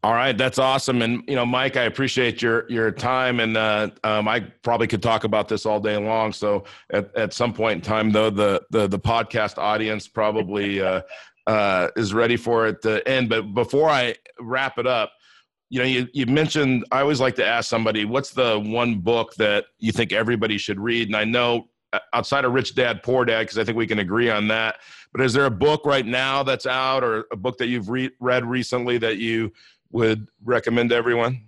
All 0.03 0.13
right, 0.13 0.37
that's 0.37 0.59
awesome. 0.59 1.03
And 1.03 1.23
you 1.27 1.35
know, 1.35 1.47
Mike, 1.47 1.77
I 1.77 1.83
appreciate 1.85 2.43
your 2.43 2.71
your 2.71 2.91
time, 2.91 3.41
and 3.41 3.57
uh, 3.57 3.91
um, 4.05 4.29
I 4.29 4.41
probably 4.63 4.87
could 4.87 5.03
talk 5.03 5.25
about 5.25 5.49
this 5.49 5.67
all 5.67 5.81
day 5.81 5.97
long. 5.97 6.33
So 6.33 6.65
at, 6.93 7.15
at 7.17 7.33
some 7.33 7.53
point 7.53 7.77
in 7.77 7.81
time, 7.81 8.11
though, 8.11 8.31
the 8.31 8.63
the, 8.71 8.87
the 8.87 8.99
podcast 8.99 9.59
audience 9.59 10.07
probably 10.07 10.81
uh, 10.83 11.03
uh, 11.47 11.89
is 11.97 12.13
ready 12.13 12.37
for 12.37 12.67
it 12.67 12.83
to 12.83 13.07
end. 13.09 13.29
But 13.29 13.55
before 13.55 13.89
I 13.89 14.15
wrap 14.39 14.79
it 14.79 14.87
up, 14.87 15.13
you 15.71 15.81
know, 15.81 15.87
you, 15.87 16.09
you 16.13 16.27
mentioned 16.27 16.85
I 16.93 17.01
always 17.01 17.21
like 17.21 17.35
to 17.37 17.47
ask 17.47 17.69
somebody, 17.69 18.05
what's 18.05 18.31
the 18.31 18.59
one 18.61 19.01
book 19.01 19.35
that 19.37 19.67
you 19.79 19.93
think 19.93 20.13
everybody 20.13 20.59
should 20.59 20.79
read? 20.79 21.09
And 21.09 21.17
I 21.17 21.25
know 21.25 21.69
uh, 21.93 21.99
outside 22.13 22.45
of 22.45 22.53
Rich 22.53 22.75
Dad 22.75 23.03
Poor 23.03 23.25
Dad, 23.25 23.43
because 23.43 23.59
I 23.59 23.65
think 23.65 23.77
we 23.77 23.87
can 23.87 23.99
agree 23.99 24.31
on 24.31 24.49
that. 24.49 24.77
But 25.13 25.25
is 25.25 25.33
there 25.33 25.47
a 25.47 25.51
book 25.51 25.87
right 25.87 26.05
now 26.07 26.43
that's 26.43 26.67
out, 26.67 27.03
or 27.03 27.27
a 27.33 27.37
book 27.37 27.59
that 27.59 27.67
you've 27.67 27.89
re- 27.89 28.11
read 28.21 28.45
recently 28.45 28.99
that 28.99 29.19
you 29.19 29.53
would 29.91 30.27
recommend 30.45 30.91
to 30.91 30.97
everyone? 30.97 31.43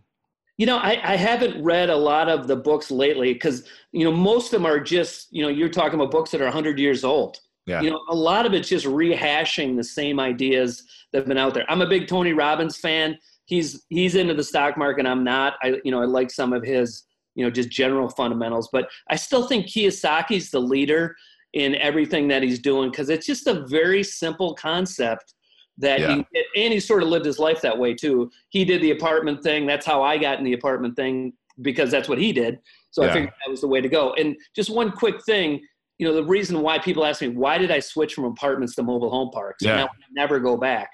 You 0.57 0.67
know, 0.67 0.79
I, 0.79 1.13
I 1.13 1.17
haven't 1.17 1.63
read 1.63 1.89
a 1.89 1.97
lot 1.97 2.29
of 2.29 2.49
the 2.49 2.57
books 2.57 2.91
lately 2.91 3.33
because, 3.33 3.69
you 3.93 4.05
know, 4.05 4.11
most 4.11 4.47
of 4.47 4.51
them 4.61 4.67
are 4.67 4.81
just, 4.81 5.29
you 5.31 5.43
know, 5.43 5.49
you're 5.49 5.69
talking 5.69 5.95
about 5.95 6.11
books 6.11 6.33
that 6.33 6.41
are 6.41 6.45
100 6.45 6.79
years 6.79 7.05
old. 7.05 7.39
Yeah. 7.67 7.81
You 7.83 7.91
know, 7.91 8.01
a 8.09 8.15
lot 8.15 8.47
of 8.47 8.55
it's 8.55 8.69
just 8.69 8.87
rehashing 8.87 9.77
the 9.77 9.85
same 9.85 10.19
ideas 10.19 10.83
that 11.13 11.19
have 11.19 11.29
been 11.29 11.39
out 11.39 11.55
there. 11.55 11.67
I'm 11.69 11.83
a 11.83 11.87
big 11.87 12.09
Tony 12.09 12.33
Robbins 12.33 12.79
fan. 12.79 13.19
He's 13.45 13.85
he's 13.89 14.15
into 14.15 14.35
the 14.35 14.43
stock 14.43 14.77
market. 14.77 15.07
I'm 15.07 15.23
not. 15.23 15.55
I 15.63 15.81
you 15.85 15.91
know 15.91 16.01
I 16.01 16.07
like 16.07 16.31
some 16.31 16.53
of 16.53 16.63
his 16.63 17.05
you 17.35 17.45
know 17.45 17.51
just 17.51 17.71
general 17.71 18.09
fundamentals, 18.09 18.69
but 18.73 18.89
I 19.11 19.17
still 19.17 19.47
think 19.47 19.67
Kiyosaki's 19.67 20.51
the 20.51 20.61
leader 20.61 21.15
in 21.53 21.75
everything 21.77 22.29
that 22.29 22.43
he's 22.43 22.59
doing 22.59 22.91
because 22.91 23.11
it's 23.11 23.27
just 23.27 23.47
a 23.47 23.67
very 23.67 24.03
simple 24.03 24.55
concept 24.55 25.35
that 25.79 26.01
yeah. 26.01 26.23
and 26.57 26.73
he 26.73 26.81
sort 26.81 27.03
of 27.03 27.09
lived 27.09 27.25
his 27.25 27.39
life 27.39 27.61
that 27.63 27.79
way 27.79 27.95
too. 27.95 28.31
He 28.51 28.65
did 28.65 28.83
the 28.83 28.91
apartment 28.91 29.43
thing. 29.43 29.67
That's 29.67 29.87
how 29.87 30.03
I 30.03 30.19
got 30.19 30.39
in 30.39 30.45
the 30.45 30.53
apartment 30.53 30.97
thing 30.97 31.33
because 31.63 31.91
that's 31.91 32.09
what 32.09 32.19
he 32.19 32.33
did. 32.33 32.59
So 32.91 33.03
yeah. 33.03 33.11
I 33.11 33.13
figured 33.13 33.33
that 33.45 33.51
was 33.51 33.61
the 33.61 33.69
way 33.69 33.81
to 33.81 33.89
go. 33.89 34.13
And 34.15 34.37
just 34.55 34.71
one 34.71 34.91
quick 34.91 35.25
thing, 35.25 35.61
you 35.99 36.07
know, 36.07 36.15
the 36.15 36.25
reason 36.25 36.61
why 36.61 36.79
people 36.79 37.05
ask 37.05 37.21
me 37.21 37.29
why 37.29 37.59
did 37.59 37.71
I 37.71 37.81
switch 37.81 38.15
from 38.15 38.25
apartments 38.25 38.75
to 38.77 38.83
mobile 38.83 39.11
home 39.11 39.31
parks? 39.31 39.65
Yeah. 39.65 39.81
And 39.81 39.83
I 39.83 39.89
never 40.13 40.41
go 40.41 40.57
back. 40.57 40.91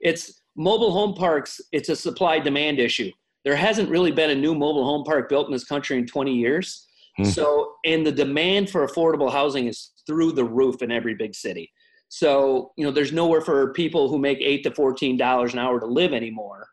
It's 0.00 0.42
mobile 0.56 0.92
home 0.92 1.14
parks. 1.14 1.60
It's 1.72 1.88
a 1.88 1.96
supply 1.96 2.38
demand 2.38 2.78
issue. 2.78 3.10
There 3.44 3.56
hasn't 3.56 3.88
really 3.88 4.12
been 4.12 4.30
a 4.30 4.34
new 4.34 4.54
mobile 4.54 4.84
home 4.84 5.04
park 5.04 5.28
built 5.28 5.46
in 5.46 5.52
this 5.52 5.64
country 5.64 5.98
in 5.98 6.06
20 6.06 6.34
years. 6.34 6.86
Hmm. 7.16 7.24
So, 7.24 7.72
and 7.84 8.06
the 8.06 8.12
demand 8.12 8.70
for 8.70 8.86
affordable 8.86 9.32
housing 9.32 9.66
is 9.66 9.90
through 10.06 10.32
the 10.32 10.44
roof 10.44 10.82
in 10.82 10.92
every 10.92 11.14
big 11.14 11.34
city. 11.34 11.72
So, 12.08 12.72
you 12.76 12.84
know, 12.84 12.90
there's 12.90 13.12
nowhere 13.12 13.40
for 13.40 13.72
people 13.72 14.08
who 14.08 14.18
make 14.18 14.38
eight 14.40 14.62
to 14.64 14.70
fourteen 14.70 15.16
dollars 15.16 15.52
an 15.52 15.58
hour 15.58 15.78
to 15.80 15.86
live 15.86 16.12
anymore. 16.12 16.68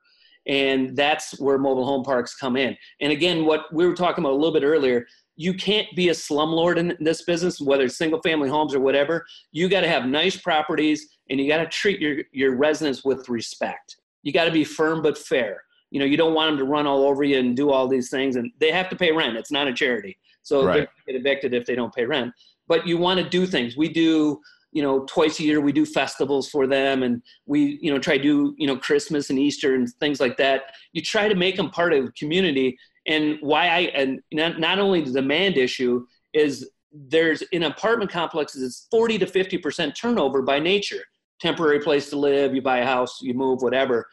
And 0.47 0.95
that's 0.95 1.39
where 1.39 1.57
mobile 1.57 1.85
home 1.85 2.03
parks 2.03 2.35
come 2.35 2.55
in. 2.55 2.77
And 3.01 3.11
again, 3.11 3.45
what 3.45 3.73
we 3.73 3.87
were 3.87 3.95
talking 3.95 4.23
about 4.23 4.33
a 4.33 4.35
little 4.35 4.53
bit 4.53 4.63
earlier, 4.63 5.07
you 5.35 5.55
can't 5.55 5.87
be 5.95 6.09
a 6.09 6.13
slumlord 6.13 6.77
in 6.77 6.95
this 6.99 7.23
business, 7.23 7.59
whether 7.59 7.85
it's 7.85 7.97
single 7.97 8.21
family 8.21 8.47
homes 8.47 8.75
or 8.75 8.79
whatever. 8.79 9.25
You 9.51 9.67
got 9.67 9.81
to 9.81 9.89
have 9.89 10.05
nice 10.05 10.37
properties 10.37 11.07
and 11.29 11.39
you 11.39 11.47
got 11.47 11.57
to 11.57 11.65
treat 11.65 11.99
your, 11.99 12.17
your 12.31 12.55
residents 12.55 13.03
with 13.03 13.27
respect. 13.27 13.97
You 14.21 14.31
got 14.31 14.45
to 14.45 14.51
be 14.51 14.63
firm 14.63 15.01
but 15.01 15.17
fair. 15.17 15.63
You 15.89 15.99
know, 15.99 16.05
you 16.05 16.17
don't 16.17 16.33
want 16.33 16.51
them 16.51 16.59
to 16.59 16.71
run 16.71 16.85
all 16.85 17.03
over 17.03 17.23
you 17.23 17.39
and 17.39 17.55
do 17.55 17.71
all 17.71 17.87
these 17.87 18.09
things, 18.09 18.35
and 18.35 18.51
they 18.59 18.71
have 18.71 18.89
to 18.89 18.95
pay 18.95 19.11
rent. 19.11 19.37
It's 19.37 19.51
not 19.51 19.67
a 19.67 19.73
charity, 19.73 20.17
so 20.41 20.65
right. 20.65 20.89
they 21.05 21.13
get 21.13 21.19
evicted 21.19 21.53
if 21.53 21.65
they 21.65 21.75
don't 21.75 21.93
pay 21.93 22.05
rent. 22.05 22.33
But 22.67 22.85
you 22.85 22.97
want 22.97 23.19
to 23.19 23.29
do 23.29 23.45
things. 23.45 23.77
We 23.77 23.89
do 23.89 24.41
you 24.75 24.81
know 24.81 25.05
twice 25.05 25.39
a 25.39 25.43
year 25.43 25.61
we 25.61 25.71
do 25.71 25.85
festivals 25.85 26.49
for 26.49 26.67
them 26.67 27.01
and 27.01 27.23
we 27.45 27.79
you 27.81 27.91
know 27.91 27.97
try 27.97 28.17
to 28.17 28.21
do 28.23 28.53
you 28.57 28.67
know 28.67 28.77
christmas 28.77 29.29
and 29.29 29.39
easter 29.39 29.73
and 29.73 29.89
things 30.01 30.19
like 30.19 30.37
that. 30.37 30.73
You 30.91 31.01
try 31.01 31.27
to 31.29 31.33
make 31.33 31.55
them 31.55 31.71
part 31.71 31.93
of 31.93 32.05
the 32.05 32.11
community 32.11 32.77
and 33.07 33.37
why 33.39 33.69
i 33.69 33.79
and 33.95 34.19
not, 34.33 34.59
not 34.59 34.77
only 34.77 35.01
the 35.01 35.11
demand 35.11 35.57
issue 35.57 36.05
is 36.33 36.69
there's 36.91 37.41
in 37.53 37.63
apartment 37.63 38.11
complexes 38.11 38.61
it's 38.61 38.87
40 38.91 39.19
to 39.19 39.25
50 39.25 39.57
percent 39.57 39.95
turnover 39.95 40.41
by 40.41 40.59
nature. 40.59 41.03
Temporary 41.39 41.79
place 41.79 42.09
to 42.09 42.17
live 42.17 42.53
you 42.53 42.61
buy 42.61 42.79
a 42.79 42.85
house 42.85 43.21
you 43.21 43.33
move 43.33 43.61
whatever. 43.61 44.07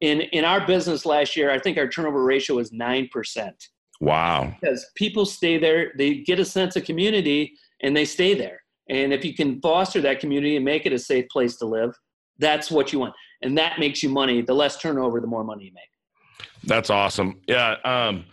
In 0.00 0.22
in 0.22 0.44
our 0.46 0.66
business 0.66 1.04
last 1.04 1.36
year 1.36 1.50
i 1.50 1.58
think 1.58 1.76
our 1.76 1.88
turnover 1.88 2.24
ratio 2.24 2.56
was 2.56 2.70
9% 2.70 3.52
wow. 4.00 4.54
Because 4.60 4.86
people 4.94 5.26
stay 5.26 5.58
there 5.58 5.92
they 5.98 6.16
get 6.16 6.38
a 6.38 6.44
sense 6.44 6.74
of 6.76 6.84
community 6.84 7.52
and 7.82 7.94
they 7.94 8.06
stay 8.06 8.32
there 8.34 8.60
and 8.88 9.12
if 9.12 9.24
you 9.24 9.34
can 9.34 9.60
foster 9.60 10.00
that 10.02 10.20
community 10.20 10.56
and 10.56 10.64
make 10.64 10.86
it 10.86 10.92
a 10.92 10.98
safe 10.98 11.28
place 11.28 11.56
to 11.56 11.66
live, 11.66 11.94
that's 12.38 12.70
what 12.70 12.92
you 12.92 12.98
want. 13.00 13.14
And 13.42 13.56
that 13.58 13.78
makes 13.78 14.02
you 14.02 14.08
money. 14.08 14.42
The 14.42 14.54
less 14.54 14.78
turnover, 14.78 15.20
the 15.20 15.26
more 15.26 15.44
money 15.44 15.64
you 15.64 15.72
make. 15.72 16.46
That's 16.64 16.90
awesome. 16.90 17.40
Yeah. 17.46 17.76
Um, 17.84 18.24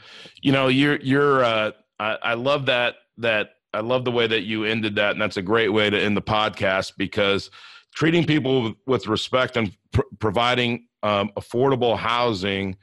you 0.41 0.51
know, 0.51 0.67
you're, 0.67 0.97
you're, 0.97 1.43
uh, 1.43 1.71
I, 1.99 2.17
I 2.23 2.33
love 2.35 2.65
that, 2.67 2.95
that 3.17 3.51
I 3.73 3.79
love 3.79 4.05
the 4.05 4.11
way 4.11 4.27
that 4.27 4.43
you 4.43 4.65
ended 4.65 4.95
that. 4.95 5.11
And 5.11 5.21
that's 5.21 5.37
a 5.37 5.41
great 5.41 5.69
way 5.69 5.89
to 5.89 5.99
end 5.99 6.15
the 6.15 6.21
podcast 6.21 6.93
because 6.97 7.49
treating 7.95 8.25
people 8.25 8.73
with 8.85 9.07
respect 9.07 9.57
and 9.57 9.75
pr- 9.91 10.01
providing 10.19 10.87
um, 11.03 11.31
affordable 11.37 11.97
housing 11.97 12.77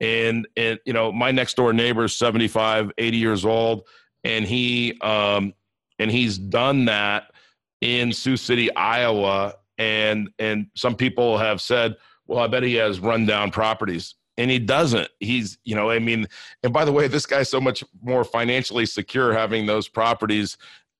and 0.00 0.48
and 0.56 0.78
you 0.84 0.92
know 0.92 1.12
my 1.12 1.30
next 1.30 1.54
door 1.54 1.72
neighbor 1.72 2.04
is 2.04 2.16
75 2.16 2.90
80 2.96 3.16
years 3.16 3.44
old 3.44 3.86
and 4.24 4.46
he 4.46 4.98
um 5.02 5.52
and 6.00 6.10
he's 6.10 6.38
done 6.38 6.86
that 6.86 7.30
in 7.80 8.12
sioux 8.12 8.36
city 8.36 8.74
iowa. 8.74 9.54
And 9.78 10.30
and 10.38 10.66
some 10.74 10.96
people 10.96 11.38
have 11.38 11.60
said 11.60 11.96
well 12.26 12.40
i 12.40 12.48
bet 12.48 12.62
he 12.62 12.74
has 12.74 12.98
rundown 12.98 13.50
properties. 13.50 14.16
And 14.36 14.50
he 14.50 14.58
doesn't. 14.58 15.08
He's 15.20 15.58
you 15.64 15.74
know 15.74 15.90
i 15.90 15.98
mean 15.98 16.26
and 16.62 16.72
by 16.72 16.84
the 16.84 16.92
way 16.92 17.06
this 17.06 17.26
guy's 17.26 17.48
so 17.48 17.60
much 17.60 17.84
more 18.02 18.24
financially 18.24 18.86
secure 18.86 19.32
having 19.32 19.66
those 19.66 19.86
properties 19.86 20.56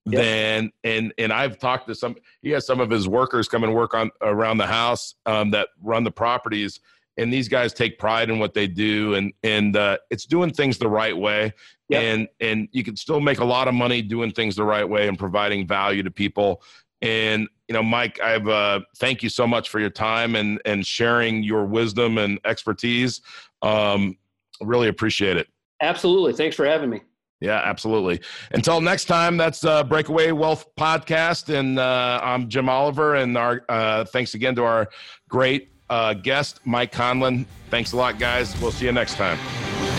yep. 0.07 0.22
than 0.22 0.72
and 0.84 1.12
and 1.18 1.32
i've 1.32 1.59
talked 1.59 1.88
to 1.88 1.94
some 1.94 2.16
he 2.42 2.51
has 2.51 2.66
some 2.66 2.80
of 2.80 2.90
his 2.90 3.09
workers 3.09 3.48
come 3.48 3.64
and 3.64 3.74
work 3.74 3.94
on 3.94 4.11
around 4.20 4.59
the 4.59 4.66
house 4.66 5.14
um, 5.26 5.51
that 5.51 5.68
run 5.82 6.05
the 6.05 6.11
properties 6.11 6.80
and 7.21 7.33
these 7.33 7.49
guys 7.49 7.73
take 7.75 7.99
pride 7.99 8.31
in 8.31 8.39
what 8.39 8.55
they 8.55 8.66
do 8.66 9.14
and 9.14 9.33
and 9.43 9.77
uh, 9.77 9.99
it's 10.11 10.25
doing 10.25 10.51
things 10.51 10.79
the 10.79 10.89
right 10.89 11.16
way 11.16 11.53
yep. 11.89 12.03
and 12.03 12.29
and 12.41 12.68
you 12.73 12.83
can 12.83 12.97
still 12.97 13.21
make 13.21 13.39
a 13.41 13.45
lot 13.45 13.68
of 13.68 13.75
money 13.75 14.03
doing 14.03 14.33
things 14.33 14.57
the 14.57 14.64
right 14.64 14.89
way 14.89 15.07
and 15.07 15.18
providing 15.18 15.66
value 15.66 16.03
to 16.03 16.11
people 16.11 16.62
and 17.03 17.47
you 17.68 17.75
know 17.75 17.83
mike 17.83 18.18
i've 18.23 18.49
uh, 18.49 18.81
thank 18.97 19.23
you 19.23 19.29
so 19.29 19.47
much 19.47 19.68
for 19.68 19.79
your 19.79 19.91
time 19.91 20.35
and 20.35 20.61
and 20.64 20.87
sharing 20.87 21.43
your 21.43 21.66
wisdom 21.66 22.18
and 22.18 22.41
expertise 22.45 23.21
um, 23.62 24.16
really 24.62 24.89
appreciate 24.89 25.37
it 25.37 25.47
absolutely 25.83 26.33
thanks 26.33 26.57
for 26.57 26.64
having 26.64 26.91
me 26.91 27.01
yeah, 27.43 27.62
absolutely. 27.64 28.21
Until 28.51 28.83
next 28.83 29.07
time, 29.07 29.39
that's 29.39 29.64
uh, 29.64 29.83
Breakaway 29.83 30.31
Wealth 30.31 30.66
Podcast. 30.79 31.49
And 31.49 31.79
uh, 31.79 32.21
I'm 32.23 32.51
Jim 32.51 32.68
Oliver. 32.68 33.14
And 33.14 33.35
our 33.39 33.62
uh, 33.66 34.05
thanks 34.05 34.35
again 34.35 34.55
to 34.57 34.64
our 34.64 34.91
great 35.31 35.71
uh, 35.91 36.14
guest, 36.14 36.61
Mike 36.64 36.93
Conlin. 36.93 37.45
Thanks 37.68 37.93
a 37.93 37.97
lot, 37.97 38.18
guys. 38.18 38.59
We'll 38.61 38.72
see 38.72 38.86
you 38.86 38.93
next 38.93 39.16
time. 39.16 39.38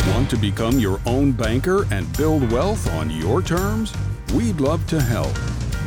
Want 0.07 0.29
to 0.31 0.37
become 0.37 0.79
your 0.79 0.99
own 1.05 1.31
banker 1.31 1.85
and 1.93 2.17
build 2.17 2.49
wealth 2.51 2.89
on 2.93 3.11
your 3.11 3.41
terms? 3.41 3.93
We'd 4.33 4.59
love 4.59 4.85
to 4.87 4.99
help. 4.99 5.33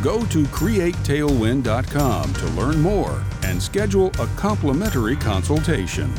Go 0.03 0.25
to 0.27 0.45
createtailwind.com 0.45 2.35
to 2.35 2.47
learn 2.49 2.81
more 2.81 3.25
and 3.45 3.63
schedule 3.63 4.09
a 4.21 4.27
complimentary 4.37 5.17
consultation. 5.17 6.13